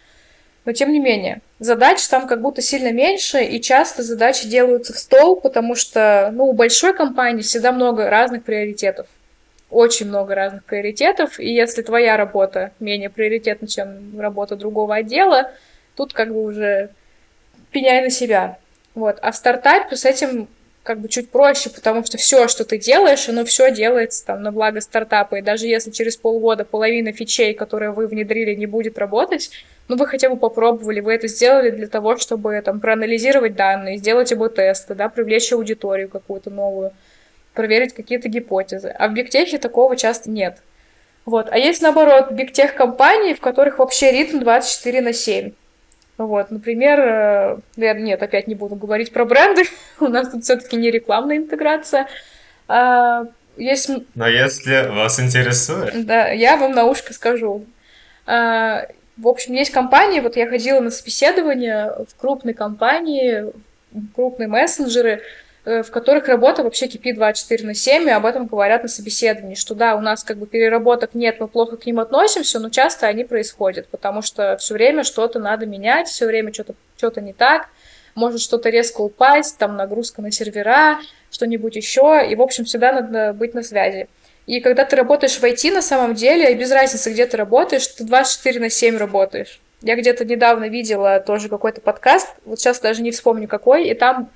Но 0.66 0.72
тем 0.72 0.92
не 0.92 1.00
менее, 1.00 1.40
задач 1.60 2.06
там 2.08 2.26
как 2.26 2.42
будто 2.42 2.60
сильно 2.60 2.92
меньше, 2.92 3.42
и 3.42 3.58
часто 3.58 4.02
задачи 4.02 4.46
делаются 4.46 4.92
в 4.92 4.98
стол, 4.98 5.34
потому 5.36 5.74
что, 5.74 6.28
ну, 6.30 6.44
у 6.44 6.52
большой 6.52 6.92
компании 6.92 7.40
всегда 7.40 7.72
много 7.72 8.10
разных 8.10 8.44
приоритетов 8.44 9.06
очень 9.70 10.08
много 10.08 10.34
разных 10.34 10.64
приоритетов, 10.64 11.38
и 11.38 11.50
если 11.50 11.82
твоя 11.82 12.16
работа 12.16 12.72
менее 12.80 13.10
приоритетна, 13.10 13.68
чем 13.68 14.18
работа 14.20 14.56
другого 14.56 14.96
отдела, 14.96 15.52
тут 15.96 16.12
как 16.12 16.32
бы 16.32 16.42
уже 16.42 16.90
пеняй 17.70 18.02
на 18.02 18.10
себя. 18.10 18.58
Вот. 18.94 19.18
А 19.22 19.30
в 19.30 19.36
стартапе 19.36 19.96
с 19.96 20.04
этим 20.04 20.48
как 20.82 21.00
бы 21.00 21.08
чуть 21.08 21.30
проще, 21.30 21.70
потому 21.70 22.04
что 22.04 22.16
все, 22.16 22.48
что 22.48 22.64
ты 22.64 22.78
делаешь, 22.78 23.28
оно 23.28 23.44
все 23.44 23.70
делается 23.70 24.24
там 24.24 24.42
на 24.42 24.50
благо 24.50 24.80
стартапа. 24.80 25.36
И 25.36 25.42
даже 25.42 25.66
если 25.66 25.90
через 25.90 26.16
полгода 26.16 26.64
половина 26.64 27.12
фичей, 27.12 27.54
которые 27.54 27.90
вы 27.90 28.06
внедрили, 28.06 28.54
не 28.54 28.66
будет 28.66 28.98
работать, 28.98 29.50
ну 29.88 29.96
вы 29.96 30.06
хотя 30.06 30.30
бы 30.30 30.36
попробовали, 30.36 31.00
вы 31.00 31.14
это 31.14 31.28
сделали 31.28 31.70
для 31.70 31.86
того, 31.86 32.16
чтобы 32.16 32.60
там 32.64 32.80
проанализировать 32.80 33.54
данные, 33.54 33.98
сделать 33.98 34.32
АБ-тесты, 34.32 34.94
да, 34.94 35.08
привлечь 35.08 35.52
аудиторию 35.52 36.08
какую-то 36.08 36.50
новую, 36.50 36.92
проверить 37.54 37.94
какие-то 37.94 38.28
гипотезы. 38.28 38.88
А 38.88 39.08
в 39.08 39.14
бигтехе 39.14 39.58
такого 39.58 39.96
часто 39.96 40.30
нет. 40.30 40.58
Вот. 41.24 41.48
А 41.50 41.58
есть, 41.58 41.82
наоборот, 41.82 42.32
бигтех 42.32 42.74
компании, 42.74 43.34
в 43.34 43.40
которых 43.40 43.78
вообще 43.78 44.12
ритм 44.12 44.40
24 44.40 45.00
на 45.00 45.12
7. 45.12 45.52
Вот, 46.18 46.50
например, 46.50 47.00
э, 47.00 47.58
нет, 47.76 48.22
опять 48.22 48.46
не 48.46 48.54
буду 48.54 48.76
говорить 48.76 49.10
про 49.10 49.24
бренды, 49.24 49.62
у 50.00 50.08
нас 50.08 50.28
тут 50.28 50.44
все-таки 50.44 50.76
не 50.76 50.90
рекламная 50.90 51.38
интеграция. 51.38 52.08
А, 52.68 53.24
есть... 53.56 53.90
Но 54.14 54.28
если 54.28 54.88
вас 54.88 55.18
интересует... 55.18 56.06
Да, 56.06 56.28
я 56.28 56.56
вам 56.56 56.72
на 56.72 56.84
ушко 56.84 57.14
скажу. 57.14 57.64
А, 58.26 58.86
в 59.16 59.28
общем, 59.28 59.54
есть 59.54 59.70
компании, 59.70 60.20
вот 60.20 60.36
я 60.36 60.46
ходила 60.46 60.80
на 60.80 60.90
собеседование 60.90 61.92
в 62.08 62.20
крупной 62.20 62.54
компании, 62.54 63.46
крупные 64.14 64.48
мессенджеры, 64.48 65.22
в 65.64 65.90
которых 65.90 66.28
работа 66.28 66.62
вообще 66.62 66.86
кипит 66.86 67.16
24 67.16 67.66
на 67.66 67.74
7, 67.74 68.08
и 68.08 68.10
об 68.10 68.24
этом 68.24 68.46
говорят 68.46 68.82
на 68.82 68.88
собеседовании, 68.88 69.54
что 69.54 69.74
да, 69.74 69.94
у 69.94 70.00
нас 70.00 70.24
как 70.24 70.38
бы 70.38 70.46
переработок 70.46 71.14
нет, 71.14 71.36
мы 71.38 71.48
плохо 71.48 71.76
к 71.76 71.86
ним 71.86 72.00
относимся, 72.00 72.58
но 72.60 72.70
часто 72.70 73.06
они 73.06 73.24
происходят, 73.24 73.88
потому 73.88 74.22
что 74.22 74.56
все 74.58 74.74
время 74.74 75.04
что-то 75.04 75.38
надо 75.38 75.66
менять, 75.66 76.08
все 76.08 76.26
время 76.26 76.52
что-то 76.52 76.74
что 76.96 77.20
не 77.20 77.32
так, 77.32 77.68
может 78.14 78.40
что-то 78.40 78.68
резко 78.68 79.00
упасть, 79.00 79.58
там 79.58 79.76
нагрузка 79.76 80.22
на 80.22 80.30
сервера, 80.30 80.98
что-нибудь 81.30 81.76
еще, 81.76 82.26
и, 82.28 82.34
в 82.34 82.42
общем, 82.42 82.64
всегда 82.64 82.92
надо 82.92 83.32
быть 83.32 83.54
на 83.54 83.62
связи. 83.62 84.08
И 84.46 84.60
когда 84.60 84.84
ты 84.84 84.96
работаешь 84.96 85.38
в 85.38 85.44
IT, 85.44 85.72
на 85.72 85.82
самом 85.82 86.14
деле, 86.14 86.54
без 86.54 86.72
разницы, 86.72 87.10
где 87.12 87.26
ты 87.26 87.36
работаешь, 87.36 87.86
ты 87.86 88.04
24 88.04 88.60
на 88.60 88.70
7 88.70 88.96
работаешь. 88.98 89.60
Я 89.82 89.96
где-то 89.96 90.24
недавно 90.24 90.68
видела 90.68 91.20
тоже 91.20 91.48
какой-то 91.48 91.80
подкаст, 91.80 92.28
вот 92.44 92.58
сейчас 92.58 92.80
даже 92.80 93.00
не 93.00 93.12
вспомню 93.12 93.48
какой, 93.48 93.88
и 93.88 93.94
там 93.94 94.30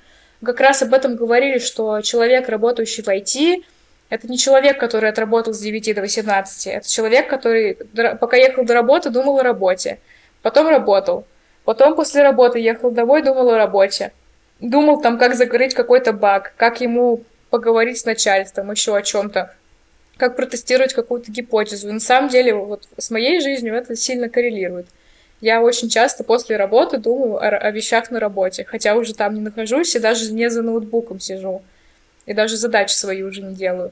как 0.45 0.59
раз 0.61 0.81
об 0.81 0.93
этом 0.93 1.15
говорили, 1.15 1.59
что 1.59 2.01
человек, 2.01 2.47
работающий 2.47 3.03
в 3.03 3.07
IT, 3.07 3.63
это 4.09 4.27
не 4.27 4.37
человек, 4.37 4.79
который 4.79 5.09
отработал 5.09 5.53
с 5.53 5.59
9 5.59 5.95
до 5.95 6.01
18. 6.01 6.67
Это 6.67 6.89
человек, 6.89 7.27
который, 7.27 7.77
пока 8.19 8.37
ехал 8.37 8.63
до 8.63 8.73
работы, 8.73 9.09
думал 9.09 9.39
о 9.39 9.43
работе. 9.43 9.99
Потом 10.41 10.67
работал. 10.67 11.25
Потом 11.63 11.95
после 11.95 12.21
работы 12.21 12.59
ехал 12.59 12.91
домой, 12.91 13.23
думал 13.23 13.49
о 13.49 13.57
работе. 13.57 14.13
Думал 14.59 15.01
там, 15.01 15.17
как 15.17 15.35
закрыть 15.35 15.73
какой-то 15.73 16.13
баг, 16.13 16.53
как 16.55 16.81
ему 16.81 17.23
поговорить 17.49 17.97
с 17.97 18.05
начальством, 18.05 18.71
еще 18.71 18.95
о 18.95 19.01
чем-то, 19.01 19.53
как 20.17 20.35
протестировать 20.35 20.93
какую-то 20.93 21.31
гипотезу. 21.31 21.89
И 21.89 21.91
на 21.91 21.99
самом 21.99 22.29
деле, 22.29 22.53
вот 22.53 22.87
с 22.97 23.09
моей 23.09 23.41
жизнью 23.41 23.75
это 23.75 23.95
сильно 23.95 24.29
коррелирует 24.29 24.87
я 25.41 25.61
очень 25.61 25.89
часто 25.89 26.23
после 26.23 26.57
работы 26.57 26.97
думаю 26.97 27.37
о, 27.37 27.71
вещах 27.71 28.09
на 28.11 28.19
работе, 28.19 28.65
хотя 28.65 28.95
уже 28.95 29.13
там 29.13 29.33
не 29.33 29.41
нахожусь 29.41 29.95
и 29.95 29.99
даже 29.99 30.31
не 30.31 30.49
за 30.49 30.61
ноутбуком 30.61 31.19
сижу. 31.19 31.63
И 32.25 32.33
даже 32.33 32.57
задачи 32.57 32.93
свои 32.93 33.21
уже 33.21 33.41
не 33.41 33.55
делаю. 33.55 33.91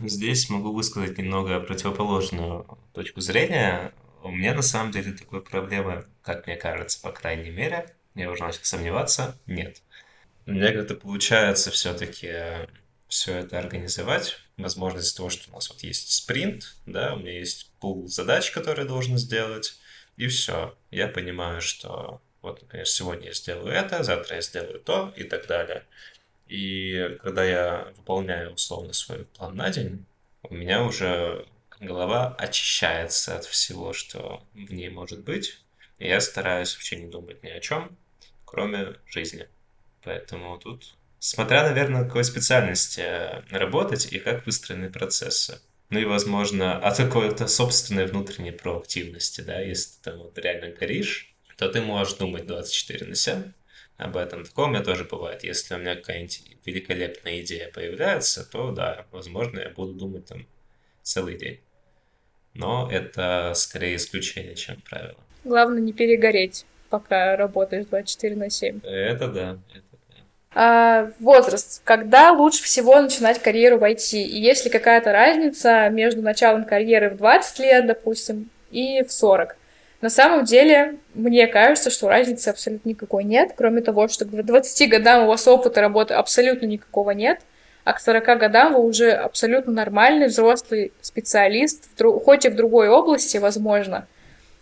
Здесь 0.00 0.48
могу 0.48 0.72
высказать 0.72 1.18
немного 1.18 1.60
противоположную 1.60 2.66
точку 2.92 3.20
зрения. 3.20 3.92
У 4.22 4.30
меня 4.30 4.54
на 4.54 4.62
самом 4.62 4.90
деле 4.90 5.12
такой 5.12 5.42
проблемы, 5.42 6.06
как 6.22 6.46
мне 6.46 6.56
кажется, 6.56 7.00
по 7.00 7.12
крайней 7.12 7.50
мере, 7.50 7.86
я 8.14 8.30
уже 8.30 8.42
начал 8.42 8.60
сомневаться, 8.62 9.36
нет. 9.46 9.82
У 10.46 10.52
меня 10.52 10.72
как-то 10.72 10.94
получается 10.94 11.70
все-таки 11.70 12.32
все 13.08 13.38
это 13.38 13.58
организовать. 13.58 14.38
Возможно, 14.56 14.98
из-за 14.98 15.16
того, 15.16 15.30
что 15.30 15.50
у 15.50 15.54
нас 15.54 15.68
вот 15.68 15.82
есть 15.82 16.12
спринт, 16.12 16.76
да, 16.86 17.14
у 17.14 17.18
меня 17.18 17.38
есть 17.38 17.70
пул 17.80 18.06
задач, 18.08 18.50
которые 18.50 18.84
я 18.84 18.88
должен 18.88 19.18
сделать, 19.18 19.78
и 20.16 20.28
все. 20.28 20.76
Я 20.90 21.08
понимаю, 21.08 21.60
что 21.60 22.20
вот, 22.42 22.60
например, 22.62 22.86
сегодня 22.86 23.28
я 23.28 23.32
сделаю 23.32 23.72
это, 23.72 24.02
завтра 24.02 24.36
я 24.36 24.42
сделаю 24.42 24.80
то 24.80 25.12
и 25.16 25.24
так 25.24 25.46
далее. 25.46 25.84
И 26.46 27.16
когда 27.22 27.44
я 27.44 27.92
выполняю 27.96 28.52
условно 28.52 28.92
свой 28.92 29.24
план 29.24 29.56
на 29.56 29.70
день, 29.70 30.04
у 30.42 30.54
меня 30.54 30.82
уже 30.82 31.46
голова 31.80 32.34
очищается 32.38 33.36
от 33.36 33.44
всего, 33.44 33.92
что 33.92 34.42
в 34.52 34.72
ней 34.72 34.90
может 34.90 35.20
быть. 35.24 35.60
И 35.98 36.06
я 36.06 36.20
стараюсь 36.20 36.74
вообще 36.74 36.96
не 36.96 37.06
думать 37.06 37.42
ни 37.42 37.48
о 37.48 37.60
чем, 37.60 37.96
кроме 38.44 38.96
жизни. 39.06 39.48
Поэтому 40.02 40.58
тут, 40.58 40.96
смотря, 41.18 41.62
наверное, 41.62 42.02
на 42.02 42.06
какой 42.06 42.24
специальности 42.24 43.04
работать 43.50 44.12
и 44.12 44.18
как 44.18 44.44
выстроены 44.44 44.90
процессы 44.90 45.60
ну 45.94 46.00
и, 46.00 46.04
возможно, 46.04 46.76
от 46.76 46.96
какой-то 46.96 47.46
собственной 47.46 48.06
внутренней 48.06 48.50
проактивности, 48.50 49.42
да, 49.42 49.60
если 49.60 49.90
ты 49.92 50.10
там 50.10 50.18
вот 50.18 50.36
реально 50.38 50.74
горишь, 50.74 51.32
то 51.56 51.68
ты 51.68 51.80
можешь 51.80 52.14
думать 52.14 52.46
24 52.46 53.06
на 53.06 53.14
7 53.14 53.52
об 53.98 54.16
этом. 54.16 54.44
Такое 54.44 54.66
у 54.66 54.68
меня 54.70 54.82
тоже 54.82 55.04
бывает. 55.04 55.44
Если 55.44 55.72
у 55.72 55.78
меня 55.78 55.94
какая-нибудь 55.94 56.42
великолепная 56.64 57.42
идея 57.42 57.70
появляется, 57.72 58.44
то 58.44 58.72
да, 58.72 59.06
возможно, 59.12 59.60
я 59.60 59.70
буду 59.70 59.92
думать 59.92 60.26
там 60.26 60.48
целый 61.02 61.38
день. 61.38 61.60
Но 62.54 62.90
это 62.90 63.52
скорее 63.54 63.94
исключение, 63.94 64.56
чем 64.56 64.82
правило. 64.90 65.20
Главное 65.44 65.80
не 65.80 65.92
перегореть, 65.92 66.66
пока 66.90 67.36
работаешь 67.36 67.86
24 67.86 68.34
на 68.34 68.50
7. 68.50 68.80
Это 68.82 69.28
да, 69.28 69.58
это 69.72 69.93
а, 70.54 71.10
возраст. 71.18 71.82
Когда 71.84 72.32
лучше 72.32 72.62
всего 72.62 73.00
начинать 73.00 73.42
карьеру 73.42 73.78
в 73.78 73.82
IT? 73.82 74.16
И 74.16 74.40
есть 74.40 74.64
ли 74.64 74.70
какая-то 74.70 75.12
разница 75.12 75.88
между 75.88 76.22
началом 76.22 76.64
карьеры 76.64 77.10
в 77.10 77.16
20 77.16 77.58
лет, 77.58 77.86
допустим, 77.86 78.50
и 78.70 79.02
в 79.02 79.12
40? 79.12 79.56
На 80.00 80.10
самом 80.10 80.44
деле, 80.44 80.96
мне 81.14 81.46
кажется, 81.46 81.90
что 81.90 82.08
разницы 82.08 82.48
абсолютно 82.48 82.90
никакой 82.90 83.24
нет, 83.24 83.52
кроме 83.56 83.80
того, 83.80 84.06
что 84.06 84.26
к 84.26 84.28
20 84.28 84.90
годам 84.90 85.24
у 85.24 85.28
вас 85.28 85.48
опыта 85.48 85.80
работы 85.80 86.14
абсолютно 86.14 86.66
никакого 86.66 87.12
нет, 87.12 87.40
а 87.84 87.94
к 87.94 88.00
40 88.00 88.38
годам 88.38 88.74
вы 88.74 88.80
уже 88.80 89.12
абсолютно 89.12 89.72
нормальный 89.72 90.26
взрослый 90.26 90.92
специалист, 91.00 91.88
хоть 92.24 92.44
и 92.44 92.48
в 92.48 92.54
другой 92.54 92.88
области, 92.88 93.38
возможно, 93.38 94.06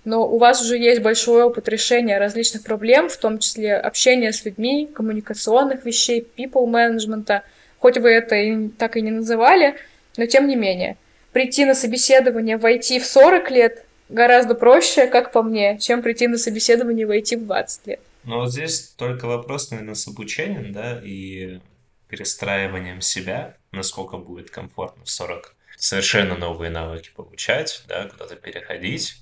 но 0.05 0.27
у 0.27 0.39
вас 0.39 0.61
уже 0.63 0.77
есть 0.77 1.01
большой 1.01 1.45
опыт 1.45 1.69
решения 1.69 2.19
различных 2.19 2.65
проблем, 2.65 3.09
в 3.09 3.17
том 3.17 3.39
числе 3.39 3.77
общения 3.77 4.33
с 4.33 4.45
людьми, 4.45 4.89
коммуникационных 4.93 5.85
вещей, 5.85 6.27
people 6.37 6.67
management. 6.67 7.43
Хоть 7.79 7.99
вы 7.99 8.11
это 8.11 8.35
и 8.35 8.69
так 8.69 8.97
и 8.97 9.03
не 9.03 9.11
называли, 9.11 9.77
но 10.17 10.27
тем 10.27 10.49
не 10.49 10.57
менее. 10.57 10.97
Прийти 11.33 11.65
на 11.65 11.75
собеседование 11.75 12.57
войти 12.57 12.99
в 12.99 13.07
40 13.07 13.51
лет 13.51 13.85
гораздо 14.09 14.55
проще, 14.55 15.07
как 15.07 15.33
по 15.33 15.43
мне, 15.43 15.79
чем 15.79 16.03
прийти 16.03 16.27
на 16.27 16.37
собеседование 16.37 17.07
войти 17.07 17.37
в 17.37 17.47
20 17.47 17.87
лет. 17.87 18.01
Ну 18.25 18.41
вот 18.41 18.53
здесь 18.53 18.95
только 18.97 19.27
вопрос, 19.27 19.71
наверное, 19.71 19.95
с 19.95 20.07
обучением, 20.07 20.73
да, 20.73 21.01
и 21.03 21.61
перестраиванием 22.09 23.01
себя, 23.01 23.57
насколько 23.73 24.19
будет 24.19 24.51
комфортно 24.51 25.05
в 25.05 25.11
40 25.11 25.57
совершенно 25.79 26.37
новые 26.37 26.71
навыки 26.71 27.11
получать, 27.17 27.83
да, 27.89 28.05
куда-то 28.05 28.37
переходить, 28.37 29.22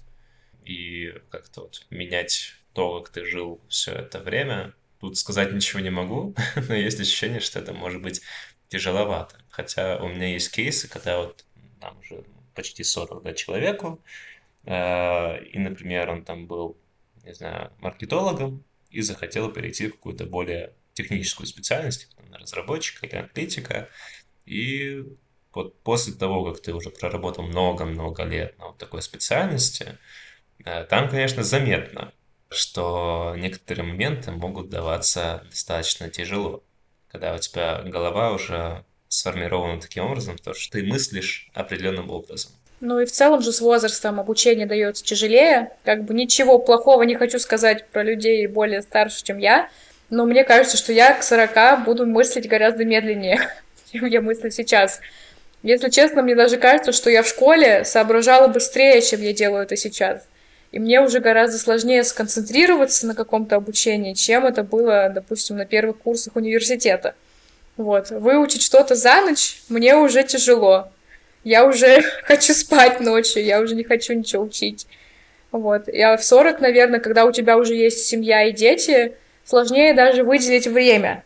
и 0.65 1.15
как-то 1.31 1.63
вот 1.63 1.87
менять 1.91 2.55
то, 2.73 3.01
как 3.01 3.13
ты 3.13 3.25
жил 3.25 3.61
все 3.69 3.93
это 3.93 4.21
время. 4.21 4.75
Тут 5.01 5.17
сказать 5.17 5.53
ничего 5.53 5.81
не 5.81 5.91
могу, 5.91 6.35
но 6.69 6.75
есть 6.75 7.01
ощущение, 7.01 7.41
что 7.41 7.59
это 7.59 7.73
может 7.73 8.03
быть 8.03 8.21
тяжеловато. 8.69 9.37
Хотя 9.51 9.99
у 9.99 10.09
меня 10.09 10.29
есть 10.29 10.53
кейсы, 10.53 10.89
когда 10.89 11.19
вот 11.19 11.45
там 11.81 11.99
уже 11.99 12.25
почти 12.55 12.85
40 12.85 13.23
да, 13.23 13.33
человеку, 13.33 14.01
э, 14.65 15.45
и, 15.45 15.59
например, 15.59 16.11
он 16.11 16.25
там 16.25 16.47
был, 16.47 16.77
не 17.25 17.35
знаю, 17.35 17.73
маркетологом 17.81 18.63
и 18.91 19.01
захотел 19.01 19.51
перейти 19.51 19.89
в 19.89 19.93
какую-то 19.93 20.27
более 20.27 20.73
техническую 20.93 21.47
специальность, 21.47 22.09
типа, 22.09 22.23
там, 22.23 22.35
разработчика 22.35 23.07
или 23.07 23.17
аналитика, 23.17 23.89
и 24.45 25.05
вот 25.53 25.81
после 25.83 26.13
того, 26.15 26.45
как 26.45 26.63
ты 26.63 26.75
уже 26.75 26.91
проработал 26.91 27.45
много-много 27.45 28.25
лет 28.25 28.59
на 28.59 28.69
вот 28.69 28.79
такой 28.79 29.03
специальности, 29.03 29.99
там, 30.65 31.09
конечно, 31.09 31.43
заметно, 31.43 32.13
что 32.49 33.35
некоторые 33.37 33.85
моменты 33.85 34.33
могут 34.33 34.69
даваться 34.69 35.45
достаточно 35.51 36.11
тяжело, 36.11 36.63
когда 37.11 37.35
у 37.35 37.39
тебя 37.39 37.83
голова 37.85 38.33
уже 38.33 38.85
сформирована 39.09 39.81
таким 39.81 40.05
образом, 40.05 40.39
то, 40.39 40.55
что 40.55 40.79
ты 40.79 40.85
мыслишь 40.85 41.51
определенным 41.55 42.11
образом. 42.11 42.53
Ну 42.81 42.99
и 42.99 43.05
в 43.05 43.13
целом 43.13 43.43
же 43.43 43.53
с 43.53 43.61
возрастом 43.61 44.19
обучение 44.19 44.67
дается 44.67 45.05
тяжелее. 45.05 45.73
Как 45.85 46.05
бы 46.05 46.15
ничего 46.15 46.59
плохого 46.59 47.03
не 47.03 47.15
хочу 47.15 47.39
сказать 47.39 47.87
про 47.89 48.03
людей 48.03 48.47
более 48.47 48.81
старше, 48.81 49.23
чем 49.23 49.39
я, 49.39 49.69
но 50.09 50.25
мне 50.25 50.45
кажется, 50.45 50.77
что 50.77 50.93
я 50.93 51.15
к 51.15 51.23
40 51.23 51.85
буду 51.85 52.07
мыслить 52.07 52.49
гораздо 52.49 52.85
медленнее, 52.85 53.51
чем 53.93 54.07
я 54.07 54.21
мыслю 54.21 54.51
сейчас. 54.51 55.01
Если 55.63 55.91
честно, 55.91 56.23
мне 56.23 56.35
даже 56.35 56.57
кажется, 56.57 56.93
что 56.93 57.11
я 57.11 57.23
в 57.23 57.29
школе 57.29 57.85
соображала 57.85 58.49
быстрее, 58.49 59.03
чем 59.03 59.21
я 59.21 59.35
делаю 59.35 59.65
это 59.65 59.77
сейчас. 59.77 60.27
И 60.73 60.79
мне 60.79 61.01
уже 61.01 61.19
гораздо 61.19 61.59
сложнее 61.59 62.05
сконцентрироваться 62.05 63.07
на 63.07 63.15
каком-то 63.15 63.57
обучении, 63.57 64.15
чем 64.15 64.47
это 64.47 64.63
было, 64.63 65.11
допустим, 65.13 65.57
на 65.57 65.67
первых 65.67 65.99
курсах 65.99 66.37
университета. 66.37 67.15
Вот. 67.77 68.11
Выучить 68.11 68.63
что-то 68.63 68.95
за 68.95 69.21
ночь 69.23 69.63
мне 69.69 69.97
уже 69.97 70.23
тяжело. 70.23 70.89
Я 71.43 71.67
уже 71.67 72.03
хочу 72.25 72.53
спать 72.55 73.01
ночью, 73.01 73.45
я 73.45 73.61
уже 73.61 73.75
не 73.75 73.85
хочу 73.85 74.13
ничего 74.13 74.45
учить. 74.45 74.87
Вот. 75.51 75.89
Я 75.89 76.17
в 76.17 76.25
40, 76.25 76.61
наверное, 76.61 77.01
когда 77.01 77.25
у 77.25 77.33
тебя 77.33 77.57
уже 77.57 77.75
есть 77.75 78.07
семья 78.07 78.45
и 78.45 78.53
дети, 78.53 79.15
сложнее 79.45 79.95
даже 79.95 80.23
выделить 80.23 80.69
время 80.69 81.25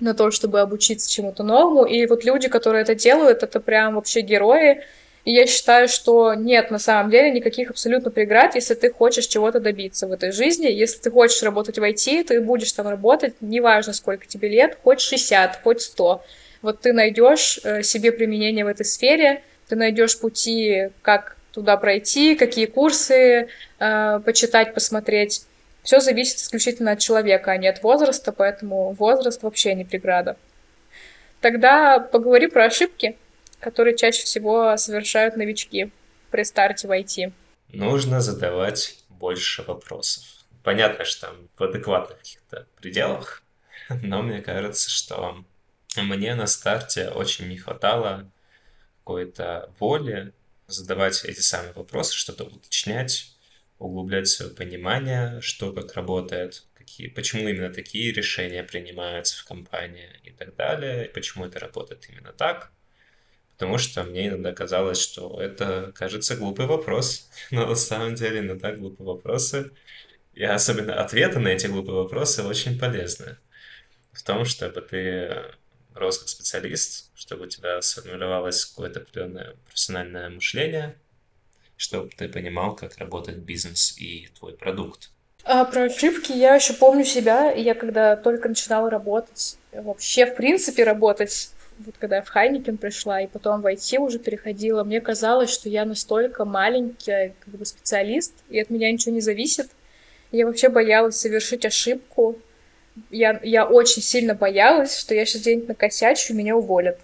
на 0.00 0.14
то, 0.14 0.30
чтобы 0.30 0.60
обучиться 0.60 1.10
чему-то 1.10 1.42
новому. 1.42 1.84
И 1.84 2.04
вот 2.06 2.24
люди, 2.24 2.48
которые 2.48 2.82
это 2.82 2.94
делают, 2.94 3.42
это 3.42 3.60
прям 3.60 3.94
вообще 3.94 4.20
герои. 4.20 4.82
И 5.26 5.32
я 5.32 5.44
считаю, 5.48 5.88
что 5.88 6.34
нет 6.34 6.70
на 6.70 6.78
самом 6.78 7.10
деле 7.10 7.32
никаких 7.32 7.70
абсолютно 7.70 8.12
преград, 8.12 8.54
если 8.54 8.74
ты 8.74 8.92
хочешь 8.92 9.26
чего-то 9.26 9.58
добиться 9.58 10.06
в 10.06 10.12
этой 10.12 10.30
жизни. 10.30 10.68
Если 10.68 11.00
ты 11.00 11.10
хочешь 11.10 11.42
работать 11.42 11.78
в 11.78 11.82
IT, 11.82 12.22
ты 12.22 12.40
будешь 12.40 12.72
там 12.72 12.86
работать, 12.86 13.34
неважно 13.40 13.92
сколько 13.92 14.24
тебе 14.28 14.48
лет, 14.48 14.78
хоть 14.84 15.00
60, 15.00 15.62
хоть 15.64 15.82
100. 15.82 16.24
Вот 16.62 16.80
ты 16.80 16.92
найдешь 16.92 17.58
э, 17.64 17.82
себе 17.82 18.12
применение 18.12 18.64
в 18.64 18.68
этой 18.68 18.86
сфере, 18.86 19.42
ты 19.68 19.74
найдешь 19.74 20.16
пути, 20.16 20.90
как 21.02 21.36
туда 21.50 21.76
пройти, 21.76 22.36
какие 22.36 22.66
курсы 22.66 23.48
э, 23.80 24.20
почитать, 24.24 24.74
посмотреть. 24.74 25.42
Все 25.82 25.98
зависит 25.98 26.38
исключительно 26.38 26.92
от 26.92 27.00
человека, 27.00 27.50
а 27.50 27.56
не 27.56 27.66
от 27.66 27.82
возраста, 27.82 28.30
поэтому 28.30 28.92
возраст 28.92 29.42
вообще 29.42 29.74
не 29.74 29.84
преграда. 29.84 30.36
Тогда 31.40 31.98
поговори 31.98 32.46
про 32.46 32.66
ошибки, 32.66 33.16
которые 33.66 33.96
чаще 33.96 34.22
всего 34.22 34.76
совершают 34.76 35.36
новички 35.36 35.90
при 36.30 36.44
старте 36.44 36.86
в 36.86 36.92
IT. 36.92 37.32
Нужно 37.72 38.20
задавать 38.20 38.96
больше 39.08 39.64
вопросов. 39.64 40.22
Понятно, 40.62 41.04
что 41.04 41.26
там 41.26 41.48
в 41.58 41.64
адекватных 41.64 42.18
каких-то 42.18 42.68
пределах, 42.76 43.42
но 43.88 44.22
мне 44.22 44.40
кажется, 44.40 44.88
что 44.88 45.44
мне 45.96 46.36
на 46.36 46.46
старте 46.46 47.08
очень 47.08 47.48
не 47.48 47.58
хватало 47.58 48.30
какой-то 48.98 49.74
воли 49.80 50.32
задавать 50.68 51.24
эти 51.24 51.40
самые 51.40 51.72
вопросы, 51.72 52.14
что-то 52.14 52.44
уточнять, 52.44 53.34
углублять 53.80 54.28
свое 54.28 54.54
понимание, 54.54 55.40
что 55.40 55.72
как 55.72 55.94
работает, 55.94 56.62
какие, 56.74 57.08
почему 57.08 57.48
именно 57.48 57.74
такие 57.74 58.12
решения 58.12 58.62
принимаются 58.62 59.36
в 59.36 59.44
компании 59.44 60.20
и 60.22 60.30
так 60.30 60.54
далее, 60.54 61.06
и 61.06 61.12
почему 61.12 61.46
это 61.46 61.58
работает 61.58 62.08
именно 62.08 62.32
так. 62.32 62.70
Потому 63.56 63.78
что 63.78 64.04
мне 64.04 64.28
иногда 64.28 64.52
казалось, 64.52 65.00
что 65.00 65.40
это, 65.40 65.92
кажется, 65.94 66.36
глупый 66.36 66.66
вопрос, 66.66 67.30
но 67.50 67.66
на 67.66 67.74
самом 67.74 68.14
деле 68.14 68.40
иногда 68.40 68.72
глупые 68.72 69.06
вопросы, 69.06 69.70
и 70.34 70.44
особенно 70.44 71.00
ответы 71.00 71.38
на 71.38 71.48
эти 71.48 71.66
глупые 71.66 71.96
вопросы 71.96 72.42
очень 72.42 72.78
полезны. 72.78 73.36
В 74.12 74.22
том, 74.22 74.44
чтобы 74.44 74.82
ты 74.82 75.42
рос 75.94 76.18
как 76.18 76.28
специалист, 76.28 77.10
чтобы 77.14 77.44
у 77.44 77.48
тебя 77.48 77.80
сформировалось 77.80 78.66
какое-то 78.66 79.00
определенное 79.00 79.56
профессиональное 79.64 80.28
мышление, 80.28 80.96
чтобы 81.76 82.10
ты 82.10 82.28
понимал, 82.28 82.74
как 82.76 82.98
работает 82.98 83.38
бизнес 83.38 83.96
и 83.98 84.28
твой 84.38 84.54
продукт. 84.54 85.10
А 85.44 85.64
про 85.64 85.84
ошибки 85.84 86.32
я 86.32 86.56
еще 86.56 86.72
помню 86.74 87.04
себя. 87.04 87.52
Я 87.52 87.74
когда 87.74 88.16
только 88.16 88.48
начинала 88.48 88.90
работать, 88.90 89.58
вообще, 89.72 90.26
в 90.26 90.34
принципе, 90.34 90.84
работать, 90.84 91.50
вот 91.78 91.94
когда 91.98 92.16
я 92.16 92.22
в 92.22 92.28
Хайникен 92.28 92.78
пришла 92.78 93.20
и 93.20 93.26
потом 93.26 93.60
в 93.60 93.66
IT 93.66 93.98
уже 93.98 94.18
переходила, 94.18 94.84
мне 94.84 95.00
казалось, 95.00 95.50
что 95.50 95.68
я 95.68 95.84
настолько 95.84 96.44
маленький 96.44 97.34
как 97.40 97.54
бы 97.54 97.64
специалист, 97.66 98.34
и 98.48 98.58
от 98.60 98.70
меня 98.70 98.90
ничего 98.90 99.14
не 99.14 99.20
зависит. 99.20 99.68
Я 100.32 100.46
вообще 100.46 100.68
боялась 100.68 101.16
совершить 101.16 101.64
ошибку. 101.64 102.38
Я, 103.10 103.38
я 103.42 103.66
очень 103.66 104.02
сильно 104.02 104.34
боялась, 104.34 104.98
что 104.98 105.14
я 105.14 105.26
сейчас 105.26 105.42
где-нибудь 105.42 105.68
накосячу, 105.68 106.32
и 106.32 106.36
меня 106.36 106.56
уволят. 106.56 106.98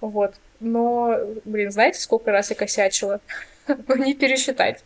Вот. 0.00 0.34
Но, 0.58 1.18
блин, 1.44 1.70
знаете, 1.70 2.00
сколько 2.00 2.32
раз 2.32 2.50
я 2.50 2.56
косячила? 2.56 3.20
не 3.96 4.14
пересчитать. 4.14 4.82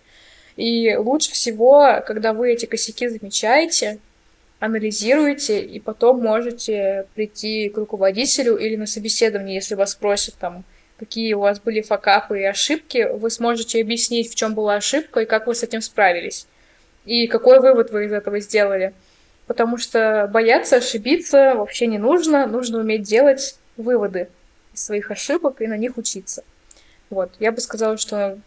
И 0.57 0.95
лучше 0.97 1.33
всего, 1.33 2.03
когда 2.07 2.33
вы 2.33 2.53
эти 2.53 2.66
косяки 2.66 3.09
замечаете, 3.09 3.99
анализируете, 4.61 5.61
и 5.61 5.80
потом 5.80 6.20
можете 6.20 7.07
прийти 7.14 7.68
к 7.68 7.76
руководителю 7.76 8.57
или 8.57 8.76
на 8.76 8.86
собеседование, 8.86 9.57
если 9.57 9.74
вас 9.74 9.92
спросят 9.92 10.34
там, 10.36 10.64
какие 10.98 11.34
у 11.34 11.40
вас 11.40 11.61
были 11.61 11.82
факапы 11.82 12.40
и 12.40 12.44
ошибки, 12.44 13.09
вы 13.12 13.30
сможете 13.30 13.80
объяснить, 13.80 14.30
в 14.30 14.34
чем 14.34 14.55
была 14.55 14.76
ошибка 14.76 15.20
и 15.20 15.26
как 15.26 15.46
вы 15.46 15.55
с 15.55 15.62
этим 15.62 15.80
справились. 15.80 16.46
И 17.05 17.26
какой 17.26 17.61
вывод 17.61 17.90
вы 17.90 18.07
из 18.07 18.12
этого 18.12 18.40
сделали. 18.40 18.94
Потому 19.46 19.76
что 19.76 20.28
бояться 20.32 20.76
ошибиться 20.76 21.55
вообще 21.55 21.86
не 21.86 21.98
нужно, 21.98 22.46
нужно 22.46 22.78
уметь 22.78 23.02
делать 23.02 23.59
выводы 23.76 24.28
из 24.72 24.84
своих 24.84 25.11
ошибок 25.11 25.61
и 25.61 25.66
на 25.66 25.76
них 25.76 25.98
учиться. 25.98 26.44
Вот, 27.11 27.30
я 27.38 27.52
бы 27.52 27.61
сказала, 27.61 27.98
что 27.98 28.38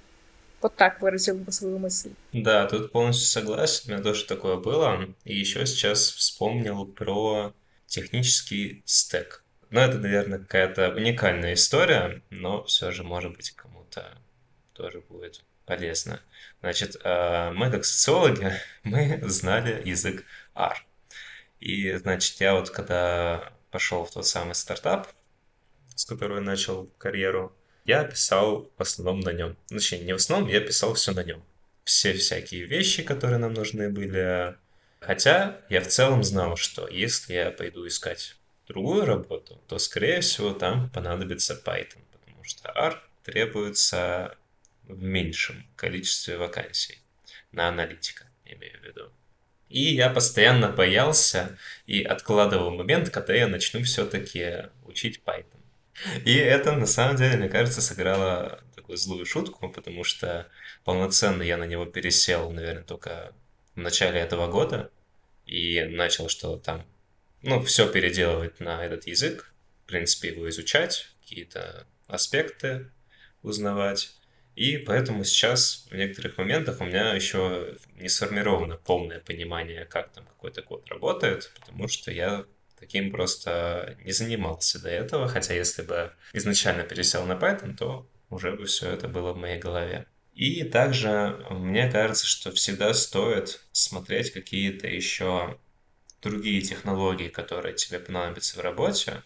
вот 0.62 0.76
так 0.76 1.02
выразил 1.02 1.36
бы 1.36 1.52
свою 1.52 1.78
мысль. 1.80 2.12
Да, 2.34 2.66
тут 2.68 2.92
полностью 2.92 3.28
согласен. 3.28 3.84
У 3.88 3.94
меня 3.94 4.04
тоже 4.04 4.26
такое 4.26 4.58
было. 4.58 5.08
И 5.24 5.38
еще 5.38 5.66
сейчас 5.66 6.10
вспомнил 6.12 6.86
про 6.86 7.54
технический 7.86 8.82
стек. 8.86 9.44
Ну, 9.70 9.80
это, 9.82 9.98
наверное, 10.00 10.40
какая-то 10.40 10.94
уникальная 10.96 11.54
история, 11.54 12.22
но 12.30 12.64
все 12.64 12.92
же, 12.92 13.04
может 13.04 13.36
быть, 13.36 13.52
кому-то 13.52 14.18
тоже 14.74 15.02
будет 15.02 15.44
полезно. 15.66 16.22
Значит, 16.62 16.96
э, 17.04 17.52
мы 17.52 17.70
как 17.70 17.86
социологи, 17.86 18.54
мы 18.84 19.20
знали 19.24 19.82
язык 19.88 20.24
R. 20.56 20.84
И, 21.60 21.94
значит, 21.94 22.40
я 22.40 22.54
вот 22.54 22.70
когда 22.70 23.52
пошел 23.72 24.06
в 24.06 24.12
тот 24.12 24.26
самый 24.26 24.56
стартап, 24.56 25.08
с 25.96 26.06
которого 26.06 26.40
начал 26.40 26.88
карьеру, 26.98 27.56
я 27.88 28.04
писал 28.04 28.70
в 28.78 28.82
основном 28.82 29.22
на 29.22 29.32
нем. 29.32 29.58
Ну, 29.70 29.78
точнее, 29.78 30.00
не 30.00 30.14
в 30.14 30.18
основном, 30.18 30.50
я 30.50 30.60
писал 30.60 30.94
все 30.94 31.14
на 31.14 31.24
нем. 31.24 31.42
Все 31.86 32.14
всякие 32.14 32.66
вещи, 32.66 33.02
которые 33.02 33.40
нам 33.40 33.54
нужны 33.54 33.90
были. 33.90 34.56
Хотя 35.00 35.62
я 35.70 35.80
в 35.80 35.88
целом 35.88 36.24
знал, 36.24 36.58
что 36.58 36.88
если 36.90 37.34
я 37.34 37.50
пойду 37.50 37.88
искать 37.88 38.36
другую 38.68 39.06
работу, 39.06 39.62
то, 39.68 39.80
скорее 39.80 40.20
всего, 40.20 40.52
там 40.52 40.90
понадобится 40.90 41.54
Python, 41.54 42.02
потому 42.12 42.44
что 42.44 42.70
R 42.76 43.02
требуется 43.24 44.36
в 44.84 45.02
меньшем 45.02 45.66
количестве 45.78 46.38
вакансий 46.38 47.00
на 47.54 47.70
аналитика, 47.70 48.26
имею 48.44 48.80
в 48.82 48.84
виду. 48.84 49.12
И 49.70 49.94
я 49.94 50.10
постоянно 50.10 50.70
боялся 50.70 51.58
и 51.86 52.04
откладывал 52.04 52.72
момент, 52.72 53.10
когда 53.10 53.34
я 53.34 53.48
начну 53.48 53.82
все-таки 53.84 54.66
учить 54.84 55.22
Python. 55.26 55.57
И 56.26 56.36
это, 56.36 56.74
на 56.74 56.86
самом 56.86 57.16
деле, 57.16 57.38
мне 57.38 57.50
кажется, 57.50 57.82
сыграло 57.82 58.64
такую 58.76 58.98
злую 58.98 59.26
шутку, 59.26 59.70
потому 59.70 60.04
что 60.04 60.48
полноценно 60.84 61.42
я 61.42 61.58
на 61.58 61.66
него 61.66 61.86
пересел, 61.86 62.52
наверное, 62.52 62.84
только 62.84 63.34
в 63.76 63.80
начале 63.80 64.20
этого 64.20 64.48
года 64.48 64.92
и 65.46 65.84
начал 65.84 66.30
что 66.30 66.58
там, 66.58 66.86
ну, 67.42 67.62
все 67.62 67.90
переделывать 67.92 68.60
на 68.60 68.86
этот 68.86 69.08
язык, 69.08 69.52
в 69.86 69.88
принципе, 69.88 70.30
его 70.30 70.50
изучать, 70.50 71.10
какие-то 71.22 71.88
аспекты 72.08 72.92
узнавать. 73.42 74.14
И 74.56 74.78
поэтому 74.78 75.24
сейчас 75.24 75.88
в 75.90 75.96
некоторых 75.96 76.38
моментах 76.38 76.82
у 76.82 76.86
меня 76.86 77.14
еще 77.14 77.78
не 77.96 78.10
сформировано 78.10 78.78
полное 78.78 79.20
понимание, 79.20 79.86
как 79.86 80.12
там 80.12 80.26
какой-то 80.26 80.62
код 80.64 80.88
работает, 80.90 81.52
потому 81.60 81.88
что 81.88 82.12
я 82.12 82.46
таким 82.80 83.12
просто 83.12 83.98
не 84.04 84.12
занимался 84.12 84.80
до 84.82 84.90
этого, 84.90 85.28
хотя 85.28 85.54
если 85.54 85.82
бы 85.82 86.12
изначально 86.34 86.84
пересел 86.84 87.26
на 87.26 87.34
Python, 87.34 87.76
то 87.76 88.08
уже 88.30 88.52
бы 88.52 88.66
все 88.66 88.90
это 88.92 89.08
было 89.08 89.34
в 89.34 89.38
моей 89.38 89.60
голове. 89.60 90.06
И 90.34 90.64
также 90.64 91.44
мне 91.50 91.90
кажется, 91.90 92.28
что 92.28 92.52
всегда 92.52 92.94
стоит 92.94 93.62
смотреть 93.72 94.32
какие-то 94.32 94.88
еще 94.88 95.58
другие 96.22 96.62
технологии, 96.62 97.30
которые 97.30 97.74
тебе 97.74 98.00
понадобятся 98.00 98.58
в 98.58 98.62
работе, 98.62 99.24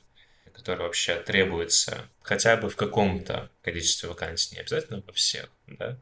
которые 0.53 0.85
вообще 0.85 1.15
требуются 1.15 2.09
хотя 2.21 2.55
бы 2.55 2.69
в 2.69 2.75
каком-то 2.75 3.49
количестве 3.61 4.09
вакансий, 4.09 4.55
не 4.55 4.61
обязательно 4.61 5.03
во 5.05 5.13
всех, 5.13 5.49
да, 5.67 5.97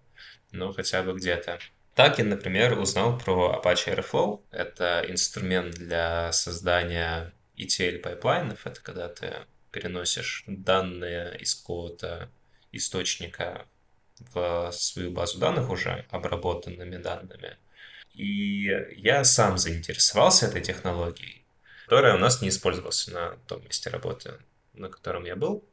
но 0.52 0.74
хотя 0.74 1.02
бы 1.02 1.14
где-то. 1.14 1.60
Так 1.96 2.18
я, 2.18 2.26
например, 2.26 2.80
узнал 2.80 3.18
про 3.18 3.62
Apache 3.62 3.96
Airflow. 3.96 4.42
Это 4.52 5.06
инструмент 5.08 5.76
для 5.76 6.32
создания 6.32 7.34
ETL 7.60 8.00
pipeline 8.00 8.48
ов, 8.48 8.66
это 8.66 8.82
когда 8.82 9.10
ты 9.10 9.34
переносишь 9.72 10.44
данные 10.48 11.38
из 11.38 11.56
какого-то 11.56 12.30
источника 12.72 13.66
в 14.34 14.72
свою 14.72 15.12
базу 15.12 15.40
данных 15.40 15.70
уже 15.70 16.06
обработанными 16.10 16.98
данными. 16.98 17.58
И 18.14 18.70
я 18.98 19.24
сам 19.24 19.58
заинтересовался 19.58 20.48
этой 20.48 20.62
технологией, 20.62 21.46
которая 21.86 22.16
у 22.16 22.20
нас 22.20 22.42
не 22.42 22.50
использовалась 22.50 23.08
на 23.08 23.38
том 23.48 23.64
месте 23.64 23.90
работы, 23.90 24.34
на 24.74 24.90
котором 24.90 25.26
я 25.26 25.36
был. 25.36 25.64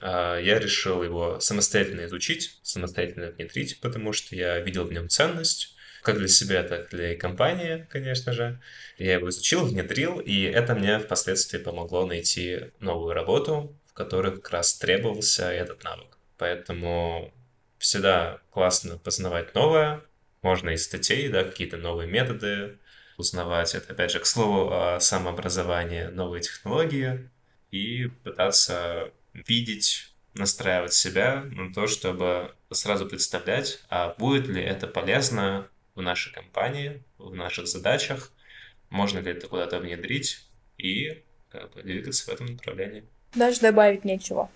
А, 0.00 0.38
я 0.38 0.58
решил 0.58 1.02
его 1.02 1.40
самостоятельно 1.40 2.04
изучить, 2.04 2.58
самостоятельно 2.62 3.30
внедрить, 3.30 3.80
потому 3.80 4.12
что 4.12 4.36
я 4.36 4.58
видел 4.60 4.84
в 4.84 4.92
нем 4.92 5.08
ценность. 5.08 5.75
Как 6.06 6.18
для 6.18 6.28
себя, 6.28 6.62
так 6.62 6.86
и 6.86 6.96
для 6.96 7.16
компании, 7.16 7.84
конечно 7.90 8.32
же. 8.32 8.60
Я 8.96 9.14
его 9.14 9.28
изучил, 9.28 9.66
внедрил, 9.66 10.20
и 10.20 10.42
это 10.42 10.76
мне 10.76 11.00
впоследствии 11.00 11.58
помогло 11.58 12.06
найти 12.06 12.70
новую 12.78 13.12
работу, 13.12 13.76
в 13.86 13.92
которой 13.92 14.36
как 14.36 14.50
раз 14.50 14.78
требовался 14.78 15.50
этот 15.50 15.82
навык. 15.82 16.16
Поэтому 16.38 17.34
всегда 17.78 18.38
классно 18.52 18.98
познавать 18.98 19.52
новое, 19.56 20.00
можно 20.42 20.70
из 20.70 20.84
статей, 20.84 21.28
да, 21.28 21.42
какие-то 21.42 21.76
новые 21.76 22.08
методы 22.08 22.78
узнавать. 23.16 23.74
Это, 23.74 23.92
опять 23.92 24.12
же, 24.12 24.20
к 24.20 24.26
слову, 24.26 24.72
о 24.72 25.00
самообразовании, 25.00 26.04
новые 26.04 26.40
технологии 26.40 27.28
и 27.72 28.06
пытаться 28.22 29.10
видеть, 29.34 30.12
настраивать 30.34 30.92
себя 30.92 31.42
на 31.50 31.74
то, 31.74 31.88
чтобы 31.88 32.54
сразу 32.70 33.06
представлять, 33.06 33.80
а 33.88 34.14
будет 34.18 34.46
ли 34.46 34.62
это 34.62 34.86
полезно 34.86 35.68
в 35.96 36.02
нашей 36.02 36.32
компании, 36.32 37.02
в 37.18 37.34
наших 37.34 37.66
задачах, 37.66 38.32
можно 38.90 39.18
ли 39.18 39.32
это 39.32 39.48
куда-то 39.48 39.80
внедрить 39.80 40.46
и 40.78 41.24
как 41.48 41.72
бы 41.72 41.82
двигаться 41.82 42.30
в 42.30 42.34
этом 42.34 42.46
направлении. 42.46 43.04
Даже 43.34 43.60
добавить 43.60 44.04
нечего. 44.04 44.50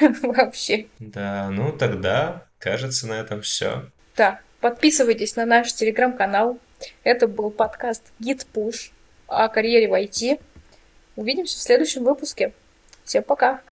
Вообще. 0.22 0.86
Да, 0.98 1.50
ну 1.50 1.72
тогда, 1.72 2.46
кажется, 2.58 3.06
на 3.06 3.20
этом 3.20 3.42
все. 3.42 3.90
Да, 4.16 4.40
подписывайтесь 4.60 5.36
на 5.36 5.46
наш 5.46 5.72
телеграм-канал. 5.72 6.58
Это 7.04 7.28
был 7.28 7.50
подкаст 7.50 8.12
Git 8.20 8.46
Push 8.52 8.90
о 9.26 9.48
карьере 9.48 9.88
в 9.88 9.92
IT. 9.92 10.40
Увидимся 11.16 11.58
в 11.58 11.62
следующем 11.62 12.04
выпуске. 12.04 12.52
Всем 13.04 13.22
пока! 13.22 13.60